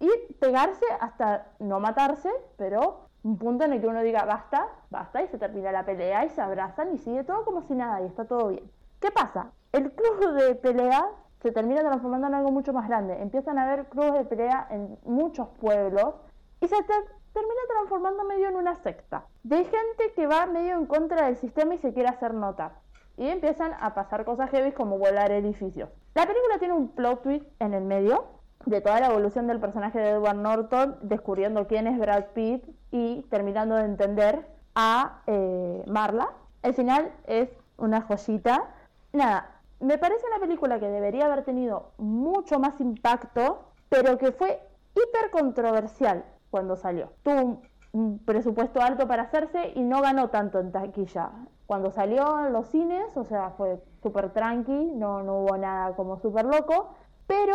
ir 0.00 0.38
pegarse 0.38 0.84
hasta 1.00 1.48
no 1.58 1.80
matarse, 1.80 2.30
pero 2.56 3.07
un 3.22 3.38
punto 3.38 3.64
en 3.64 3.72
el 3.72 3.80
que 3.80 3.86
uno 3.86 4.02
diga 4.02 4.24
basta, 4.24 4.68
basta 4.90 5.22
y 5.22 5.28
se 5.28 5.38
termina 5.38 5.72
la 5.72 5.84
pelea 5.84 6.24
y 6.24 6.30
se 6.30 6.40
abrazan 6.40 6.94
y 6.94 6.98
sigue 6.98 7.24
todo 7.24 7.44
como 7.44 7.62
si 7.62 7.74
nada 7.74 8.00
y 8.00 8.06
está 8.06 8.24
todo 8.24 8.48
bien. 8.48 8.70
¿Qué 9.00 9.10
pasa? 9.10 9.52
El 9.72 9.92
club 9.92 10.32
de 10.34 10.54
pelea 10.54 11.06
se 11.42 11.52
termina 11.52 11.80
transformando 11.82 12.26
en 12.26 12.34
algo 12.34 12.50
mucho 12.50 12.72
más 12.72 12.88
grande. 12.88 13.20
Empiezan 13.20 13.58
a 13.58 13.64
haber 13.64 13.86
clubes 13.86 14.14
de 14.14 14.24
pelea 14.24 14.66
en 14.70 14.98
muchos 15.04 15.48
pueblos 15.60 16.14
y 16.60 16.66
se 16.66 16.76
termina 16.76 17.60
transformando 17.68 18.24
medio 18.24 18.48
en 18.48 18.56
una 18.56 18.74
secta 18.76 19.26
de 19.42 19.64
gente 19.64 20.12
que 20.16 20.26
va 20.26 20.46
medio 20.46 20.74
en 20.74 20.86
contra 20.86 21.26
del 21.26 21.36
sistema 21.36 21.74
y 21.74 21.78
se 21.78 21.92
quiere 21.92 22.08
hacer 22.08 22.34
notar. 22.34 22.72
Y 23.16 23.28
empiezan 23.28 23.72
a 23.80 23.94
pasar 23.94 24.24
cosas 24.24 24.50
heavy 24.50 24.72
como 24.72 24.98
volar 24.98 25.32
edificios. 25.32 25.90
La 26.14 26.26
película 26.26 26.58
tiene 26.58 26.74
un 26.74 26.88
plot 26.88 27.22
twist 27.22 27.46
en 27.60 27.74
el 27.74 27.84
medio 27.84 28.26
de 28.64 28.80
toda 28.80 29.00
la 29.00 29.06
evolución 29.06 29.46
del 29.46 29.60
personaje 29.60 29.98
de 29.98 30.10
Edward 30.10 30.36
Norton, 30.36 30.98
descubriendo 31.02 31.66
quién 31.66 31.86
es 31.86 31.98
Brad 31.98 32.26
Pitt 32.34 32.64
y 32.90 33.22
terminando 33.30 33.76
de 33.76 33.84
entender 33.84 34.46
a 34.74 35.22
eh, 35.26 35.84
Marla. 35.86 36.30
El 36.62 36.74
final 36.74 37.12
es 37.26 37.48
una 37.76 38.02
joyita. 38.02 38.70
Nada, 39.12 39.60
me 39.80 39.98
parece 39.98 40.24
una 40.26 40.40
película 40.40 40.78
que 40.80 40.88
debería 40.88 41.26
haber 41.26 41.44
tenido 41.44 41.92
mucho 41.98 42.58
más 42.58 42.80
impacto, 42.80 43.72
pero 43.88 44.18
que 44.18 44.32
fue 44.32 44.60
hiper 44.94 45.30
controversial 45.30 46.24
cuando 46.50 46.76
salió. 46.76 47.12
Tuvo 47.22 47.60
un 47.92 48.18
presupuesto 48.18 48.80
alto 48.80 49.06
para 49.06 49.24
hacerse 49.24 49.72
y 49.74 49.82
no 49.82 50.00
ganó 50.02 50.30
tanto 50.30 50.60
en 50.60 50.72
taquilla. 50.72 51.30
Cuando 51.66 51.90
salió 51.90 52.46
en 52.46 52.52
los 52.52 52.68
cines, 52.68 53.16
o 53.16 53.24
sea, 53.24 53.50
fue 53.50 53.82
súper 54.02 54.32
tranqui, 54.32 54.92
no, 54.94 55.22
no 55.22 55.40
hubo 55.40 55.56
nada 55.56 55.94
como 55.94 56.18
súper 56.18 56.46
loco, 56.46 56.94
pero 57.26 57.54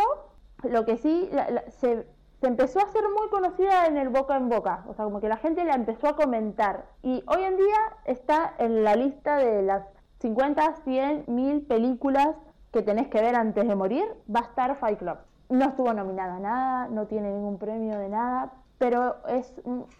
lo 0.62 0.84
que 0.84 0.96
sí 0.96 1.30
se, 1.68 2.06
empezó 2.46 2.80
a 2.80 2.84
hacer 2.84 3.02
muy 3.18 3.28
conocida 3.28 3.86
en 3.86 3.96
el 3.96 4.08
boca 4.08 4.36
en 4.36 4.48
boca, 4.48 4.84
o 4.88 4.94
sea, 4.94 5.04
como 5.04 5.20
que 5.20 5.28
la 5.28 5.36
gente 5.36 5.64
la 5.64 5.74
empezó 5.74 6.08
a 6.08 6.16
comentar. 6.16 6.86
Y 7.02 7.22
hoy 7.26 7.42
en 7.42 7.56
día 7.56 7.96
está 8.04 8.54
en 8.58 8.84
la 8.84 8.96
lista 8.96 9.36
de 9.36 9.62
las 9.62 9.84
50, 10.20 10.76
100, 10.84 11.24
1000 11.26 11.62
películas 11.66 12.36
que 12.72 12.82
tenés 12.82 13.08
que 13.08 13.20
ver 13.20 13.36
antes 13.36 13.68
de 13.68 13.74
morir, 13.74 14.04
va 14.34 14.40
a 14.40 14.44
estar 14.44 14.76
Fight 14.76 14.98
Club. 14.98 15.18
No 15.48 15.66
estuvo 15.66 15.92
nominada 15.92 16.36
a 16.36 16.40
nada, 16.40 16.88
no 16.88 17.06
tiene 17.06 17.30
ningún 17.30 17.58
premio 17.58 17.98
de 17.98 18.08
nada, 18.08 18.52
pero 18.78 19.16
es, 19.28 19.54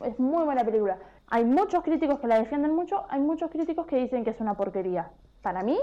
es 0.04 0.18
muy 0.18 0.44
buena 0.44 0.64
película. 0.64 0.98
Hay 1.28 1.44
muchos 1.44 1.82
críticos 1.82 2.20
que 2.20 2.26
la 2.26 2.38
defienden 2.38 2.74
mucho, 2.74 3.04
hay 3.08 3.20
muchos 3.20 3.50
críticos 3.50 3.86
que 3.86 3.96
dicen 3.96 4.24
que 4.24 4.30
es 4.30 4.40
una 4.40 4.54
porquería. 4.54 5.10
Para 5.42 5.62
mí 5.62 5.78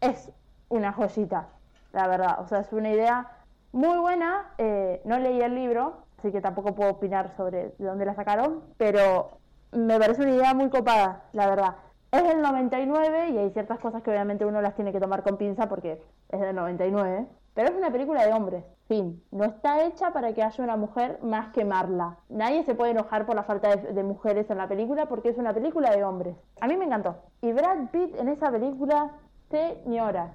es 0.00 0.30
una 0.68 0.92
joyita, 0.92 1.48
la 1.92 2.06
verdad. 2.06 2.40
O 2.40 2.46
sea, 2.46 2.60
es 2.60 2.72
una 2.72 2.90
idea 2.90 3.30
muy 3.78 3.96
buena, 3.98 4.50
eh, 4.58 5.00
no 5.04 5.20
leí 5.20 5.40
el 5.40 5.54
libro, 5.54 5.98
así 6.18 6.32
que 6.32 6.40
tampoco 6.40 6.74
puedo 6.74 6.90
opinar 6.90 7.36
sobre 7.36 7.74
de 7.78 7.86
dónde 7.86 8.06
la 8.06 8.14
sacaron, 8.16 8.64
pero 8.76 9.38
me 9.70 10.00
parece 10.00 10.22
una 10.22 10.32
idea 10.32 10.52
muy 10.52 10.68
copada, 10.68 11.22
la 11.32 11.48
verdad. 11.48 11.76
Es 12.10 12.24
del 12.24 12.42
99 12.42 13.28
y 13.28 13.38
hay 13.38 13.50
ciertas 13.50 13.78
cosas 13.78 14.02
que 14.02 14.10
obviamente 14.10 14.44
uno 14.44 14.60
las 14.60 14.74
tiene 14.74 14.90
que 14.90 14.98
tomar 14.98 15.22
con 15.22 15.36
pinza 15.36 15.68
porque 15.68 16.02
es 16.28 16.40
del 16.40 16.56
99, 16.56 17.28
pero 17.54 17.68
es 17.68 17.76
una 17.76 17.92
película 17.92 18.26
de 18.26 18.32
hombres, 18.32 18.64
fin. 18.88 19.22
No 19.30 19.44
está 19.44 19.84
hecha 19.84 20.12
para 20.12 20.32
que 20.32 20.42
haya 20.42 20.64
una 20.64 20.76
mujer 20.76 21.20
más 21.22 21.52
que 21.52 21.64
Marla. 21.64 22.16
Nadie 22.28 22.64
se 22.64 22.74
puede 22.74 22.90
enojar 22.90 23.26
por 23.26 23.36
la 23.36 23.44
falta 23.44 23.76
de, 23.76 23.92
de 23.92 24.02
mujeres 24.02 24.50
en 24.50 24.58
la 24.58 24.66
película 24.66 25.06
porque 25.06 25.28
es 25.28 25.38
una 25.38 25.54
película 25.54 25.94
de 25.94 26.02
hombres. 26.02 26.34
A 26.60 26.66
mí 26.66 26.76
me 26.76 26.86
encantó. 26.86 27.14
Y 27.42 27.52
Brad 27.52 27.90
Pitt 27.92 28.18
en 28.18 28.26
esa 28.26 28.50
película, 28.50 29.12
señora, 29.52 30.32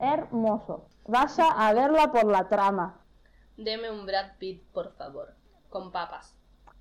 hermoso. 0.00 0.86
Vaya 1.06 1.50
a 1.50 1.72
verla 1.72 2.10
por 2.12 2.24
la 2.24 2.48
trama. 2.48 3.00
Deme 3.56 3.90
un 3.90 4.06
Brad 4.06 4.38
Pitt, 4.38 4.64
por 4.72 4.92
favor. 4.94 5.34
Con 5.68 5.92
papas. 5.92 6.34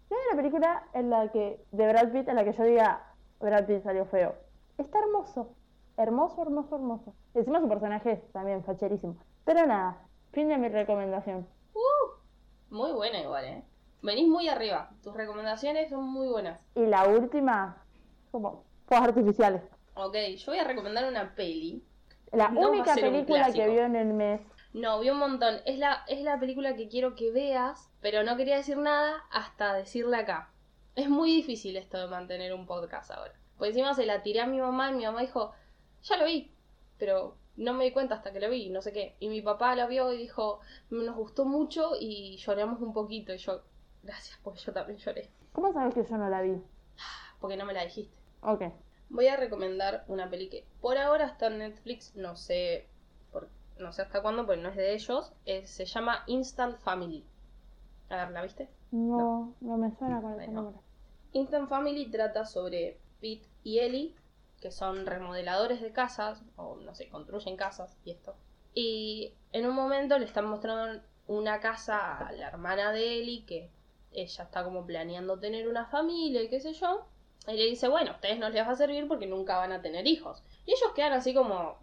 No 0.09 0.17
hay 0.17 0.23
una 0.31 0.41
película 0.41 0.87
en 0.93 1.09
la 1.09 1.31
que, 1.31 1.63
de 1.71 1.87
Brad 1.87 2.11
Pitt, 2.11 2.27
en 2.27 2.35
la 2.35 2.43
que 2.43 2.53
yo 2.53 2.63
diga, 2.63 3.13
Brad 3.39 3.65
Pitt 3.65 3.83
salió 3.83 4.05
feo. 4.05 4.35
Está 4.77 4.99
hermoso. 4.99 5.55
Hermoso, 5.97 6.41
hermoso, 6.41 6.75
hermoso. 6.75 7.13
Encima 7.33 7.59
su 7.59 7.67
personaje 7.67 8.13
es 8.13 8.31
también 8.31 8.63
facherísimo. 8.63 9.17
Pero 9.43 9.65
nada, 9.65 10.01
fin 10.31 10.47
de 10.47 10.57
mi 10.57 10.69
recomendación. 10.69 11.45
Uh, 11.73 12.73
muy 12.73 12.91
buena 12.93 13.19
igual, 13.19 13.45
¿eh? 13.45 13.63
Venís 14.01 14.29
muy 14.29 14.47
arriba. 14.47 14.91
Tus 15.03 15.13
recomendaciones 15.13 15.89
son 15.89 16.05
muy 16.05 16.29
buenas. 16.29 16.61
Y 16.75 16.85
la 16.85 17.07
última, 17.07 17.83
como, 18.31 18.63
fuegos 18.87 19.09
artificiales. 19.09 19.61
Ok, 19.95 20.15
yo 20.37 20.51
voy 20.53 20.59
a 20.59 20.63
recomendar 20.63 21.09
una 21.09 21.35
peli 21.35 21.83
la 22.31 22.49
única 22.49 22.95
película 22.95 23.51
que 23.51 23.69
vio 23.69 23.85
en 23.85 23.95
el 23.95 24.13
mes. 24.13 24.41
No, 24.73 24.99
vi 24.99 25.09
un 25.09 25.17
montón. 25.17 25.55
Es 25.65 25.79
la, 25.79 26.03
es 26.07 26.21
la 26.21 26.39
película 26.39 26.75
que 26.75 26.87
quiero 26.87 27.15
que 27.15 27.31
veas, 27.31 27.89
pero 28.01 28.23
no 28.23 28.37
quería 28.37 28.57
decir 28.57 28.77
nada 28.77 29.23
hasta 29.31 29.73
decirle 29.73 30.17
acá. 30.17 30.51
Es 30.95 31.09
muy 31.09 31.33
difícil 31.33 31.75
esto 31.77 31.97
de 31.97 32.07
mantener 32.07 32.53
un 32.53 32.65
podcast 32.65 33.11
ahora. 33.11 33.33
Pues 33.57 33.69
encima 33.71 33.93
se 33.93 34.05
la 34.05 34.21
tiré 34.21 34.41
a 34.41 34.45
mi 34.45 34.59
mamá 34.59 34.91
y 34.91 34.95
mi 34.95 35.05
mamá 35.05 35.21
dijo, 35.21 35.53
ya 36.03 36.17
lo 36.17 36.25
vi, 36.25 36.51
pero 36.97 37.35
no 37.57 37.73
me 37.73 37.85
di 37.85 37.91
cuenta 37.91 38.15
hasta 38.15 38.31
que 38.31 38.39
lo 38.39 38.49
vi, 38.49 38.69
no 38.69 38.81
sé 38.81 38.93
qué. 38.93 39.15
Y 39.19 39.29
mi 39.29 39.41
papá 39.41 39.75
la 39.75 39.87
vio 39.87 40.13
y 40.13 40.17
dijo, 40.17 40.59
nos 40.89 41.15
gustó 41.15 41.45
mucho 41.45 41.91
y 41.99 42.37
lloramos 42.37 42.81
un 42.81 42.93
poquito. 42.93 43.33
Y 43.33 43.37
yo, 43.37 43.63
gracias, 44.03 44.39
porque 44.43 44.59
yo 44.59 44.71
también 44.71 44.99
lloré. 44.99 45.29
¿Cómo 45.51 45.73
sabes 45.73 45.93
que 45.95 46.03
yo 46.03 46.17
no 46.17 46.29
la 46.29 46.41
vi? 46.41 46.61
Porque 47.39 47.57
no 47.57 47.65
me 47.65 47.73
la 47.73 47.83
dijiste. 47.83 48.17
Ok 48.41 48.63
voy 49.09 49.27
a 49.27 49.37
recomendar 49.37 50.03
una 50.07 50.29
peli 50.29 50.49
que 50.49 50.65
por 50.81 50.97
ahora 50.97 51.25
está 51.25 51.47
en 51.47 51.59
Netflix, 51.59 52.15
no 52.15 52.35
sé, 52.35 52.87
por, 53.31 53.49
no 53.79 53.91
sé 53.91 54.03
hasta 54.03 54.21
cuándo, 54.21 54.45
porque 54.45 54.61
no 54.61 54.69
es 54.69 54.75
de 54.75 54.93
ellos. 54.93 55.33
se 55.45 55.85
llama 55.85 56.23
Instant 56.27 56.77
Family. 56.79 57.25
A 58.09 58.17
ver, 58.17 58.31
¿la 58.31 58.41
viste? 58.41 58.69
No, 58.91 59.53
no, 59.61 59.77
me 59.77 59.91
suena 59.95 60.21
con 60.21 60.39
ese 60.39 60.51
nombre. 60.51 60.79
Instant 61.33 61.69
Family 61.69 62.09
trata 62.09 62.45
sobre 62.45 62.99
Pete 63.21 63.47
y 63.63 63.79
Ellie, 63.79 64.15
que 64.61 64.71
son 64.71 65.05
remodeladores 65.05 65.81
de 65.81 65.91
casas, 65.91 66.41
o 66.55 66.75
no 66.77 66.95
sé, 66.95 67.09
construyen 67.09 67.55
casas 67.55 67.97
y 68.03 68.11
esto. 68.11 68.35
Y 68.73 69.33
en 69.51 69.67
un 69.67 69.75
momento 69.75 70.17
le 70.17 70.25
están 70.25 70.45
mostrando 70.45 71.01
una 71.27 71.59
casa 71.59 72.17
a 72.17 72.31
la 72.31 72.47
hermana 72.47 72.91
de 72.91 73.19
Ellie, 73.19 73.45
que 73.45 73.69
ella 74.11 74.43
está 74.43 74.63
como 74.63 74.85
planeando 74.85 75.39
tener 75.39 75.67
una 75.67 75.85
familia 75.85 76.41
y 76.41 76.49
qué 76.49 76.59
sé 76.59 76.73
yo. 76.73 77.05
Y 77.47 77.53
le 77.53 77.65
dice, 77.65 77.87
bueno, 77.87 78.11
a 78.11 78.15
ustedes 78.15 78.37
no 78.37 78.49
les 78.49 78.65
va 78.65 78.71
a 78.71 78.75
servir 78.75 79.07
porque 79.07 79.25
nunca 79.25 79.57
van 79.57 79.71
a 79.71 79.81
tener 79.81 80.05
hijos. 80.07 80.43
Y 80.65 80.71
ellos 80.71 80.91
quedan 80.95 81.13
así 81.13 81.33
como, 81.33 81.77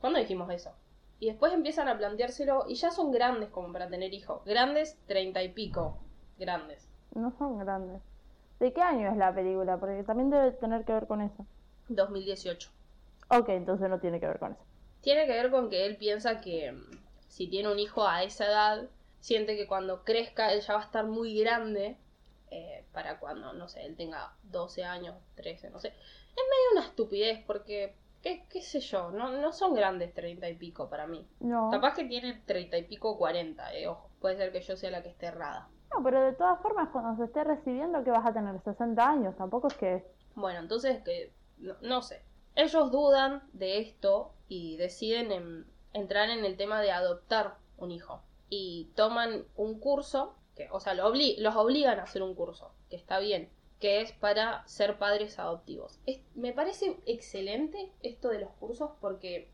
¿cuándo 0.00 0.18
dijimos 0.18 0.50
eso? 0.50 0.72
Y 1.18 1.26
después 1.26 1.52
empiezan 1.52 1.88
a 1.88 1.96
planteárselo 1.96 2.64
y 2.68 2.74
ya 2.74 2.90
son 2.90 3.10
grandes 3.10 3.48
como 3.50 3.72
para 3.72 3.88
tener 3.88 4.12
hijos. 4.14 4.44
Grandes, 4.44 4.98
treinta 5.06 5.42
y 5.42 5.48
pico. 5.50 5.98
Grandes. 6.38 6.88
No 7.14 7.32
son 7.38 7.58
grandes. 7.58 8.02
¿De 8.60 8.72
qué 8.72 8.82
año 8.82 9.10
es 9.10 9.16
la 9.16 9.34
película? 9.34 9.78
Porque 9.78 10.02
también 10.02 10.30
debe 10.30 10.52
tener 10.52 10.84
que 10.84 10.92
ver 10.92 11.06
con 11.06 11.22
eso. 11.22 11.46
2018. 11.88 12.70
Ok, 13.28 13.48
entonces 13.50 13.88
no 13.88 13.98
tiene 13.98 14.20
que 14.20 14.26
ver 14.26 14.38
con 14.38 14.52
eso. 14.52 14.62
Tiene 15.00 15.26
que 15.26 15.32
ver 15.32 15.50
con 15.50 15.68
que 15.68 15.86
él 15.86 15.96
piensa 15.96 16.40
que, 16.40 16.74
si 17.28 17.48
tiene 17.48 17.70
un 17.70 17.78
hijo 17.78 18.06
a 18.06 18.22
esa 18.22 18.46
edad, 18.46 18.88
siente 19.20 19.56
que 19.56 19.66
cuando 19.66 20.04
crezca 20.04 20.52
él 20.52 20.60
ya 20.60 20.74
va 20.74 20.80
a 20.80 20.84
estar 20.84 21.06
muy 21.06 21.38
grande 21.38 21.96
eh, 22.50 22.84
para 22.92 23.18
cuando, 23.18 23.52
no 23.52 23.68
sé, 23.68 23.84
él 23.86 23.96
tenga 23.96 24.34
12 24.44 24.84
años, 24.84 25.16
13, 25.34 25.70
no 25.70 25.78
sé. 25.80 25.88
Es 25.88 25.94
medio 25.94 26.72
una 26.78 26.86
estupidez 26.86 27.42
porque, 27.46 27.96
qué, 28.22 28.46
qué 28.48 28.62
sé 28.62 28.80
yo, 28.80 29.10
no, 29.10 29.30
no 29.30 29.52
son 29.52 29.74
grandes 29.74 30.12
30 30.14 30.48
y 30.48 30.54
pico 30.54 30.88
para 30.88 31.06
mí. 31.06 31.26
No. 31.40 31.70
Capaz 31.70 31.94
que 31.94 32.04
tiene 32.04 32.42
30 32.46 32.76
y 32.78 32.82
pico 32.84 33.16
40, 33.18 33.74
eh, 33.74 33.88
ojo, 33.88 34.10
puede 34.20 34.36
ser 34.36 34.52
que 34.52 34.60
yo 34.60 34.76
sea 34.76 34.90
la 34.90 35.02
que 35.02 35.08
esté 35.10 35.26
errada. 35.26 35.68
No, 35.92 36.02
pero 36.02 36.20
de 36.20 36.32
todas 36.32 36.60
formas, 36.60 36.88
cuando 36.90 37.16
se 37.16 37.24
esté 37.24 37.44
recibiendo, 37.44 38.02
que 38.04 38.10
vas 38.10 38.26
a 38.26 38.32
tener 38.32 38.60
60 38.60 39.08
años, 39.08 39.36
tampoco 39.36 39.68
es 39.68 39.74
que... 39.74 40.04
Bueno, 40.34 40.58
entonces, 40.60 41.02
que 41.02 41.32
no, 41.58 41.74
no 41.80 42.02
sé. 42.02 42.22
Ellos 42.54 42.90
dudan 42.90 43.42
de 43.52 43.78
esto 43.78 44.32
y 44.48 44.76
deciden 44.76 45.30
en- 45.32 45.66
entrar 45.92 46.28
en 46.28 46.44
el 46.44 46.56
tema 46.56 46.80
de 46.80 46.90
adoptar 46.90 47.54
un 47.78 47.90
hijo. 47.92 48.22
Y 48.50 48.90
toman 48.96 49.44
un 49.56 49.78
curso, 49.80 50.36
que, 50.56 50.68
o 50.70 50.80
sea, 50.80 50.94
lo 50.94 51.08
obli- 51.12 51.36
los 51.38 51.54
obligan 51.54 52.00
a 52.00 52.04
hacer 52.04 52.22
un 52.22 52.34
curso, 52.34 52.72
que 52.90 52.96
está 52.96 53.18
bien, 53.18 53.48
que 53.78 54.00
es 54.00 54.12
para 54.12 54.66
ser 54.66 54.98
padres 54.98 55.38
adoptivos. 55.38 56.00
Es- 56.06 56.20
me 56.34 56.52
parece 56.52 56.96
excelente 57.06 57.92
esto 58.02 58.28
de 58.30 58.40
los 58.40 58.50
cursos 58.58 58.90
porque 59.00 59.48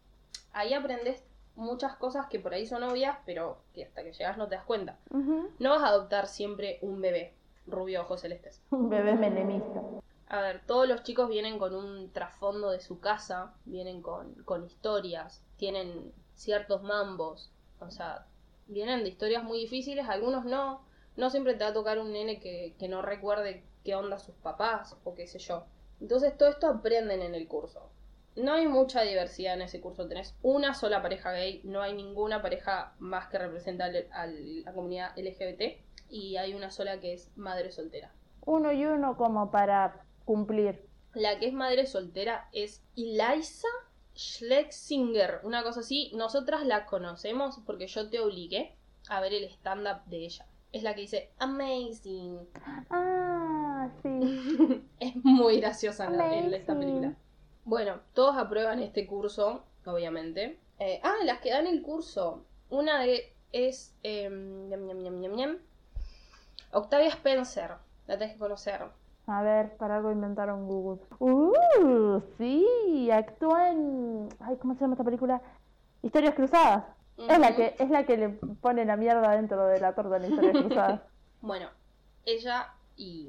ahí 0.53 0.73
aprendes 0.75 1.23
muchas 1.57 1.97
cosas 1.97 2.27
que 2.29 2.39
por 2.39 2.55
ahí 2.55 2.67
son 2.67 2.83
obvias, 2.85 3.19
pero 3.27 3.59
que 3.75 3.85
hasta 3.85 4.03
que 4.03 4.13
llegas 4.13 4.39
no 4.39 4.49
te 4.49 4.55
das 4.55 4.65
cuenta. 4.65 4.97
No 5.59 5.71
vas 5.71 5.83
a 5.83 5.89
adoptar 5.89 6.27
siempre 6.29 6.79
un 6.83 7.01
bebé 7.01 7.35
rubio 7.67 8.03
ojos 8.03 8.21
celestes. 8.23 8.61
Un 8.71 8.89
bebé 8.89 9.15
menemista. 9.15 9.83
A 10.29 10.41
ver, 10.41 10.63
todos 10.67 10.89
los 10.89 11.03
chicos 11.03 11.29
vienen 11.29 11.59
con 11.59 11.75
un 11.75 12.11
trasfondo 12.11 12.71
de 12.71 12.81
su 12.81 13.01
casa, 13.01 13.53
vienen 13.67 14.01
con, 14.01 14.35
con 14.45 14.65
historias, 14.65 15.43
tienen 15.59 16.11
ciertos 16.35 16.83
mambos, 16.83 17.51
o 17.81 17.91
sea, 17.91 18.25
vienen 18.67 19.03
de 19.03 19.11
historias 19.11 19.45
muy 19.45 19.59
difíciles, 19.59 20.09
algunos 20.09 20.47
no, 20.47 20.81
no 21.17 21.31
siempre 21.31 21.55
te 21.55 21.65
va 21.65 21.71
a 21.71 21.75
tocar 21.75 21.99
un 21.99 22.13
nene 22.13 22.41
que, 22.41 22.75
que 22.79 22.89
no 22.89 23.03
recuerde 23.03 23.65
qué 23.85 23.95
onda 23.95 24.19
sus 24.19 24.35
papás 24.37 24.97
o 25.05 25.15
qué 25.15 25.27
sé 25.27 25.39
yo. 25.39 25.65
Entonces 26.01 26.37
todo 26.37 26.49
esto 26.49 26.67
aprenden 26.67 27.23
en 27.23 27.35
el 27.35 27.47
curso. 27.47 27.91
No 28.35 28.55
hay 28.55 28.67
mucha 28.67 29.03
diversidad 29.03 29.55
en 29.55 29.63
ese 29.63 29.81
curso, 29.81 30.09
tenés 30.09 30.35
una 30.43 30.73
sola 30.73 31.03
pareja 31.03 31.33
gay, 31.33 31.61
no 31.65 31.83
hay 31.83 31.93
ninguna 31.93 32.41
pareja 32.41 32.95
más 32.99 33.29
que 33.29 33.39
representa 33.39 33.85
a 33.85 34.27
la 34.27 34.73
comunidad 34.73 35.13
LGBT 35.19 35.79
y 36.09 36.37
hay 36.37 36.55
una 36.55 36.71
sola 36.71 36.99
que 36.99 37.13
es 37.13 37.31
madre 37.37 37.73
soltera. 37.73 38.11
Uno 38.47 38.73
y 38.73 38.87
uno 38.87 39.19
como 39.19 39.51
para 39.51 40.05
cumplir. 40.25 40.87
La 41.15 41.39
que 41.39 41.47
es 41.49 41.53
madre 41.53 41.87
soltera 41.87 42.49
es 42.53 42.83
Eliza 42.97 43.69
Schlesinger, 44.17 45.41
una 45.43 45.63
cosa 45.63 45.81
así. 45.81 46.11
Nosotras 46.15 46.65
la 46.65 46.87
conocemos 46.87 47.61
porque 47.67 47.87
yo 47.87 48.09
te 48.09 48.21
obligué 48.21 48.77
a 49.09 49.21
ver 49.21 49.35
el 49.35 49.45
stand-up 49.45 50.05
de 50.07 50.25
ella. 50.25 50.47
Es 50.73 50.83
la 50.83 50.95
que 50.95 51.03
dice 51.03 51.31
Amazing. 51.39 52.39
Ah, 52.91 53.89
sí. 54.03 54.83
Es 55.01 55.17
muy 55.25 55.61
graciosa 55.61 56.07
en, 56.07 56.17
la- 56.17 56.35
en 56.35 56.55
esta 56.55 56.77
película. 56.79 57.15
Bueno, 57.65 58.01
todos 58.15 58.37
aprueban 58.37 58.81
este 58.81 59.07
curso, 59.07 59.65
obviamente. 59.85 60.59
Eh, 60.79 61.01
ah, 61.05 61.15
las 61.25 61.41
que 61.41 61.51
dan 61.51 61.67
el 61.67 61.83
curso. 61.83 62.45
Una 62.71 63.01
de 63.01 63.35
es 63.53 63.95
em. 64.03 64.71
Octavia 66.73 67.09
Spencer. 67.09 67.73
La 68.07 68.19
tenés 68.19 68.35
que 68.35 68.39
conocer. 68.41 68.83
A 69.27 69.43
ver, 69.43 69.77
para 69.77 69.97
algo 69.97 70.11
inventaron 70.11 70.67
Google. 70.67 71.01
Uh, 71.21 72.21
sí, 72.39 73.11
actúa 73.13 73.71
en... 73.71 74.29
Ay, 74.41 74.57
¿cómo 74.57 74.75
se 74.75 74.81
llama 74.81 74.95
esta 74.95 75.05
película? 75.05 75.41
Historias 76.03 76.35
Cruzadas. 76.35 76.85
Es 77.17 77.39
la 77.39 77.55
que 77.55 77.77
es 77.79 77.91
la 77.91 78.05
que 78.05 78.17
le 78.17 78.29
pone 78.29 78.85
la 78.85 78.97
mierda 78.97 79.37
dentro 79.37 79.67
de 79.67 79.81
la 79.81 79.95
torta 79.95 80.17
en 80.17 80.31
Historias 80.31 80.57
Cruzadas. 80.57 81.01
Bueno, 81.43 81.71
ella 82.25 82.73
y 82.97 83.29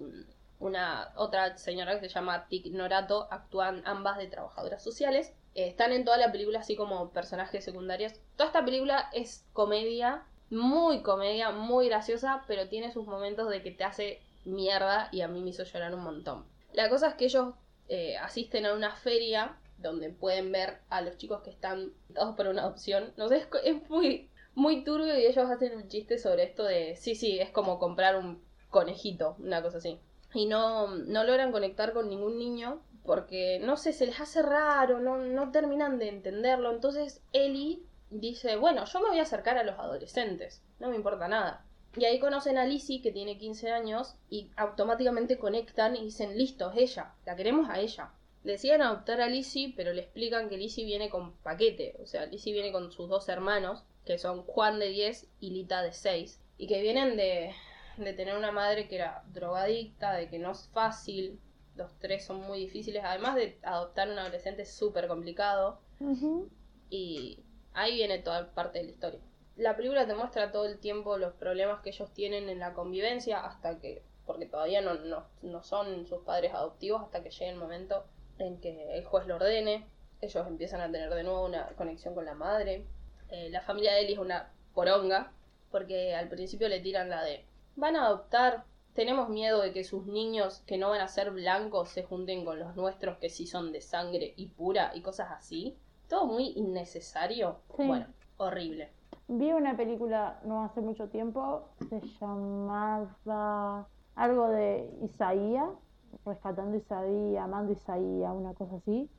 una 0.60 1.12
otra 1.16 1.58
señora 1.58 2.00
que 2.00 2.08
se 2.08 2.14
llama 2.14 2.48
Tic 2.48 2.68
Norato 2.68 3.28
actúan 3.32 3.82
ambas 3.86 4.18
de 4.20 4.28
trabajadoras 4.28 4.84
sociales. 4.84 5.34
Eh, 5.56 5.68
están 5.68 5.92
en 5.92 6.06
toda 6.06 6.18
la 6.18 6.32
película 6.32 6.60
así 6.60 6.76
como 6.76 7.10
personajes 7.10 7.66
secundarios. 7.66 8.14
Toda 8.36 8.48
esta 8.48 8.64
película 8.64 9.10
es 9.14 9.46
comedia, 9.52 10.24
muy 10.52 11.02
comedia, 11.02 11.50
muy 11.52 11.90
graciosa, 11.90 12.44
pero 12.48 12.70
tiene 12.70 12.92
sus 12.92 13.08
momentos 13.08 13.50
de 13.50 13.64
que 13.64 13.72
te 13.72 13.84
hace 13.84 14.22
mierda 14.46 15.10
y 15.12 15.22
a 15.22 15.28
mí 15.28 15.42
me 15.42 15.50
hizo 15.50 15.64
llorar 15.64 15.96
un 15.96 16.04
montón. 16.04 16.46
La 16.72 16.90
cosa 16.90 17.10
es 17.10 17.16
que 17.16 17.26
ellos 17.26 17.56
eh, 17.90 18.16
asisten 18.18 18.66
a 18.66 18.74
una 18.74 18.96
feria 18.96 19.58
donde 19.84 20.10
pueden 20.10 20.52
ver 20.52 20.80
a 20.90 21.02
los 21.02 21.18
chicos 21.18 21.42
que 21.42 21.52
están 21.52 21.94
dados 22.10 22.36
por 22.36 22.48
una 22.48 22.64
adopción. 22.64 23.14
No 23.18 23.28
sé, 23.28 23.38
es, 23.38 23.48
es 23.64 23.90
muy, 23.90 24.30
muy 24.56 24.84
turbio 24.84 25.18
y 25.18 25.26
ellos 25.26 25.50
hacen 25.50 25.76
un 25.76 25.88
chiste 25.88 26.18
sobre 26.18 26.44
esto 26.44 26.64
de, 26.64 26.96
sí, 26.96 27.16
sí, 27.16 27.40
es 27.40 27.52
como 27.52 27.80
comprar 27.80 28.18
un 28.18 28.42
conejito, 28.70 29.36
una 29.40 29.62
cosa 29.62 29.78
así. 29.78 30.00
Y 30.34 30.48
no, 30.48 30.88
no 30.88 31.24
logran 31.24 31.52
conectar 31.52 31.94
con 31.94 32.10
ningún 32.10 32.40
niño 32.40 32.82
porque, 33.06 33.60
no 33.60 33.78
sé, 33.78 33.94
se 33.94 34.06
les 34.06 34.20
hace 34.20 34.42
raro, 34.42 35.00
no, 35.00 35.18
no 35.18 35.52
terminan 35.52 36.00
de 36.00 36.10
entenderlo. 36.10 36.72
Entonces 36.72 37.22
Ellie 37.34 37.84
dice, 38.10 38.56
bueno, 38.56 38.86
yo 38.86 39.00
me 39.02 39.10
voy 39.10 39.20
a 39.20 39.24
acercar 39.24 39.58
a 39.58 39.64
los 39.64 39.78
adolescentes, 39.78 40.64
no 40.80 40.90
me 40.90 40.96
importa 40.96 41.28
nada. 41.28 41.66
Y 41.96 42.06
ahí 42.06 42.20
conocen 42.20 42.58
a 42.58 42.66
Lizzie, 42.66 43.02
que 43.02 43.12
tiene 43.12 43.38
15 43.38 43.72
años, 43.72 44.16
y 44.30 44.50
automáticamente 44.56 45.38
conectan 45.38 45.96
y 45.96 46.06
dicen, 46.06 46.38
listo, 46.38 46.72
es 46.72 46.92
ella, 46.92 47.14
la 47.26 47.36
queremos 47.36 47.70
a 47.70 47.80
ella. 47.80 48.12
Decían 48.44 48.82
adoptar 48.82 49.22
a 49.22 49.28
Lizzie, 49.28 49.74
pero 49.76 49.94
le 49.94 50.02
explican 50.02 50.50
que 50.50 50.58
Lizzie 50.58 50.84
viene 50.84 51.10
con 51.10 51.32
paquete. 51.38 51.96
O 52.04 52.08
sea, 52.08 52.26
Lizzie 52.26 52.52
viene 52.52 52.74
con 52.74 52.92
sus 52.92 53.08
dos 53.08 53.30
hermanos, 53.30 53.84
que 54.06 54.18
son 54.18 54.44
Juan 54.44 54.80
de 54.80 54.90
10 54.90 55.28
y 55.40 55.52
Lita 55.52 55.82
de 55.82 55.94
6. 55.94 56.42
Y 56.58 56.68
que 56.68 56.82
vienen 56.82 57.16
de, 57.16 57.54
de 57.98 58.14
tener 58.14 58.36
una 58.36 58.52
madre 58.52 58.90
que 58.90 58.96
era 58.96 59.24
drogadicta, 59.32 60.14
de 60.14 60.28
que 60.28 60.40
no 60.40 60.52
es 60.52 60.68
fácil. 60.74 61.40
Los 61.78 61.98
tres 62.00 62.26
son 62.26 62.42
muy 62.42 62.60
difíciles. 62.60 63.04
Además 63.06 63.36
de 63.36 63.58
adoptar 63.64 64.10
un 64.10 64.20
adolescente 64.20 64.64
es 64.64 64.74
súper 64.74 65.08
complicado. 65.08 65.80
Y 66.90 67.40
ahí 67.74 67.96
viene 67.96 68.20
toda 68.20 68.54
parte 68.54 68.80
de 68.80 68.86
la 68.86 68.92
historia. 68.92 69.20
La 69.56 69.78
película 69.78 70.06
te 70.06 70.16
muestra 70.16 70.52
todo 70.52 70.66
el 70.66 70.80
tiempo 70.80 71.18
los 71.18 71.34
problemas 71.34 71.82
que 71.82 71.92
ellos 71.92 72.12
tienen 72.14 72.50
en 72.50 72.60
la 72.60 72.74
convivencia 72.74 73.46
hasta 73.46 73.80
que, 73.80 74.04
porque 74.26 74.48
todavía 74.48 74.82
no, 74.82 74.96
no, 74.96 75.26
no 75.44 75.64
son 75.64 76.06
sus 76.08 76.24
padres 76.24 76.54
adoptivos, 76.54 77.04
hasta 77.04 77.24
que 77.24 77.30
llegue 77.30 77.50
el 77.50 77.58
momento 77.58 78.04
en 78.46 78.60
que 78.60 78.98
el 78.98 79.06
juez 79.06 79.28
lo 79.28 79.36
ordene. 79.36 79.88
Ellos 80.22 80.48
empiezan 80.48 80.82
a 80.82 80.92
tener 80.92 81.14
de 81.14 81.24
nuevo 81.24 81.46
una 81.46 81.68
conexión 81.76 82.14
con 82.14 82.26
la 82.26 82.34
madre. 82.34 82.86
Eh, 83.30 83.50
la 83.50 83.62
familia 83.62 83.94
de 83.94 84.02
Ellie 84.02 84.14
es 84.14 84.20
una 84.20 84.52
poronga, 84.74 85.32
porque 85.72 86.14
al 86.16 86.30
principio 86.30 86.68
le 86.70 86.80
tiran 86.80 87.10
la 87.10 87.24
de, 87.24 87.46
van 87.76 87.96
a 87.96 88.06
adoptar, 88.06 88.66
tenemos 88.94 89.30
miedo 89.30 89.62
de 89.62 89.74
que 89.74 89.84
sus 89.84 90.06
niños 90.06 90.62
que 90.68 90.78
no 90.78 90.90
van 90.90 91.02
a 91.02 91.08
ser 91.08 91.32
blancos 91.32 91.90
se 91.90 92.04
junten 92.04 92.46
con 92.46 92.60
los 92.60 92.76
nuestros 92.76 93.18
que 93.18 93.30
sí 93.30 93.48
son 93.48 93.72
de 93.72 93.82
sangre 93.82 94.34
y 94.38 94.48
pura 94.48 94.92
y 94.94 95.02
cosas 95.02 95.32
así. 95.32 95.78
Todo 96.08 96.26
muy 96.28 96.54
innecesario. 96.56 97.58
Sí. 97.76 97.88
Bueno, 97.88 98.06
horrible. 98.38 98.92
Vi 99.28 99.52
una 99.52 99.76
película 99.76 100.40
no 100.44 100.64
hace 100.64 100.82
mucho 100.82 101.08
tiempo, 101.08 101.70
se 101.90 102.02
llamaba 102.20 103.88
algo 104.16 104.50
de 104.50 104.92
Isaías, 105.02 105.70
rescatando 106.26 106.78
Isaías, 106.78 107.44
amando 107.44 107.72
Isaías, 107.74 108.32
una 108.34 108.54
cosa 108.54 108.76
así. 108.76 109.10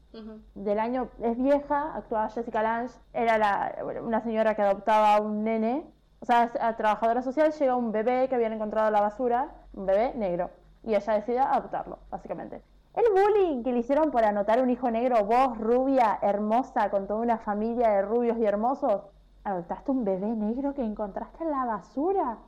Del 0.54 0.78
año, 0.78 1.08
es 1.20 1.36
vieja, 1.36 1.92
actuaba 1.96 2.28
Jessica 2.28 2.62
Lange, 2.62 2.94
era 3.12 3.36
la, 3.36 3.76
una 4.00 4.20
señora 4.20 4.54
que 4.54 4.62
adoptaba 4.62 5.16
a 5.16 5.20
un 5.20 5.42
nene, 5.42 5.84
o 6.20 6.24
sea, 6.24 6.52
a 6.60 6.76
trabajadora 6.76 7.20
social 7.20 7.52
llega 7.52 7.74
un 7.74 7.90
bebé 7.90 8.28
que 8.28 8.36
habían 8.36 8.52
encontrado 8.52 8.86
en 8.86 8.92
la 8.92 9.00
basura, 9.00 9.52
un 9.72 9.86
bebé 9.86 10.14
negro, 10.14 10.50
y 10.84 10.94
ella 10.94 11.14
decide 11.14 11.40
adoptarlo, 11.40 11.98
básicamente. 12.10 12.62
El 12.94 13.04
bullying 13.10 13.64
que 13.64 13.72
le 13.72 13.80
hicieron 13.80 14.12
por 14.12 14.24
anotar 14.24 14.62
un 14.62 14.70
hijo 14.70 14.88
negro, 14.88 15.24
vos, 15.24 15.58
rubia, 15.58 16.18
hermosa, 16.22 16.90
con 16.90 17.08
toda 17.08 17.20
una 17.20 17.38
familia 17.38 17.90
de 17.90 18.02
rubios 18.02 18.38
y 18.38 18.44
hermosos, 18.44 19.02
adoptaste 19.42 19.90
un 19.90 20.04
bebé 20.04 20.28
negro 20.28 20.74
que 20.74 20.82
encontraste 20.82 21.42
en 21.42 21.50
la 21.50 21.64
basura. 21.64 22.38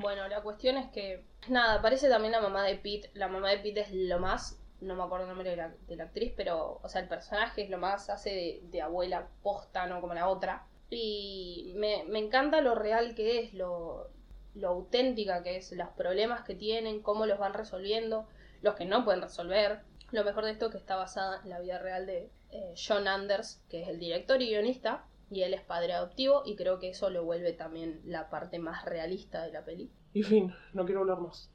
Bueno, 0.00 0.26
la 0.28 0.42
cuestión 0.42 0.76
es 0.76 0.88
que, 0.88 1.24
nada, 1.48 1.74
aparece 1.74 2.08
también 2.08 2.32
la 2.32 2.40
mamá 2.40 2.64
de 2.64 2.76
Pete. 2.76 3.10
La 3.14 3.28
mamá 3.28 3.50
de 3.50 3.58
Pete 3.58 3.80
es 3.80 3.92
lo 3.92 4.18
más, 4.18 4.60
no 4.80 4.94
me 4.94 5.02
acuerdo 5.02 5.24
el 5.24 5.30
nombre 5.30 5.50
de 5.50 5.56
la, 5.56 5.74
de 5.86 5.96
la 5.96 6.04
actriz, 6.04 6.32
pero, 6.36 6.80
o 6.82 6.88
sea, 6.88 7.00
el 7.00 7.08
personaje 7.08 7.62
es 7.62 7.70
lo 7.70 7.78
más, 7.78 8.10
hace 8.10 8.30
de, 8.30 8.60
de 8.64 8.82
abuela 8.82 9.28
posta, 9.42 9.86
no 9.86 10.00
como 10.00 10.14
la 10.14 10.28
otra. 10.28 10.66
Y 10.90 11.72
me, 11.76 12.04
me 12.04 12.18
encanta 12.18 12.60
lo 12.60 12.74
real 12.74 13.14
que 13.14 13.40
es, 13.40 13.54
lo, 13.54 14.10
lo 14.54 14.68
auténtica 14.68 15.42
que 15.42 15.56
es, 15.56 15.72
los 15.72 15.88
problemas 15.90 16.44
que 16.44 16.54
tienen, 16.54 17.02
cómo 17.02 17.26
los 17.26 17.38
van 17.38 17.54
resolviendo, 17.54 18.28
los 18.62 18.74
que 18.74 18.84
no 18.84 19.04
pueden 19.04 19.22
resolver. 19.22 19.80
Lo 20.12 20.24
mejor 20.24 20.44
de 20.44 20.52
esto 20.52 20.66
es 20.66 20.72
que 20.72 20.78
está 20.78 20.96
basada 20.96 21.40
en 21.42 21.50
la 21.50 21.60
vida 21.60 21.78
real 21.78 22.06
de 22.06 22.30
eh, 22.50 22.74
John 22.76 23.08
Anders, 23.08 23.62
que 23.68 23.82
es 23.82 23.88
el 23.88 23.98
director 23.98 24.40
y 24.40 24.50
guionista, 24.50 25.04
y 25.30 25.42
él 25.42 25.54
es 25.54 25.62
padre 25.62 25.94
adoptivo, 25.94 26.42
y 26.44 26.54
creo 26.54 26.78
que 26.78 26.90
eso 26.90 27.10
lo 27.10 27.24
vuelve 27.24 27.52
también 27.52 28.00
la 28.04 28.30
parte 28.30 28.58
más 28.58 28.84
realista 28.84 29.42
de 29.42 29.52
la 29.52 29.64
peli. 29.64 29.90
Y 30.14 30.22
fin, 30.22 30.54
no 30.72 30.84
quiero 30.84 31.00
hablar 31.00 31.20
más. 31.20 31.50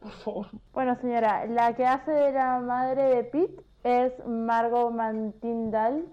Por 0.00 0.12
favor. 0.12 0.46
Bueno, 0.74 0.94
señora, 1.00 1.46
la 1.46 1.74
que 1.74 1.86
hace 1.86 2.10
de 2.10 2.32
la 2.32 2.58
madre 2.60 3.02
de 3.04 3.24
Pete 3.24 3.64
es 3.84 4.12
Margot 4.26 4.92
Mantindal, 4.92 6.04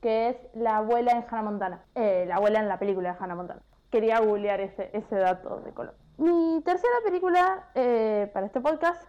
que 0.00 0.28
es 0.28 0.36
la 0.54 0.76
abuela 0.76 1.12
en 1.12 1.24
Hannah 1.28 1.42
Montana. 1.42 1.84
Eh, 1.96 2.26
la 2.28 2.36
abuela 2.36 2.60
en 2.60 2.68
la 2.68 2.78
película 2.78 3.12
de 3.12 3.18
Hannah 3.18 3.34
Montana. 3.34 3.60
Quería 3.90 4.20
googlear 4.20 4.60
ese, 4.60 4.90
ese 4.92 5.16
dato 5.16 5.60
de 5.60 5.72
color. 5.72 5.94
Mi 6.16 6.62
tercera 6.64 6.94
película 7.04 7.70
eh, 7.74 8.30
para 8.32 8.46
este 8.46 8.60
podcast 8.60 9.02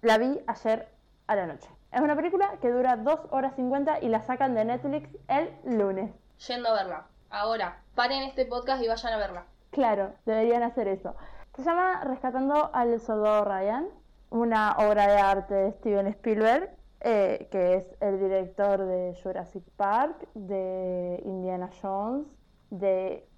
la 0.00 0.18
vi 0.18 0.40
ayer 0.48 0.88
a 1.28 1.36
la 1.36 1.46
noche. 1.46 1.68
Es 1.92 2.00
una 2.00 2.16
película 2.16 2.58
que 2.60 2.70
dura 2.70 2.96
2 2.96 3.20
horas 3.30 3.54
50 3.54 4.00
y 4.00 4.08
la 4.08 4.22
sacan 4.22 4.54
de 4.54 4.64
Netflix 4.64 5.08
el 5.28 5.50
lunes. 5.64 6.10
Yendo 6.48 6.70
a 6.70 6.72
verla. 6.72 7.06
Ahora, 7.30 7.80
paren 7.94 8.22
este 8.24 8.44
podcast 8.46 8.82
y 8.82 8.88
vayan 8.88 9.12
a 9.12 9.18
verla. 9.18 9.44
Claro, 9.70 10.14
deberían 10.26 10.64
hacer 10.64 10.88
eso. 10.88 11.14
Se 11.54 11.62
llama 11.62 12.02
Rescatando 12.04 12.70
al 12.72 12.98
Soldado 12.98 13.44
Ryan, 13.44 13.86
una 14.30 14.72
obra 14.78 15.06
de 15.06 15.18
arte 15.18 15.54
de 15.54 15.72
Steven 15.72 16.06
Spielberg, 16.06 16.70
eh, 17.00 17.46
que 17.50 17.74
es 17.74 17.94
el 18.00 18.18
director 18.18 18.86
de 18.86 19.14
Jurassic 19.22 19.62
Park, 19.76 20.28
de 20.34 21.20
Indiana 21.26 21.68
Jones, 21.82 22.26
de 22.70 23.28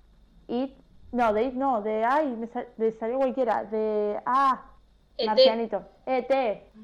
It, 0.47 0.77
no, 1.11 1.33
de 1.33 1.43
It 1.43 1.55
no, 1.55 1.83
de, 1.83 2.05
ay, 2.05 2.37
me 2.37 2.49
de 2.77 2.93
salió 2.93 3.19
cualquiera, 3.19 3.65
de, 3.65 4.21
ah, 4.25 4.71
E.T.. 5.17 5.27
Marcianito, 5.27 5.83
ET, 6.07 6.31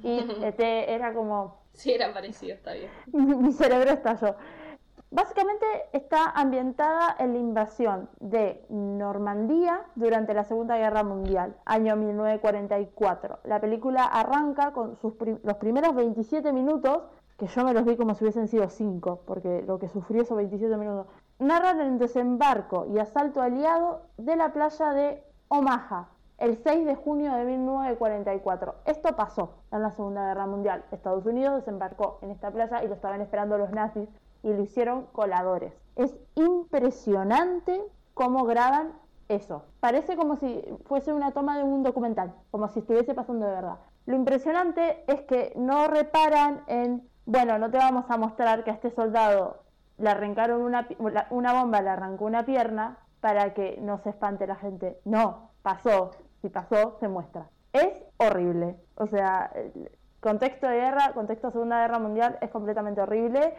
It, 0.03 0.31
ET, 0.43 0.61
era 0.61 1.15
como, 1.15 1.61
Sí, 1.75 1.93
era 1.93 2.13
parecido, 2.13 2.55
está 2.55 2.73
bien. 2.73 2.91
mi 3.13 3.53
cerebro 3.53 3.91
estalló. 3.93 4.35
Básicamente 5.13 5.67
está 5.93 6.31
ambientada 6.31 7.17
en 7.19 7.33
la 7.33 7.41
invasión 7.41 8.09
de 8.21 8.65
Normandía 8.69 9.83
durante 9.97 10.35
la 10.35 10.45
Segunda 10.45 10.77
Guerra 10.77 11.03
Mundial, 11.03 11.57
año 11.65 11.97
1944. 11.97 13.41
La 13.43 13.61
película 13.61 14.05
arranca 14.05 14.73
con 14.73 14.95
sus 14.99 15.15
los 15.43 15.57
primeros 15.57 15.97
27 15.97 16.53
minutos, 16.53 17.03
que 17.37 17.49
yo 17.49 17.65
me 17.65 17.75
los 17.75 17.85
vi 17.87 17.97
como 17.97 18.15
si 18.15 18.23
hubiesen 18.23 18.47
sido 18.47 18.69
5, 18.69 19.23
porque 19.27 19.63
lo 19.67 19.81
que 19.81 19.89
sufrí 19.89 20.21
esos 20.21 20.37
27 20.37 20.77
minutos, 20.77 21.09
narran 21.41 21.81
el 21.81 21.99
desembarco 21.99 22.87
y 22.87 23.01
asalto 23.01 23.43
aliado 23.43 24.03
de 24.17 24.37
la 24.37 24.53
playa 24.53 24.93
de 24.93 25.25
Omaha, 25.49 26.11
el 26.39 26.57
6 26.57 26.87
de 26.87 26.95
junio 26.95 27.35
de 27.35 27.47
1944. 27.47 28.77
Esto 28.85 29.17
pasó 29.17 29.55
en 29.73 29.83
la 29.83 29.91
Segunda 29.91 30.29
Guerra 30.29 30.47
Mundial. 30.47 30.85
Estados 30.93 31.27
Unidos 31.27 31.57
desembarcó 31.57 32.21
en 32.23 32.31
esta 32.31 32.53
playa 32.53 32.85
y 32.85 32.87
lo 32.87 32.95
estaban 32.95 33.21
esperando 33.21 33.59
los 33.59 33.73
nazis 33.73 34.09
y 34.43 34.53
lo 34.53 34.63
hicieron 34.63 35.07
coladores. 35.13 35.73
Es 35.97 36.17
impresionante 36.35 37.83
cómo 38.15 38.45
graban 38.45 38.93
eso. 39.29 39.65
Parece 39.81 40.17
como 40.17 40.37
si 40.37 40.63
fuese 40.87 41.13
una 41.13 41.33
toma 41.33 41.57
de 41.57 41.65
un 41.65 41.83
documental, 41.83 42.35
como 42.51 42.69
si 42.69 42.81
estuviese 42.81 43.15
pasando 43.15 43.47
de 43.47 43.53
verdad. 43.53 43.79
Lo 44.07 44.17
impresionante 44.17 45.05
es 45.07 45.23
que 45.23 45.53
no 45.57 45.87
reparan 45.87 46.63
en, 46.67 47.09
bueno, 47.27 47.59
no 47.59 47.71
te 47.71 47.79
vamos 47.79 48.07
a 48.09 48.17
mostrar 48.17 48.65
que 48.65 48.71
a 48.71 48.75
este 48.75 48.91
soldado 48.91 49.63
le 49.99 50.11
arrancaron 50.11 50.63
una, 50.63 50.89
una 51.31 51.53
bomba, 51.53 51.83
le 51.83 51.91
arrancó 51.91 52.25
una 52.25 52.45
pierna 52.45 52.99
para 53.21 53.55
que 53.55 53.79
no 53.81 53.99
se 53.99 54.11
espante 54.11 54.47
la 54.47 54.57
gente. 54.57 54.99
No, 55.05 55.51
pasó. 55.63 56.11
Si 56.41 56.49
pasó, 56.49 56.97
se 57.01 57.09
muestra. 57.09 57.51
Es 57.73 58.03
horrible. 58.17 58.77
O 58.97 59.07
sea, 59.07 59.51
el 59.55 59.91
contexto 60.21 60.67
de 60.67 60.77
guerra, 60.77 61.13
contexto 61.13 61.49
de 61.49 61.53
Segunda 61.53 61.83
Guerra 61.83 61.99
Mundial 61.99 62.39
es 62.41 62.51
completamente 62.51 63.03
horrible. 63.03 63.55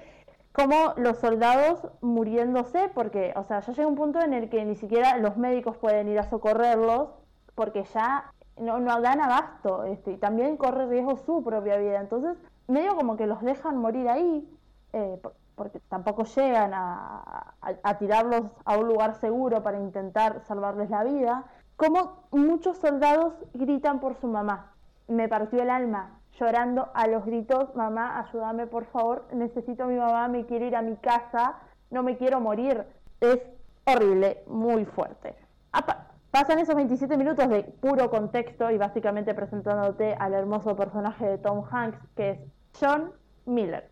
Como 0.53 0.93
los 0.97 1.17
soldados 1.19 1.87
muriéndose, 2.01 2.89
porque, 2.93 3.33
o 3.37 3.43
sea, 3.43 3.61
ya 3.61 3.71
llega 3.73 3.87
un 3.87 3.95
punto 3.95 4.19
en 4.19 4.33
el 4.33 4.49
que 4.49 4.65
ni 4.65 4.75
siquiera 4.75 5.17
los 5.17 5.37
médicos 5.37 5.77
pueden 5.77 6.09
ir 6.09 6.19
a 6.19 6.29
socorrerlos, 6.29 7.09
porque 7.55 7.83
ya 7.85 8.31
no, 8.57 8.79
no 8.79 8.99
dan 9.01 9.21
abasto, 9.21 9.85
este, 9.85 10.11
y 10.11 10.17
también 10.17 10.57
corre 10.57 10.87
riesgo 10.87 11.15
su 11.17 11.41
propia 11.43 11.77
vida. 11.77 12.01
Entonces, 12.01 12.37
medio 12.67 12.95
como 12.95 13.15
que 13.15 13.27
los 13.27 13.41
dejan 13.41 13.77
morir 13.77 14.09
ahí, 14.09 14.47
eh, 14.93 15.19
por- 15.21 15.35
porque 15.55 15.79
tampoco 15.89 16.23
llegan 16.23 16.73
a, 16.73 17.53
a- 17.61 17.75
a 17.83 17.97
tirarlos 17.97 18.43
a 18.65 18.77
un 18.77 18.87
lugar 18.87 19.15
seguro 19.15 19.61
para 19.63 19.79
intentar 19.79 20.41
salvarles 20.41 20.89
la 20.89 21.03
vida. 21.03 21.45
Como 21.77 22.23
muchos 22.31 22.77
soldados 22.77 23.33
gritan 23.53 23.99
por 23.99 24.15
su 24.15 24.27
mamá. 24.27 24.73
Me 25.07 25.27
partió 25.29 25.61
el 25.61 25.69
alma, 25.69 26.19
llorando 26.41 26.89
a 26.95 27.07
los 27.07 27.23
gritos, 27.23 27.73
mamá, 27.75 28.19
ayúdame 28.19 28.65
por 28.65 28.85
favor, 28.85 29.27
necesito 29.31 29.83
a 29.83 29.87
mi 29.87 29.95
mamá, 29.95 30.27
me 30.27 30.45
quiero 30.47 30.65
ir 30.65 30.75
a 30.75 30.81
mi 30.81 30.95
casa, 30.97 31.59
no 31.91 32.01
me 32.01 32.17
quiero 32.17 32.41
morir. 32.41 32.83
Es 33.19 33.39
horrible, 33.85 34.43
muy 34.47 34.85
fuerte. 34.85 35.35
Pasan 36.31 36.59
esos 36.59 36.75
27 36.75 37.17
minutos 37.17 37.49
de 37.49 37.63
puro 37.63 38.09
contexto 38.09 38.71
y 38.71 38.77
básicamente 38.77 39.33
presentándote 39.33 40.15
al 40.17 40.33
hermoso 40.33 40.77
personaje 40.77 41.25
de 41.25 41.37
Tom 41.37 41.65
Hanks, 41.69 41.99
que 42.15 42.29
es 42.31 42.39
John 42.79 43.11
Miller. 43.45 43.89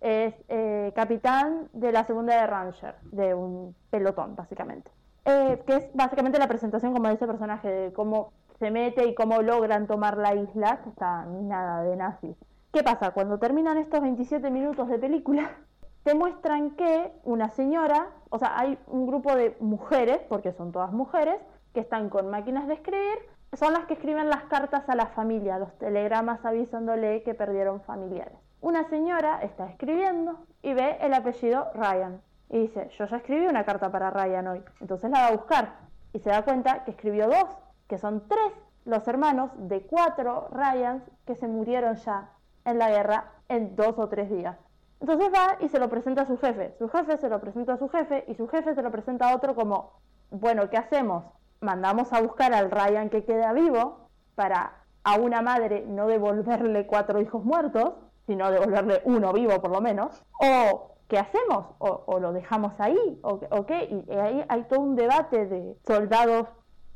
Es 0.00 0.34
eh, 0.48 0.92
capitán 0.94 1.68
de 1.72 1.90
la 1.90 2.04
segunda 2.04 2.40
de 2.40 2.46
Ranger, 2.46 2.94
de 3.10 3.34
un 3.34 3.74
pelotón, 3.90 4.36
básicamente. 4.36 4.88
Eh, 5.24 5.60
que 5.66 5.74
es 5.74 5.90
básicamente 5.92 6.38
la 6.38 6.46
presentación 6.46 6.92
como 6.92 7.08
de 7.08 7.14
ese 7.14 7.26
personaje, 7.26 7.68
de 7.68 7.92
cómo 7.92 8.32
se 8.60 8.70
mete 8.70 9.08
y 9.08 9.14
cómo 9.14 9.40
logran 9.40 9.86
tomar 9.86 10.18
la 10.18 10.34
isla, 10.34 10.82
que 10.82 10.90
está 10.90 11.24
nada 11.24 11.82
de 11.82 11.96
nazis. 11.96 12.36
¿Qué 12.72 12.82
pasa? 12.84 13.12
Cuando 13.12 13.38
terminan 13.38 13.78
estos 13.78 14.02
27 14.02 14.50
minutos 14.50 14.86
de 14.88 14.98
película, 14.98 15.50
te 16.04 16.14
muestran 16.14 16.72
que 16.72 17.10
una 17.24 17.48
señora, 17.48 18.08
o 18.28 18.38
sea, 18.38 18.58
hay 18.58 18.78
un 18.86 19.06
grupo 19.06 19.34
de 19.34 19.56
mujeres, 19.60 20.20
porque 20.28 20.52
son 20.52 20.72
todas 20.72 20.92
mujeres, 20.92 21.40
que 21.72 21.80
están 21.80 22.10
con 22.10 22.28
máquinas 22.28 22.68
de 22.68 22.74
escribir, 22.74 23.18
son 23.54 23.72
las 23.72 23.86
que 23.86 23.94
escriben 23.94 24.28
las 24.28 24.44
cartas 24.44 24.88
a 24.88 24.94
la 24.94 25.06
familia, 25.06 25.58
los 25.58 25.72
telegramas 25.78 26.44
avisándole 26.44 27.22
que 27.22 27.34
perdieron 27.34 27.80
familiares. 27.80 28.38
Una 28.60 28.84
señora 28.90 29.40
está 29.42 29.70
escribiendo 29.70 30.38
y 30.62 30.74
ve 30.74 30.98
el 31.00 31.14
apellido 31.14 31.68
Ryan 31.74 32.20
y 32.50 32.58
dice, 32.58 32.90
yo 32.98 33.06
ya 33.06 33.16
escribí 33.16 33.46
una 33.46 33.64
carta 33.64 33.90
para 33.90 34.10
Ryan 34.10 34.48
hoy, 34.48 34.62
entonces 34.80 35.10
la 35.10 35.20
va 35.20 35.26
a 35.28 35.32
buscar 35.32 35.78
y 36.12 36.18
se 36.18 36.28
da 36.28 36.42
cuenta 36.42 36.84
que 36.84 36.90
escribió 36.90 37.26
dos, 37.26 37.48
que 37.90 37.98
son 37.98 38.22
tres 38.28 38.52
los 38.84 39.06
hermanos 39.08 39.50
de 39.56 39.82
cuatro 39.82 40.48
Ryans 40.52 41.02
que 41.26 41.34
se 41.34 41.48
murieron 41.48 41.96
ya 41.96 42.30
en 42.64 42.78
la 42.78 42.88
guerra 42.88 43.32
en 43.48 43.74
dos 43.74 43.98
o 43.98 44.08
tres 44.08 44.30
días. 44.30 44.56
Entonces 45.00 45.28
va 45.34 45.56
y 45.58 45.68
se 45.68 45.80
lo 45.80 45.90
presenta 45.90 46.22
a 46.22 46.26
su 46.26 46.38
jefe. 46.38 46.76
Su 46.78 46.88
jefe 46.88 47.16
se 47.16 47.28
lo 47.28 47.40
presenta 47.40 47.72
a 47.72 47.78
su 47.78 47.88
jefe 47.88 48.24
y 48.28 48.36
su 48.36 48.46
jefe 48.46 48.76
se 48.76 48.82
lo 48.82 48.92
presenta 48.92 49.28
a 49.28 49.34
otro 49.34 49.56
como, 49.56 50.00
bueno, 50.30 50.70
¿qué 50.70 50.76
hacemos? 50.76 51.24
Mandamos 51.60 52.12
a 52.12 52.22
buscar 52.22 52.54
al 52.54 52.70
Ryan 52.70 53.10
que 53.10 53.24
queda 53.24 53.52
vivo 53.52 54.08
para 54.36 54.84
a 55.02 55.16
una 55.16 55.42
madre 55.42 55.84
no 55.88 56.06
devolverle 56.06 56.86
cuatro 56.86 57.20
hijos 57.20 57.44
muertos, 57.44 57.94
sino 58.26 58.52
devolverle 58.52 59.02
uno 59.04 59.32
vivo 59.32 59.60
por 59.60 59.72
lo 59.72 59.80
menos. 59.80 60.22
O, 60.40 60.92
¿qué 61.08 61.18
hacemos? 61.18 61.66
O, 61.78 62.20
lo 62.20 62.32
dejamos 62.32 62.78
ahí, 62.78 63.18
o, 63.22 63.40
o 63.50 63.66
qué. 63.66 64.04
Y 64.06 64.12
ahí 64.12 64.44
hay 64.48 64.62
todo 64.68 64.80
un 64.80 64.94
debate 64.94 65.46
de 65.46 65.76
soldados 65.84 66.46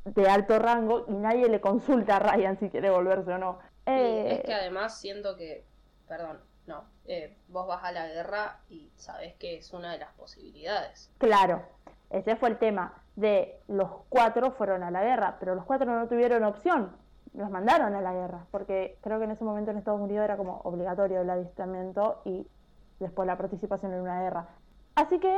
de 0.05 0.29
alto 0.29 0.59
rango 0.59 1.05
y 1.09 1.15
nadie 1.15 1.49
le 1.49 1.61
consulta 1.61 2.17
a 2.17 2.19
Ryan 2.21 2.59
si 2.59 2.71
quiere 2.71 2.91
volverse 2.91 3.33
o 3.33 3.39
no. 3.39 3.59
Y 3.87 3.91
Eh, 3.91 4.35
es 4.35 4.41
que 4.43 4.55
además 4.55 4.99
siento 4.99 5.37
que, 5.37 5.65
perdón, 6.09 6.41
no, 6.67 6.85
eh, 7.07 7.37
vos 7.49 7.67
vas 7.67 7.85
a 7.85 7.93
la 7.93 8.07
guerra 8.09 8.61
y 8.69 8.91
sabés 8.97 9.35
que 9.35 9.57
es 9.57 9.73
una 9.73 9.93
de 9.93 9.99
las 9.99 10.13
posibilidades. 10.15 11.11
Claro, 11.19 11.63
ese 12.11 12.37
fue 12.37 12.51
el 12.51 12.59
tema 12.59 13.03
de 13.17 13.61
los 13.69 13.91
cuatro 14.09 14.51
fueron 14.53 14.83
a 14.83 14.91
la 14.91 15.03
guerra, 15.03 15.37
pero 15.39 15.55
los 15.55 15.65
cuatro 15.65 15.87
no 15.87 16.09
tuvieron 16.09 16.45
opción, 16.45 16.97
los 17.35 17.51
mandaron 17.51 17.95
a 17.95 18.01
la 18.01 18.13
guerra, 18.13 18.47
porque 18.51 18.99
creo 19.03 19.19
que 19.19 19.25
en 19.25 19.33
ese 19.33 19.45
momento 19.45 19.71
en 19.71 19.79
Estados 19.79 20.01
Unidos 20.01 20.25
era 20.25 20.37
como 20.37 20.61
obligatorio 20.65 21.21
el 21.21 21.31
alistamiento 21.31 22.23
y 22.25 22.47
después 23.01 23.27
la 23.27 23.37
participación 23.37 23.93
en 23.93 24.01
una 24.01 24.23
guerra. 24.23 24.49
Así 24.95 25.19
que 25.19 25.37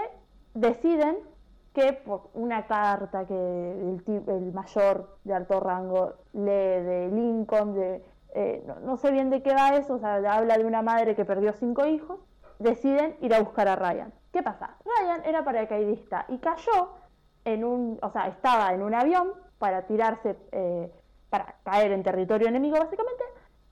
deciden 0.55 1.19
que 1.77 1.93
por 1.93 2.31
una 2.33 2.67
carta 2.67 3.27
que 3.27 3.35
el, 3.35 4.53
mayor 4.55 5.19
de 5.25 5.35
alto 5.35 5.61
rango 5.61 6.15
lee 6.33 6.41
de 6.43 7.11
Lincoln, 7.13 7.75
de, 7.75 8.03
eh, 8.35 8.65
no, 8.67 8.81
no 8.81 8.97
sé 8.97 9.11
bien 9.11 9.29
de 9.29 9.43
qué 9.43 9.55
va 9.55 9.77
eso, 9.77 9.97
o 9.97 9.99
sea, 9.99 10.15
habla 10.15 10.57
de 10.57 10.65
una 10.65 10.81
madre 10.81 11.15
que 11.15 11.27
perdió 11.27 11.53
cinco 11.53 11.85
hijos, 11.85 12.19
deciden 12.59 13.19
ir 13.21 13.35
a 13.35 13.41
buscar 13.41 13.69
a 13.69 13.77
Ryan. 13.77 14.11
¿Qué 14.33 14.43
pasa? 14.43 14.79
Ryan 14.87 15.23
era 15.27 15.45
paracaidista 15.45 16.25
y 16.29 16.39
cayó 16.39 16.95
en 17.45 17.63
un, 17.63 17.99
o 18.01 18.11
sea, 18.11 18.29
estaba 18.29 18.73
en 18.73 18.81
un 18.81 18.95
avión 18.95 19.35
para 19.59 19.83
tirarse, 19.83 20.35
eh, 20.53 20.91
para 21.29 21.57
caer 21.63 21.93
en 21.93 22.03
territorio 22.03 22.49
enemigo 22.49 22.79
básicamente. 22.79 23.23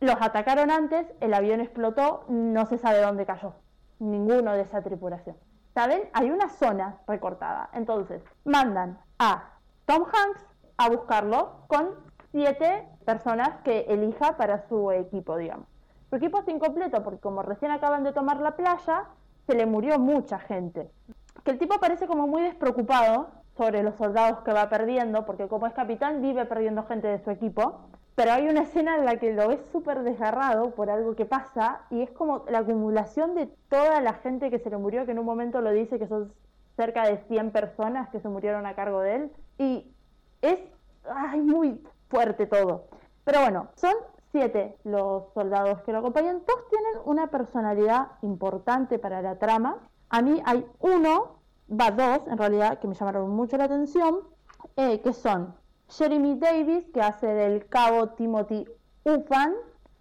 Los 0.01 0.17
atacaron 0.21 0.71
antes, 0.71 1.07
el 1.21 1.33
avión 1.33 1.61
explotó, 1.61 2.27
no 2.29 2.67
se 2.67 2.77
sabe 2.77 3.01
dónde 3.01 3.25
cayó, 3.25 3.55
ninguno 3.99 4.53
de 4.53 4.61
esa 4.61 4.83
tripulación. 4.83 5.37
¿Saben? 5.75 6.09
Hay 6.13 6.31
una 6.31 6.49
zona 6.49 6.99
recortada. 7.09 7.69
Entonces, 7.73 8.23
mandan 8.45 8.99
a 9.19 9.51
Tom 9.87 10.05
Hanks 10.05 10.47
a 10.77 10.89
buscarlo 10.89 11.65
con 11.67 11.91
siete 12.31 12.89
personas 13.05 13.51
que 13.65 13.81
elija 13.89 14.37
para 14.37 14.69
su 14.69 14.93
equipo, 14.93 15.37
digamos. 15.37 15.67
Su 16.11 16.17
equipo 16.17 16.39
está 16.39 16.53
incompleto 16.53 17.03
porque 17.03 17.19
como 17.19 17.43
recién 17.43 17.73
acaban 17.73 18.05
de 18.05 18.13
tomar 18.13 18.39
la 18.41 18.57
playa, 18.57 19.07
se 19.47 19.55
le 19.55 19.67
murió 19.67 19.99
mucha 19.99 20.39
gente. 20.39 20.91
Que 21.45 21.51
el 21.51 21.59
tipo 21.59 21.81
parece 21.81 22.07
como 22.07 22.29
muy 22.29 22.43
despreocupado 22.43 23.29
sobre 23.57 23.83
los 23.83 23.97
soldados 23.97 24.41
que 24.41 24.53
va 24.53 24.69
perdiendo, 24.69 25.27
porque 25.27 25.49
como 25.49 25.67
es 25.67 25.75
capitán 25.75 26.23
vive 26.23 26.45
perdiendo 26.47 26.85
gente 26.85 27.09
de 27.09 27.23
su 27.23 27.31
equipo. 27.31 27.81
Pero 28.15 28.33
hay 28.33 28.49
una 28.49 28.63
escena 28.63 28.97
en 28.97 29.05
la 29.05 29.17
que 29.17 29.33
lo 29.33 29.49
ves 29.49 29.61
súper 29.73 30.03
desgarrado 30.03 30.71
por 30.71 30.89
algo 30.89 31.17
que 31.17 31.27
pasa 31.27 31.83
y 31.91 32.03
es 32.03 32.11
como 32.11 32.45
la 32.49 32.61
acumulación 32.61 33.35
de 33.35 33.47
toda 33.69 34.01
la 34.01 34.15
gente 34.15 34.51
que 34.51 34.61
se 34.61 34.71
le 34.71 34.77
murió, 34.77 35.05
que 35.05 35.13
en 35.13 35.19
un 35.19 35.27
momento 35.27 35.61
lo 35.61 35.73
dice 35.73 35.99
que 35.99 36.07
son 36.07 36.33
cerca 36.77 37.07
de 37.07 37.19
100 37.29 37.51
personas 37.51 38.09
que 38.11 38.21
se 38.21 38.29
murieron 38.29 38.67
a 38.67 38.75
cargo 38.75 39.01
de 39.01 39.17
él. 39.17 39.33
Y 39.59 39.93
es 40.43 40.61
muy 41.37 41.81
fuerte 42.09 42.47
todo. 42.47 42.87
Pero 43.25 43.41
bueno, 43.41 43.69
son 43.75 43.95
siete 44.31 44.77
los 44.85 45.33
soldados 45.33 45.83
que 45.83 45.93
lo 45.93 45.99
acompañan. 45.99 46.43
Todos 46.47 46.69
tienen 46.69 47.03
una 47.05 47.29
personalidad 47.29 48.13
importante 48.23 48.99
para 48.99 49.23
la 49.23 49.39
trama. 49.39 49.79
A 50.11 50.23
mí 50.23 50.43
hay 50.45 50.67
uno, 50.81 51.39
va 51.71 51.91
dos 51.91 52.21
en 52.29 52.39
realidad, 52.39 52.79
que 52.79 52.87
me 52.87 52.95
llamaron 52.95 53.31
mucho 53.31 53.57
la 53.57 53.65
atención, 53.65 54.21
eh, 54.77 55.01
que 55.01 55.13
son 55.13 55.55
Jeremy 55.89 56.39
Davis, 56.39 56.87
que 56.93 57.01
hace 57.01 57.27
del 57.27 57.67
cabo 57.67 58.11
Timothy 58.11 58.67
Ufan, 59.05 59.55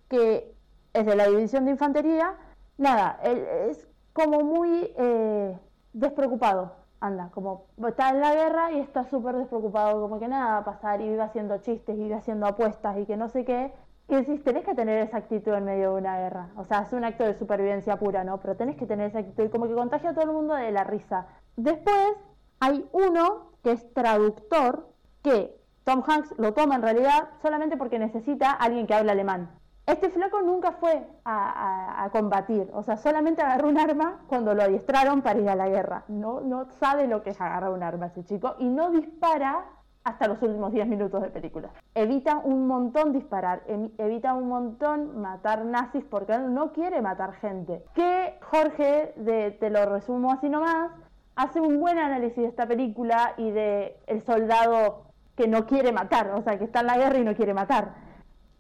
que 0.10 0.56
es 0.94 1.06
de 1.06 1.16
la 1.16 1.28
división 1.28 1.66
de 1.66 1.72
infantería. 1.72 2.36
Nada, 2.78 3.20
él 3.24 3.46
es 3.70 3.88
como 4.14 4.42
muy 4.42 4.94
eh, 4.98 5.58
despreocupado, 5.94 6.74
anda, 7.00 7.30
como 7.34 7.68
está 7.88 8.10
en 8.10 8.22
la 8.22 8.34
guerra 8.34 8.72
y 8.72 8.80
está 8.80 9.04
súper 9.06 9.36
despreocupado, 9.36 10.02
como 10.02 10.20
que 10.20 10.28
nada 10.28 10.54
va 10.54 10.58
a 10.60 10.64
pasar 10.64 11.02
y 11.02 11.10
vive 11.10 11.22
haciendo 11.22 11.58
chistes 11.58 11.96
y 11.98 12.04
vive 12.04 12.16
haciendo 12.16 12.48
apuestas 12.48 12.98
y 12.98 13.06
que 13.06 13.18
no 13.18 13.28
sé 13.30 13.44
qué. 13.44 13.74
Y 14.08 14.16
decís, 14.16 14.44
tenés 14.44 14.66
que 14.66 14.76
tener 14.76 15.00
esa 15.00 15.18
actitud 15.18 15.54
en 15.54 15.64
medio 15.64 15.94
de 15.94 16.02
una 16.02 16.18
guerra. 16.20 16.50
O 16.58 16.66
sea, 16.66 16.82
es 16.82 16.92
un 16.92 17.06
acto 17.06 17.24
de 17.24 17.38
supervivencia 17.38 17.98
pura, 17.98 18.24
¿no? 18.24 18.40
Pero 18.40 18.56
tenés 18.56 18.76
que 18.76 18.86
tener 18.86 19.08
esa 19.08 19.20
actitud 19.20 19.46
y 19.46 19.50
como 19.50 19.68
que 19.68 19.74
contagia 19.76 20.10
a 20.10 20.14
todo 20.14 20.26
el 20.26 20.32
mundo 20.32 20.56
de 20.56 20.72
la 20.72 20.84
risa. 20.84 21.28
Después 21.56 22.14
hay 22.60 22.86
uno 22.92 23.52
que 23.64 23.72
es 23.72 23.94
traductor, 23.94 24.90
que 25.22 25.58
Tom 25.84 26.04
Hanks 26.08 26.34
lo 26.38 26.54
toma 26.54 26.76
en 26.76 26.82
realidad 26.82 27.30
solamente 27.42 27.78
porque 27.78 28.00
necesita 28.00 28.52
a 28.52 28.56
alguien 28.56 28.88
que 28.88 28.94
hable 28.94 29.12
alemán. 29.12 29.50
Este 29.86 30.10
flaco 30.10 30.42
nunca 30.42 30.72
fue 30.74 31.06
a, 31.26 32.08
combatir, 32.14 32.70
o 32.74 32.84
sea, 32.84 32.96
solamente 32.96 33.42
agarró 33.42 33.68
un 33.68 33.78
arma 33.78 34.22
cuando 34.28 34.54
lo 34.54 34.64
adiestraron 34.64 35.22
para 35.22 35.40
ir 35.40 35.50
a 35.50 35.56
la 35.56 35.68
guerra. 35.68 36.06
No, 36.08 36.40
no 36.40 36.66
sabe 36.80 37.06
lo 37.06 37.22
que 37.22 37.32
es 37.32 37.42
agarrar 37.42 37.72
un 37.72 37.84
arma 37.84 38.06
ese 38.06 38.24
chico 38.24 38.56
y 38.60 38.70
no 38.70 38.92
dispara 38.92 39.66
hasta 40.06 40.28
los 40.28 40.42
últimos 40.42 40.72
10 40.72 40.88
minutos 40.88 41.22
de 41.22 41.30
película. 41.30 41.72
Evita 41.96 42.38
un 42.38 42.66
montón 42.66 43.12
disparar, 43.12 43.64
evita 43.98 44.34
un 44.34 44.48
montón 44.48 45.20
matar 45.20 45.66
nazis 45.66 46.06
porque 46.06 46.34
él 46.34 46.54
no 46.54 46.72
quiere 46.72 47.02
matar 47.02 47.34
gente. 47.34 47.84
Que 47.94 48.38
Jorge, 48.42 49.14
de, 49.18 49.52
te 49.52 49.70
lo 49.70 49.86
resumo 49.86 50.32
así 50.32 50.48
nomás, 50.48 50.92
hace 51.36 51.60
un 51.60 51.80
buen 51.82 51.98
análisis 51.98 52.38
de 52.38 52.48
esta 52.48 52.66
película 52.66 53.34
y 53.38 53.52
de 53.52 53.98
el 54.08 54.22
soldado 54.22 55.13
que 55.36 55.48
no 55.48 55.66
quiere 55.66 55.92
matar, 55.92 56.32
o 56.32 56.42
sea, 56.42 56.58
que 56.58 56.66
está 56.66 56.82
en 56.82 56.88
la 56.88 56.98
guerra 56.98 57.20
y 57.20 57.24
no 57.24 57.36
quiere 57.36 57.54
matar 57.54 57.94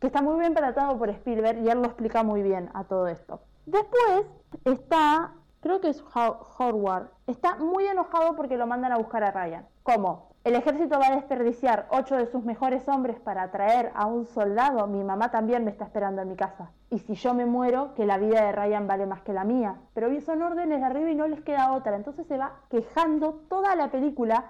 que 0.04 0.08
está 0.08 0.22
muy 0.22 0.38
bien 0.38 0.54
tratado 0.54 1.00
por 1.00 1.10
Spielberg 1.10 1.60
y 1.60 1.70
él 1.70 1.78
lo 1.78 1.86
explica 1.86 2.24
muy 2.24 2.44
bien 2.44 2.70
a 2.74 2.84
todo 2.84 3.08
esto. 3.08 3.40
Después 3.66 4.26
está, 4.66 5.32
creo 5.62 5.80
que 5.80 5.88
es 5.88 6.04
Howard, 6.14 7.08
está 7.26 7.56
muy 7.56 7.88
enojado 7.88 8.36
porque 8.36 8.58
lo 8.58 8.68
mandan 8.68 8.92
a 8.92 8.98
buscar 8.98 9.24
a 9.24 9.32
Ryan. 9.32 9.66
¿Cómo? 9.82 10.34
El 10.44 10.56
ejército 10.56 11.00
va 11.00 11.08
a 11.08 11.16
desperdiciar 11.16 11.88
ocho 11.90 12.18
de 12.18 12.26
sus 12.26 12.44
mejores 12.44 12.86
hombres 12.90 13.18
para 13.22 13.50
traer 13.50 13.94
a 13.96 14.06
un 14.06 14.26
soldado. 14.26 14.88
Mi 14.88 15.06
mamá 15.06 15.32
también 15.32 15.64
me 15.64 15.72
está 15.72 15.86
esperando 15.86 16.22
en 16.22 16.28
mi 16.28 16.36
casa. 16.36 16.72
Y 16.90 17.00
si 17.00 17.16
yo 17.16 17.34
me 17.34 17.46
muero, 17.46 17.94
que 17.96 18.06
la 18.06 18.18
vida 18.18 18.44
de 18.44 18.52
Ryan 18.52 18.88
vale 18.88 19.06
más 19.06 19.22
que 19.22 19.32
la 19.32 19.46
mía. 19.46 19.78
Pero 19.94 20.10
son 20.20 20.42
órdenes 20.42 20.82
de 20.82 20.86
arriba 20.86 21.12
y 21.12 21.16
no 21.16 21.30
les 21.30 21.40
queda 21.40 21.72
otra. 21.72 21.96
Entonces 21.96 22.28
se 22.28 22.38
va 22.38 22.60
quejando 22.70 23.46
toda 23.48 23.74
la 23.78 23.90
película 23.90 24.48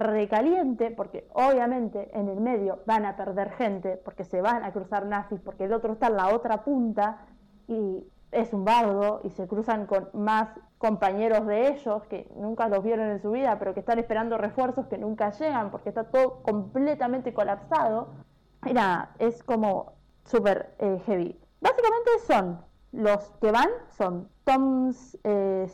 recaliente, 0.00 0.90
porque 0.90 1.28
obviamente 1.32 2.10
en 2.18 2.28
el 2.28 2.40
medio 2.40 2.80
van 2.86 3.04
a 3.04 3.16
perder 3.16 3.50
gente, 3.52 3.96
porque 4.04 4.24
se 4.24 4.40
van 4.40 4.64
a 4.64 4.72
cruzar 4.72 5.06
nazis, 5.06 5.40
porque 5.40 5.64
el 5.64 5.72
otro 5.72 5.92
está 5.92 6.08
en 6.08 6.16
la 6.16 6.34
otra 6.34 6.64
punta 6.64 7.26
y 7.68 8.04
es 8.32 8.52
un 8.52 8.64
bardo 8.64 9.20
y 9.24 9.30
se 9.30 9.46
cruzan 9.46 9.86
con 9.86 10.08
más 10.12 10.48
compañeros 10.78 11.46
de 11.46 11.68
ellos 11.68 12.02
que 12.06 12.30
nunca 12.36 12.68
los 12.68 12.82
vieron 12.82 13.10
en 13.10 13.20
su 13.20 13.30
vida, 13.32 13.58
pero 13.58 13.74
que 13.74 13.80
están 13.80 13.98
esperando 13.98 14.38
refuerzos 14.38 14.86
que 14.86 14.98
nunca 14.98 15.30
llegan 15.30 15.70
porque 15.70 15.90
está 15.90 16.04
todo 16.04 16.42
completamente 16.42 17.34
colapsado. 17.34 18.08
Y 18.64 18.72
nada, 18.72 19.14
es 19.18 19.42
como 19.42 19.92
súper 20.24 20.74
eh, 20.78 21.00
heavy. 21.06 21.38
Básicamente 21.60 22.10
son 22.26 22.60
los 22.92 23.32
que 23.40 23.50
van, 23.52 23.68
son 23.96 24.28
Tom 24.44 24.92
eh, 25.24 25.66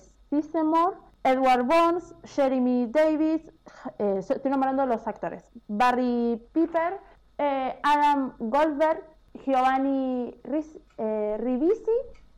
Edward 1.26 1.64
Bones, 1.64 2.14
Jeremy 2.22 2.86
Davis, 2.86 3.42
eh, 3.98 4.20
estoy 4.20 4.48
nombrando 4.48 4.86
los 4.86 5.08
actores, 5.08 5.50
Barry 5.66 6.40
Piper, 6.52 7.00
eh, 7.38 7.80
Adam 7.82 8.34
Goldberg, 8.38 9.02
Giovanni 9.44 10.32
eh, 10.98 11.36
Ribisi 11.40 11.90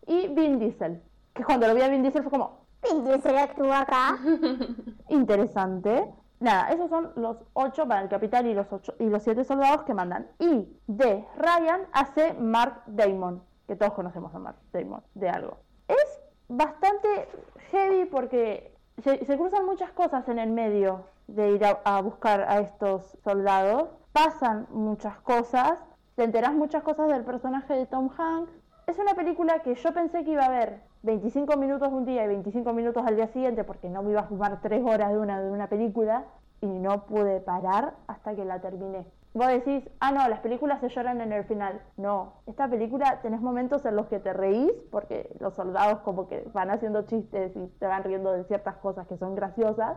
y 0.07 0.29
Vin 0.29 0.59
Diesel. 0.59 1.03
Que 1.35 1.45
cuando 1.45 1.69
lo 1.69 1.75
vi 1.75 1.83
a 1.83 1.89
Vin 1.91 2.03
Diesel 2.03 2.23
fue 2.23 2.31
como, 2.31 2.65
Vin 2.83 3.05
Diesel 3.05 3.37
actúa 3.37 3.81
acá. 3.81 4.19
Interesante. 5.11 6.09
Nada, 6.41 6.71
esos 6.71 6.89
son 6.89 7.13
los 7.17 7.37
ocho 7.53 7.87
para 7.87 8.01
el 8.01 8.09
capitán 8.09 8.47
y 8.47 8.55
los 8.55 8.73
ocho 8.73 8.95
y 8.99 9.11
los 9.11 9.23
siete 9.23 9.45
soldados 9.45 9.83
que 9.83 9.93
mandan. 9.93 10.29
Y 10.39 10.67
de 10.87 11.27
Ryan 11.37 11.83
hace 11.93 12.33
Mark 12.33 12.85
Damon, 12.87 13.43
que 13.67 13.77
todos 13.77 13.93
conocemos 13.93 14.35
a 14.35 14.39
Mark 14.39 14.57
Damon, 14.73 15.03
de 15.13 15.29
algo. 15.29 15.59
Es 15.89 16.21
bastante 16.49 17.29
heavy 17.71 18.07
porque 18.07 18.78
se, 19.03 19.37
cruzan 19.37 19.65
muchas 19.65 19.91
cosas 19.93 20.29
en 20.29 20.39
el 20.39 20.51
medio 20.51 21.05
de 21.27 21.53
ir 21.53 21.63
a, 21.65 22.01
buscar 22.01 22.43
a 22.43 22.61
estos 22.61 23.17
soldados. 23.23 23.89
Pasan 24.13 24.67
muchas 24.71 25.19
cosas, 25.21 25.79
te 26.17 26.25
enteras 26.25 26.53
muchas 26.53 26.83
cosas 26.83 27.09
del 27.09 27.25
personaje 27.25 27.75
de 27.75 27.87
Tom 27.87 28.11
Hanks. 28.17 28.51
Es 28.87 28.99
una 28.99 29.15
película 29.15 29.61
que 29.61 29.75
yo 29.75 29.93
pensé 29.93 30.25
que 30.25 30.33
iba 30.33 30.47
a 30.47 30.51
ver 30.51 30.81
25 31.03 31.57
minutos 31.57 31.93
un 31.93 32.05
día 32.05 32.25
y 32.25 32.29
25 32.29 32.73
minutos 32.73 33.07
al 33.07 33.17
día 33.17 33.29
siguiente 33.29 33.63
porque 33.63 33.89
no 33.89 34.03
me 34.03 34.11
iba 34.11 34.21
a 34.21 34.25
fumar 34.25 34.61
3 34.61 34.83
horas 34.85 35.11
de 35.13 35.19
una, 35.19 35.41
de 35.41 35.51
una 35.51 35.69
película 35.69 36.25
y 36.61 36.67
no 36.67 37.05
pude 37.07 37.41
parar 37.41 37.95
hasta 38.07 38.35
que 38.35 38.45
la 38.45 38.61
terminé. 38.61 39.05
Vos 39.39 39.47
decís, 39.47 39.89
ah, 40.01 40.11
no, 40.11 40.27
las 40.29 40.41
películas 40.41 40.81
se 40.81 40.89
lloran 40.89 41.21
en 41.21 41.33
el 41.33 41.45
final. 41.45 41.81
No, 41.97 42.43
esta 42.47 42.69
película 42.69 43.21
tenés 43.23 43.41
momentos 43.41 43.85
en 43.85 43.95
los 43.95 44.09
que 44.09 44.19
te 44.19 44.33
reís 44.33 44.73
porque 44.91 45.31
los 45.39 45.55
soldados 45.55 46.01
como 46.01 46.29
que 46.29 46.43
van 46.53 46.71
haciendo 46.71 47.03
chistes 47.03 47.53
y 47.55 47.69
te 47.79 47.87
van 47.87 48.03
riendo 48.03 48.33
de 48.33 48.43
ciertas 48.47 48.79
cosas 48.79 49.07
que 49.07 49.17
son 49.17 49.37
graciosas. 49.37 49.97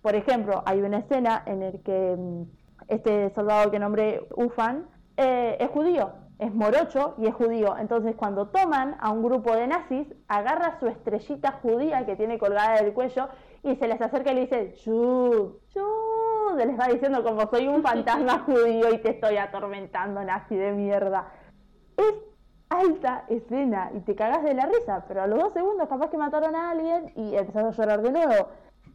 Por 0.00 0.14
ejemplo, 0.14 0.62
hay 0.64 0.80
una 0.80 1.00
escena 1.00 1.42
en 1.44 1.62
el 1.62 1.82
que 1.82 2.16
mm, 2.18 2.42
este 2.88 3.28
soldado 3.34 3.70
que 3.70 3.78
nombré 3.78 4.26
Ufan 4.34 4.86
eh, 5.18 5.58
es 5.60 5.68
judío, 5.68 6.12
es 6.38 6.54
morocho 6.54 7.14
y 7.18 7.26
es 7.26 7.34
judío. 7.34 7.76
Entonces 7.76 8.16
cuando 8.16 8.48
toman 8.48 8.96
a 9.00 9.10
un 9.10 9.22
grupo 9.22 9.54
de 9.54 9.66
nazis, 9.66 10.08
agarra 10.28 10.80
su 10.80 10.86
estrellita 10.86 11.58
judía 11.60 12.06
que 12.06 12.16
tiene 12.16 12.38
colgada 12.38 12.80
del 12.82 12.94
cuello 12.94 13.28
y 13.62 13.76
se 13.76 13.86
les 13.86 14.00
acerca 14.00 14.32
y 14.32 14.34
le 14.34 14.40
dice, 14.46 14.72
¡Chud! 14.82 15.56
¡Chud! 16.48 16.58
Les 16.58 16.78
va 16.78 16.86
diciendo 16.86 17.22
como 17.22 17.46
soy 17.48 17.68
un 17.68 17.82
fantasma 17.82 18.38
judío 18.46 18.92
y 18.92 18.98
te 18.98 19.10
estoy 19.10 19.36
atormentando, 19.36 20.22
nazi 20.24 20.56
de 20.56 20.72
mierda. 20.72 21.28
Es 21.96 22.14
alta 22.68 23.24
escena 23.28 23.90
y 23.94 24.00
te 24.00 24.14
cagas 24.14 24.44
de 24.44 24.54
la 24.54 24.66
risa, 24.66 25.04
pero 25.08 25.22
a 25.22 25.26
los 25.26 25.38
dos 25.38 25.52
segundos 25.52 25.88
capaz 25.88 26.10
que 26.10 26.18
mataron 26.18 26.54
a 26.54 26.70
alguien 26.70 27.12
y 27.16 27.34
empezás 27.34 27.64
a 27.64 27.70
llorar 27.70 28.02
de 28.02 28.12
nuevo. 28.12 28.48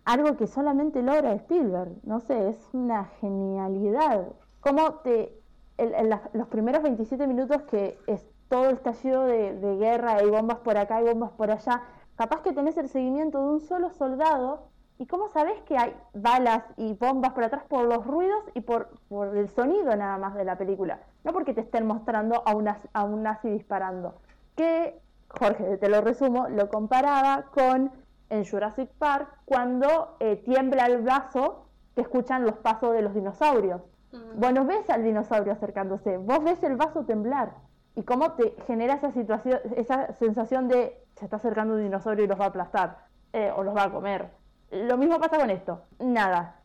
Algo 0.05 0.35
que 0.35 0.47
solamente 0.47 1.01
logra 1.01 1.33
Spielberg, 1.33 1.93
no 2.03 2.19
sé, 2.19 2.49
es 2.49 2.69
una 2.73 3.05
genialidad. 3.21 4.27
Como 4.59 4.95
te, 4.95 5.39
en, 5.77 6.09
los 6.33 6.47
primeros 6.47 6.83
27 6.83 7.25
minutos 7.27 7.63
que 7.63 7.97
es 8.07 8.25
todo 8.49 8.69
el 8.69 8.75
estallido 8.75 9.25
de, 9.25 9.55
de 9.55 9.77
guerra, 9.77 10.15
hay 10.15 10.29
bombas 10.29 10.59
por 10.59 10.77
acá, 10.77 10.97
hay 10.97 11.05
bombas 11.05 11.31
por 11.31 11.51
allá, 11.51 11.83
capaz 12.15 12.41
que 12.41 12.53
tenés 12.53 12.77
el 12.77 12.89
seguimiento 12.89 13.39
de 13.39 13.53
un 13.53 13.61
solo 13.61 13.89
soldado 13.91 14.72
y 14.97 15.07
cómo 15.07 15.29
sabés 15.29 15.61
que 15.63 15.77
hay 15.77 15.95
balas 16.13 16.63
y 16.77 16.93
bombas 16.93 17.33
por 17.33 17.43
atrás 17.43 17.63
por 17.67 17.85
los 17.85 18.05
ruidos 18.05 18.43
y 18.53 18.61
por, 18.61 18.89
por 19.09 19.35
el 19.35 19.49
sonido 19.49 19.95
nada 19.95 20.17
más 20.17 20.35
de 20.35 20.45
la 20.45 20.57
película, 20.57 20.99
no 21.23 21.33
porque 21.33 21.53
te 21.53 21.61
estén 21.61 21.85
mostrando 21.85 22.43
a, 22.45 22.55
una, 22.55 22.77
a 22.93 23.03
un 23.03 23.23
nazi 23.23 23.49
disparando. 23.49 24.15
Que, 24.55 24.99
Jorge, 25.29 25.77
te 25.77 25.89
lo 25.89 26.01
resumo, 26.01 26.47
lo 26.49 26.69
comparaba 26.69 27.45
con 27.53 27.91
en 28.29 28.45
Jurassic 28.45 28.89
Park 28.97 29.29
cuando 29.45 30.15
eh, 30.19 30.37
tiembla 30.37 30.85
el 30.85 31.01
brazo 31.01 31.65
que 31.95 32.01
escuchan 32.01 32.45
los 32.45 32.55
pasos 32.57 32.93
de 32.93 33.01
los 33.01 33.13
dinosaurios. 33.13 33.81
Mm. 34.11 34.39
Vos 34.39 34.53
no 34.53 34.65
ves 34.65 34.89
al 34.89 35.03
dinosaurio 35.03 35.53
acercándose, 35.53 36.17
vos 36.17 36.43
ves 36.43 36.61
el 36.63 36.75
vaso 36.75 37.05
temblar 37.05 37.53
y 37.95 38.03
cómo 38.03 38.31
te 38.33 38.55
genera 38.65 38.95
esa 38.95 39.11
situación, 39.11 39.59
esa 39.75 40.13
sensación 40.13 40.67
de 40.67 40.99
se 41.15 41.25
está 41.25 41.37
acercando 41.37 41.75
un 41.75 41.83
dinosaurio 41.83 42.25
y 42.25 42.27
los 42.27 42.39
va 42.39 42.45
a 42.45 42.47
aplastar 42.47 42.97
eh, 43.33 43.51
o 43.55 43.63
los 43.63 43.75
va 43.75 43.83
a 43.83 43.91
comer. 43.91 44.29
Lo 44.73 44.97
mismo 44.97 45.19
pasa 45.19 45.37
con 45.37 45.51
esto. 45.51 45.81
Nada. 45.99 46.55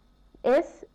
Es 0.43 0.87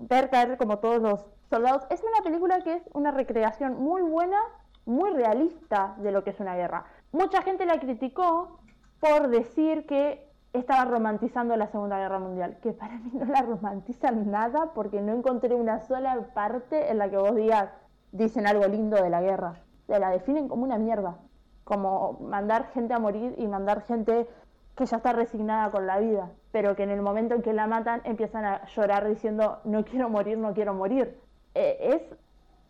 ver 0.00 0.28
caer 0.28 0.58
como 0.58 0.78
todos 0.78 1.00
los 1.00 1.24
soldados. 1.48 1.86
Es 1.88 2.02
una 2.02 2.22
película 2.22 2.60
que 2.60 2.74
es 2.74 2.82
una 2.92 3.10
recreación 3.10 3.82
muy 3.82 4.02
buena, 4.02 4.38
muy 4.84 5.10
realista 5.10 5.94
de 5.98 6.12
lo 6.12 6.24
que 6.24 6.30
es 6.30 6.40
una 6.40 6.56
guerra. 6.56 6.84
Mucha 7.12 7.40
gente 7.40 7.64
la 7.64 7.80
criticó 7.80 8.58
por 9.00 9.28
decir 9.28 9.86
que 9.86 10.28
estaba 10.52 10.84
romantizando 10.84 11.56
la 11.56 11.68
Segunda 11.68 11.98
Guerra 11.98 12.18
Mundial, 12.18 12.58
que 12.62 12.72
para 12.72 12.98
mí 12.98 13.12
no 13.14 13.24
la 13.24 13.40
romantizan 13.42 14.30
nada 14.30 14.72
porque 14.74 15.00
no 15.00 15.14
encontré 15.14 15.54
una 15.54 15.80
sola 15.80 16.18
parte 16.34 16.90
en 16.90 16.98
la 16.98 17.08
que 17.08 17.16
vos 17.16 17.34
digas, 17.34 17.70
dicen 18.12 18.46
algo 18.46 18.66
lindo 18.66 19.02
de 19.02 19.08
la 19.08 19.22
guerra. 19.22 19.60
La 19.86 20.10
definen 20.10 20.48
como 20.48 20.64
una 20.64 20.76
mierda. 20.76 21.16
Como 21.64 22.18
mandar 22.20 22.70
gente 22.72 22.92
a 22.92 22.98
morir 22.98 23.34
y 23.38 23.46
mandar 23.46 23.86
gente 23.86 24.28
que 24.74 24.84
ya 24.84 24.98
está 24.98 25.14
resignada 25.14 25.70
con 25.70 25.86
la 25.86 25.98
vida, 25.98 26.30
pero 26.52 26.74
que 26.76 26.82
en 26.82 26.90
el 26.90 27.02
momento 27.02 27.34
en 27.34 27.42
que 27.42 27.52
la 27.52 27.66
matan 27.66 28.00
empiezan 28.04 28.44
a 28.44 28.66
llorar 28.66 29.06
diciendo 29.08 29.60
no 29.64 29.84
quiero 29.84 30.08
morir, 30.08 30.38
no 30.38 30.54
quiero 30.54 30.74
morir. 30.74 31.18
Eh, 31.54 31.78
es 31.80 32.18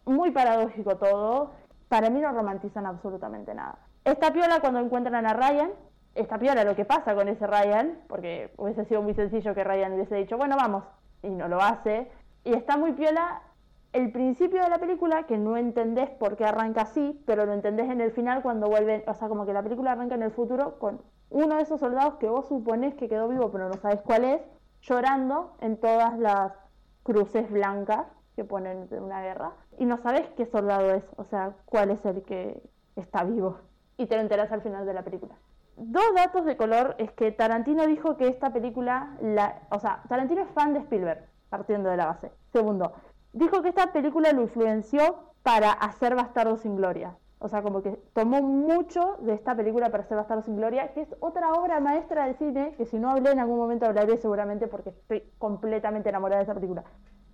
muy 0.05 0.31
paradójico 0.31 0.97
todo. 0.97 1.53
Para 1.89 2.11
mí 2.11 2.21
no 2.21 2.33
romantizan 2.33 2.87
absolutamente 2.87 3.55
nada. 3.55 3.79
Esta 4.05 4.33
piola 4.33 4.61
cuando 4.61 4.81
encuentran 4.81 5.27
a 5.27 5.33
Ryan, 5.33 5.71
esta 6.15 6.39
piola 6.39 6.65
lo 6.65 6.75
que 6.75 6.85
pasa 6.85 7.15
con 7.15 7.29
ese 7.29 7.47
Ryan, 7.47 7.99
porque 8.09 8.53
hubiese 8.57 8.85
sido 8.87 9.03
muy 9.03 9.15
sencillo 9.15 9.55
que 9.55 9.65
Ryan 9.65 9.93
hubiese 9.93 10.17
dicho, 10.17 10.37
bueno, 10.37 10.57
vamos, 10.57 10.85
y 11.23 11.29
no 11.29 11.49
lo 11.49 11.61
hace. 11.61 12.11
Y 12.45 12.55
está 12.55 12.77
muy 12.77 12.93
piola 12.93 13.43
el 13.93 14.13
principio 14.13 14.63
de 14.63 14.69
la 14.69 14.79
película, 14.79 15.25
que 15.25 15.39
no 15.39 15.57
entendés 15.57 16.11
por 16.11 16.37
qué 16.37 16.45
arranca 16.45 16.83
así, 16.83 17.23
pero 17.27 17.47
lo 17.47 17.53
entendés 17.53 17.91
en 17.91 18.01
el 18.01 18.11
final 18.13 18.43
cuando 18.43 18.69
vuelven, 18.69 19.03
o 19.07 19.15
sea, 19.15 19.29
como 19.29 19.47
que 19.47 19.53
la 19.53 19.63
película 19.63 19.93
arranca 19.93 20.15
en 20.15 20.23
el 20.23 20.31
futuro 20.31 20.79
con 20.79 21.01
uno 21.31 21.57
de 21.57 21.63
esos 21.63 21.81
soldados 21.81 22.15
que 22.17 22.29
vos 22.29 22.47
suponés 22.49 22.95
que 22.95 23.09
quedó 23.09 23.29
vivo, 23.29 23.51
pero 23.51 23.69
no 23.69 23.75
sabes 23.75 24.01
cuál 24.03 24.25
es, 24.25 24.43
llorando 24.83 25.57
en 25.61 25.79
todas 25.79 26.19
las 26.19 26.53
cruces 27.03 27.51
blancas 27.51 28.07
que 28.37 28.45
ponen 28.45 28.89
en 28.91 29.03
una 29.03 29.23
guerra, 29.23 29.53
y 29.79 29.85
no 29.85 29.97
sabes 29.99 30.29
qué 30.37 30.47
soldado 30.47 30.91
es, 30.93 31.05
o 31.17 31.25
sea, 31.25 31.55
cuál 31.65 31.91
es 31.91 32.05
el 32.05 32.23
que 32.23 32.63
está 32.95 33.25
vivo, 33.25 33.59
y 33.97 34.07
te 34.07 34.17
lo 34.17 34.23
enteras 34.23 34.53
al 34.53 34.63
final 34.63 34.87
de 34.87 34.95
la 34.95 35.03
película. 35.03 35.35
Dos 35.77 36.15
datos 36.15 36.45
de 36.45 36.57
color 36.57 36.95
es 36.99 37.13
que 37.13 37.31
Tarantino 37.33 37.87
dijo 37.87 38.17
que 38.17 38.29
esta 38.29 38.53
película, 38.53 39.17
la, 39.21 39.63
o 39.71 39.79
sea, 39.79 40.03
Tarantino 40.09 40.43
es 40.43 40.51
fan 40.51 40.73
de 40.73 40.81
Spielberg, 40.81 41.25
partiendo 41.49 41.89
de 41.89 41.97
la 41.97 42.07
base. 42.07 42.33
Segundo, 42.53 42.93
dijo 43.39 43.63
que 43.63 43.69
esta 43.69 43.93
película 43.93 44.33
lo 44.33 44.43
influenció 44.43 45.33
para 45.43 45.71
hacer 45.71 46.15
Bastardo 46.15 46.57
sin 46.57 46.77
Gloria. 46.77 47.17
O 47.39 47.49
sea, 47.49 47.63
como 47.63 47.83
que 47.83 47.93
tomó 48.13 48.43
mucho 48.43 49.17
de 49.21 49.33
esta 49.33 49.55
película 49.55 49.91
para 49.91 50.03
hacer 50.03 50.17
Bastardo 50.17 50.43
sin 50.43 50.57
Gloria, 50.57 50.93
que 50.93 51.03
es 51.03 51.15
otra 51.21 51.53
obra 51.53 51.79
maestra 51.79 52.27
de 52.27 52.35
cine, 52.35 52.75
que 52.77 52.85
si 52.85 52.99
no 52.99 53.11
hablé 53.11 53.31
en 53.31 53.39
algún 53.39 53.59
momento 53.59 53.87
hablaré 53.87 54.17
seguramente 54.17 54.67
porque 54.67 54.91
estoy 54.91 55.23
completamente 55.39 56.09
enamorada 56.09 56.41
de 56.41 56.45
esa 56.45 56.55
película. 56.55 56.83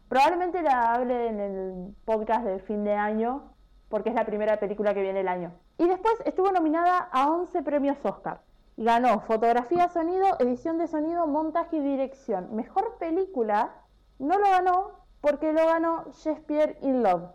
Probablemente 0.09 0.63
la 0.63 0.93
hable 0.93 1.29
en 1.29 1.41
el 1.41 1.95
podcast 2.05 2.45
de 2.45 2.59
fin 2.59 2.85
de 2.85 2.93
año, 2.93 3.55
porque 3.89 4.11
es 4.11 4.15
la 4.15 4.27
primera 4.27 4.59
película 4.59 4.93
que 4.93 5.01
viene 5.01 5.21
el 5.21 5.29
año. 5.29 5.53
Y 5.79 5.89
después 5.89 6.15
estuvo 6.27 6.53
nominada 6.53 7.09
a 7.11 7.31
11 7.31 7.63
premios 7.63 7.97
Oscar. 8.03 8.43
Ganó 8.77 9.21
fotografía, 9.21 9.89
sonido, 9.89 10.27
edición 10.39 10.77
de 10.77 10.87
sonido, 10.87 11.27
montaje 11.27 11.77
y 11.77 11.81
dirección. 11.81 12.55
Mejor 12.55 12.99
película 12.99 13.73
no 14.19 14.39
lo 14.39 14.45
ganó 14.45 15.04
porque 15.25 15.55
lo 15.55 15.67
ganó 15.67 16.05
Shakespeare 16.13 16.77
in 16.83 17.03
Love. 17.03 17.31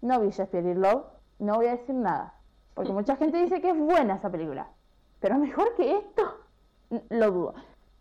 No 0.00 0.18
vi 0.20 0.30
Shakespeare 0.30 0.66
in 0.66 0.80
Love, 0.80 1.04
no 1.38 1.56
voy 1.56 1.66
a 1.66 1.72
decir 1.72 1.94
nada. 1.94 2.34
Porque 2.72 2.92
mucha 2.94 3.16
gente 3.16 3.36
dice 3.36 3.60
que 3.60 3.68
es 3.68 3.78
buena 3.78 4.14
esa 4.14 4.30
película. 4.30 4.68
Pero 5.20 5.36
mejor 5.36 5.74
que 5.76 5.98
esto, 5.98 6.22
lo 7.10 7.30
dudo. 7.30 7.54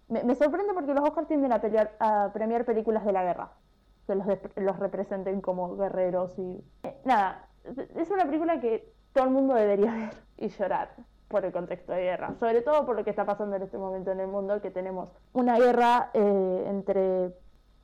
Me, 0.07 0.33
sorprende 0.35 0.73
porque 0.73 0.93
los 0.93 1.03
Oscars 1.03 1.27
tienden 1.27 1.51
a, 1.51 1.59
pelear, 1.59 1.93
a 1.99 2.31
premiar 2.33 2.63
películas 2.63 3.03
de 3.03 3.11
la 3.11 3.23
guerra. 3.23 3.51
Que 4.07 4.15
los, 4.15 4.25
los 4.55 4.79
representen 4.79 5.41
como 5.41 5.75
guerreros 5.75 6.39
y... 6.39 6.63
Eh, 6.83 6.97
nada, 7.03 7.49
es 7.95 8.11
una 8.11 8.25
película 8.25 8.61
que 8.61 8.93
todo 9.11 9.25
el 9.25 9.31
mundo 9.31 9.55
debería 9.55 9.93
ver 9.93 10.13
y 10.37 10.47
llorar 10.47 10.95
por 11.27 11.43
el 11.43 11.51
contexto 11.51 11.91
de 11.91 12.03
guerra. 12.03 12.33
Sobre 12.39 12.61
todo 12.61 12.85
por 12.85 12.95
lo 12.95 13.03
que 13.03 13.09
está 13.09 13.25
pasando 13.25 13.57
en 13.57 13.63
este 13.63 13.77
momento 13.77 14.11
en 14.11 14.21
el 14.21 14.27
mundo, 14.27 14.61
que 14.61 14.71
tenemos 14.71 15.09
una 15.33 15.57
guerra 15.57 16.11
eh, 16.13 16.65
entre 16.67 17.33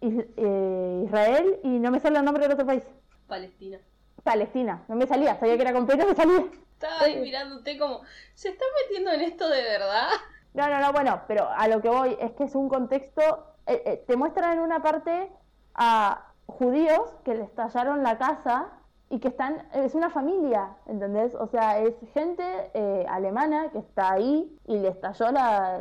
Israel 0.02 1.60
y 1.64 1.80
no 1.80 1.92
me 1.92 2.00
sale 2.00 2.20
el 2.20 2.26
nombre 2.26 2.44
del 2.44 2.54
otro 2.54 2.66
país. 2.66 2.84
Palestina. 3.28 3.80
Palestina. 4.24 4.84
No 4.88 4.96
me 4.96 5.08
salía, 5.08 5.38
sabía 5.40 5.56
que 5.56 5.62
era 5.62 5.72
no 5.72 5.86
me 5.86 6.16
salía. 6.16 6.46
Estaba 6.74 7.02
ahí 7.02 7.20
mirándote 7.20 7.78
como, 7.78 8.02
¿se 8.34 8.50
está 8.50 8.64
metiendo 8.82 9.12
en 9.12 9.22
esto 9.22 9.50
de 9.50 9.62
verdad? 9.62 10.08
No, 10.54 10.68
no, 10.68 10.80
no, 10.80 10.92
bueno, 10.94 11.22
pero 11.28 11.48
a 11.50 11.68
lo 11.68 11.82
que 11.82 11.90
voy 11.90 12.18
es 12.20 12.32
que 12.32 12.46
es 12.46 12.56
un 12.56 12.70
contexto, 12.70 13.22
eh, 13.68 13.84
eh, 13.86 14.04
te 14.08 14.16
muestran 14.16 14.54
en 14.54 14.60
una 14.60 14.82
parte 14.82 15.32
a 15.76 16.32
judíos 16.48 17.16
que 17.24 17.36
le 17.36 17.44
estallaron 17.44 18.02
la 18.02 18.18
casa 18.18 18.70
y 19.10 19.20
que 19.20 19.28
están, 19.28 19.68
es 19.74 19.94
una 19.94 20.10
familia, 20.10 20.76
¿entendés? 20.86 21.36
O 21.36 21.48
sea, 21.48 21.80
es 21.80 21.96
gente 22.14 22.44
eh, 22.74 23.06
alemana 23.10 23.70
que 23.72 23.80
está 23.80 24.14
ahí 24.14 24.58
y 24.66 24.78
le 24.78 24.88
estalló 24.88 25.32
la, 25.32 25.80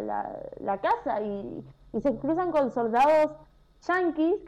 la, 0.61 0.79
casa 0.79 1.21
y, 1.21 1.65
y 1.93 2.01
se 2.01 2.15
cruzan 2.17 2.51
con 2.51 2.71
soldados 2.71 3.33
yankees 3.87 4.41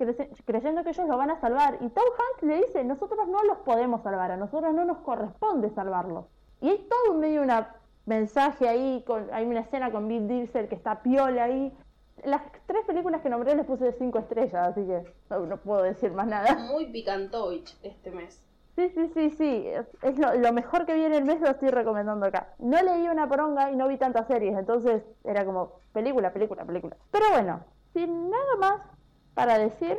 creyendo 0.44 0.82
que 0.82 0.90
ellos 0.90 1.08
lo 1.08 1.16
van 1.16 1.30
a 1.30 1.40
salvar. 1.40 1.78
Y 1.80 1.88
Tom 1.88 2.04
Hanks 2.04 2.42
le 2.42 2.56
dice, 2.66 2.84
nosotros 2.84 3.28
no 3.28 3.42
los 3.44 3.58
podemos 3.58 4.02
salvar, 4.02 4.30
a 4.32 4.36
nosotros 4.36 4.74
no 4.74 4.84
nos 4.84 4.98
corresponde 4.98 5.70
salvarlos. 5.70 6.26
Y 6.60 6.68
hay 6.68 6.88
todo 6.88 7.14
un 7.14 7.20
medio 7.20 7.42
una 7.42 7.76
mensaje 8.06 8.68
ahí, 8.68 9.02
con, 9.06 9.32
hay 9.32 9.46
una 9.46 9.60
escena 9.60 9.90
con 9.90 10.08
Bill 10.08 10.28
Diesel 10.28 10.68
que 10.68 10.74
está 10.74 11.02
piola 11.02 11.44
ahí. 11.44 11.72
Las 12.24 12.42
tres 12.66 12.84
películas 12.86 13.22
que 13.22 13.30
nombré 13.30 13.54
les 13.54 13.64
puse 13.64 13.84
de 13.84 13.92
cinco 13.92 14.18
estrellas, 14.18 14.68
así 14.68 14.84
que 14.84 15.04
no, 15.30 15.56
puedo 15.58 15.82
decir 15.82 16.12
más 16.12 16.26
nada. 16.26 16.54
Muy 16.70 16.86
picantovich 16.86 17.78
este 17.82 18.10
mes. 18.10 18.42
Sí, 18.76 18.88
sí, 18.90 19.10
sí, 19.14 19.30
sí. 19.30 19.66
Es 20.02 20.18
lo, 20.18 20.34
lo, 20.34 20.52
mejor 20.52 20.86
que 20.86 20.94
viene 20.94 21.16
el 21.16 21.24
mes, 21.24 21.40
lo 21.40 21.48
estoy 21.48 21.70
recomendando 21.70 22.26
acá. 22.26 22.54
No 22.58 22.80
leí 22.82 23.08
una 23.08 23.28
poronga 23.28 23.70
y 23.70 23.76
no 23.76 23.88
vi 23.88 23.96
tantas 23.96 24.26
series, 24.26 24.56
entonces 24.56 25.02
era 25.24 25.44
como 25.44 25.80
película, 25.92 26.32
película, 26.32 26.64
película. 26.64 26.96
Pero 27.10 27.26
bueno, 27.30 27.64
sin 27.92 28.30
nada 28.30 28.56
más 28.58 28.80
para 29.40 29.58
decir, 29.58 29.96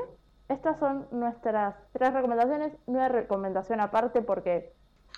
estas 0.50 0.78
son 0.78 1.08
nuestras 1.10 1.76
tres 1.94 2.14
recomendaciones, 2.14 2.74
no 2.86 3.02
hay 3.02 3.10
recomendación 3.10 3.80
aparte 3.80 4.22
porque... 4.22 4.72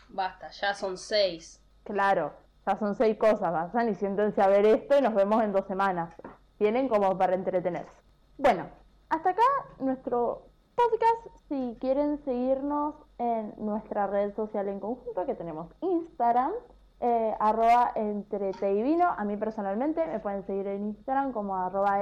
Basta, 0.07 0.49
ya 0.49 0.73
son 0.73 0.97
seis. 0.97 1.61
Claro, 1.83 2.31
ya 2.65 2.77
son 2.77 2.95
seis 2.95 3.17
cosas, 3.17 3.51
basan 3.51 3.89
y 3.89 3.95
siéntense 3.95 4.41
a 4.41 4.47
ver 4.47 4.65
esto 4.65 4.97
y 4.97 5.01
nos 5.01 5.13
vemos 5.13 5.43
en 5.43 5.51
dos 5.51 5.67
semanas. 5.67 6.15
Tienen 6.57 6.87
como 6.87 7.17
para 7.17 7.35
entretenerse. 7.35 8.01
Bueno, 8.37 8.67
hasta 9.09 9.31
acá 9.31 9.43
nuestro 9.79 10.47
podcast. 10.75 11.37
Si 11.49 11.77
quieren 11.81 12.23
seguirnos 12.23 12.95
en 13.17 13.53
nuestra 13.57 14.07
red 14.07 14.33
social 14.35 14.69
en 14.69 14.79
conjunto, 14.79 15.25
que 15.25 15.35
tenemos 15.35 15.67
Instagram, 15.81 16.53
eh, 17.01 17.35
arroba 17.37 17.91
entre 17.95 18.51
y 18.51 18.83
vino. 18.83 19.09
A 19.09 19.25
mí 19.25 19.35
personalmente 19.35 20.07
me 20.07 20.21
pueden 20.21 20.45
seguir 20.45 20.67
en 20.67 20.85
Instagram 20.85 21.33
como 21.33 21.57
arroba 21.57 22.01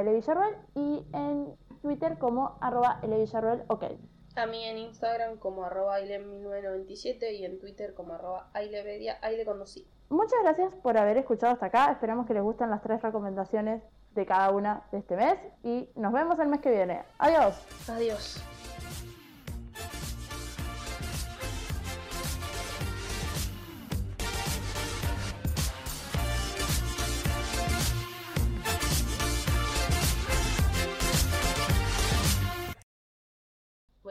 y 0.75 1.07
en 1.13 1.57
Twitter 1.81 2.17
como 2.17 2.57
arroba 2.61 3.01
ok. 3.67 3.83
A 4.35 4.45
mí 4.45 4.63
en 4.63 4.77
Instagram 4.77 5.37
como 5.37 5.65
arroba 5.65 5.99
1997 5.99 7.33
y 7.33 7.45
en 7.45 7.59
Twitter 7.59 7.93
como 7.93 8.13
arroba 8.13 8.49
ailevedia, 8.53 9.17
aile 9.21 9.45
sí. 9.65 9.85
Muchas 10.09 10.39
gracias 10.43 10.73
por 10.75 10.97
haber 10.97 11.17
escuchado 11.17 11.53
hasta 11.53 11.67
acá. 11.67 11.91
Esperamos 11.91 12.25
que 12.25 12.33
les 12.33 12.43
gusten 12.43 12.69
las 12.69 12.81
tres 12.81 13.01
recomendaciones 13.01 13.81
de 14.13 14.25
cada 14.25 14.51
una 14.51 14.83
de 14.91 14.99
este 14.99 15.15
mes 15.15 15.37
y 15.63 15.89
nos 15.95 16.13
vemos 16.13 16.39
el 16.39 16.47
mes 16.47 16.61
que 16.61 16.71
viene. 16.71 17.03
Adiós. 17.17 17.55
Adiós. 17.89 18.41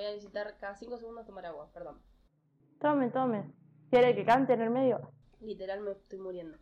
Voy 0.00 0.06
a 0.06 0.12
necesitar 0.12 0.56
cada 0.58 0.74
5 0.74 0.96
segundos 0.96 1.26
tomar 1.26 1.44
agua, 1.44 1.68
perdón. 1.74 2.00
Tome, 2.80 3.10
tome. 3.10 3.52
¿Quiere 3.90 4.14
que 4.14 4.24
cante 4.24 4.54
en 4.54 4.62
el 4.62 4.70
medio? 4.70 5.12
Literal 5.40 5.82
me 5.82 5.90
estoy 5.90 6.18
muriendo. 6.18 6.56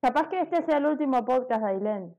Capaz 0.00 0.30
que 0.30 0.40
este 0.40 0.64
sea 0.64 0.78
el 0.78 0.86
último 0.86 1.22
podcast 1.22 1.64
de 1.64 1.68
Ailén. 1.68 2.16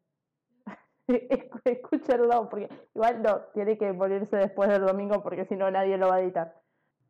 Escúchenlo, 1.65 2.49
porque 2.49 2.69
igual 2.93 3.23
no, 3.23 3.41
tiene 3.55 3.79
que 3.79 3.91
morirse 3.93 4.37
después 4.37 4.69
del 4.69 4.85
domingo 4.85 5.23
porque 5.23 5.45
si 5.45 5.55
no 5.55 5.71
nadie 5.71 5.97
lo 5.97 6.09
va 6.09 6.17
a 6.17 6.21
editar. 6.21 6.61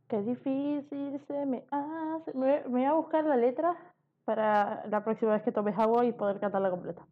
Qué 0.08 0.22
difícil 0.22 1.20
se 1.28 1.46
me 1.46 1.66
hace. 1.70 2.34
Me, 2.36 2.62
voy 2.62 2.86
a 2.86 2.94
buscar 2.94 3.26
la 3.26 3.36
letra 3.36 3.76
para 4.24 4.88
la 4.88 5.04
próxima 5.04 5.34
vez 5.34 5.44
que 5.44 5.52
tomes 5.52 5.78
agua 5.78 6.06
y 6.06 6.14
poder 6.14 6.40
cantarla 6.40 6.72
completa. 6.72 7.06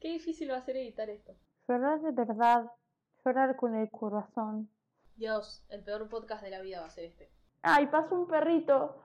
Qué 0.00 0.08
difícil 0.08 0.50
va 0.50 0.58
a 0.58 0.66
ser 0.66 0.76
editar 0.76 1.08
esto. 1.08 1.32
Llorar 1.66 2.02
de 2.02 2.12
verdad, 2.12 2.70
llorar 3.24 3.56
con 3.56 3.74
el 3.74 3.90
corazón. 3.90 4.68
Dios, 5.16 5.64
el 5.68 5.82
peor 5.82 6.08
podcast 6.08 6.42
de 6.42 6.50
la 6.50 6.60
vida 6.60 6.80
va 6.80 6.86
a 6.86 6.90
ser 6.90 7.04
este. 7.04 7.30
Ay, 7.62 7.86
pasó 7.86 8.14
un 8.14 8.26
perrito. 8.26 9.02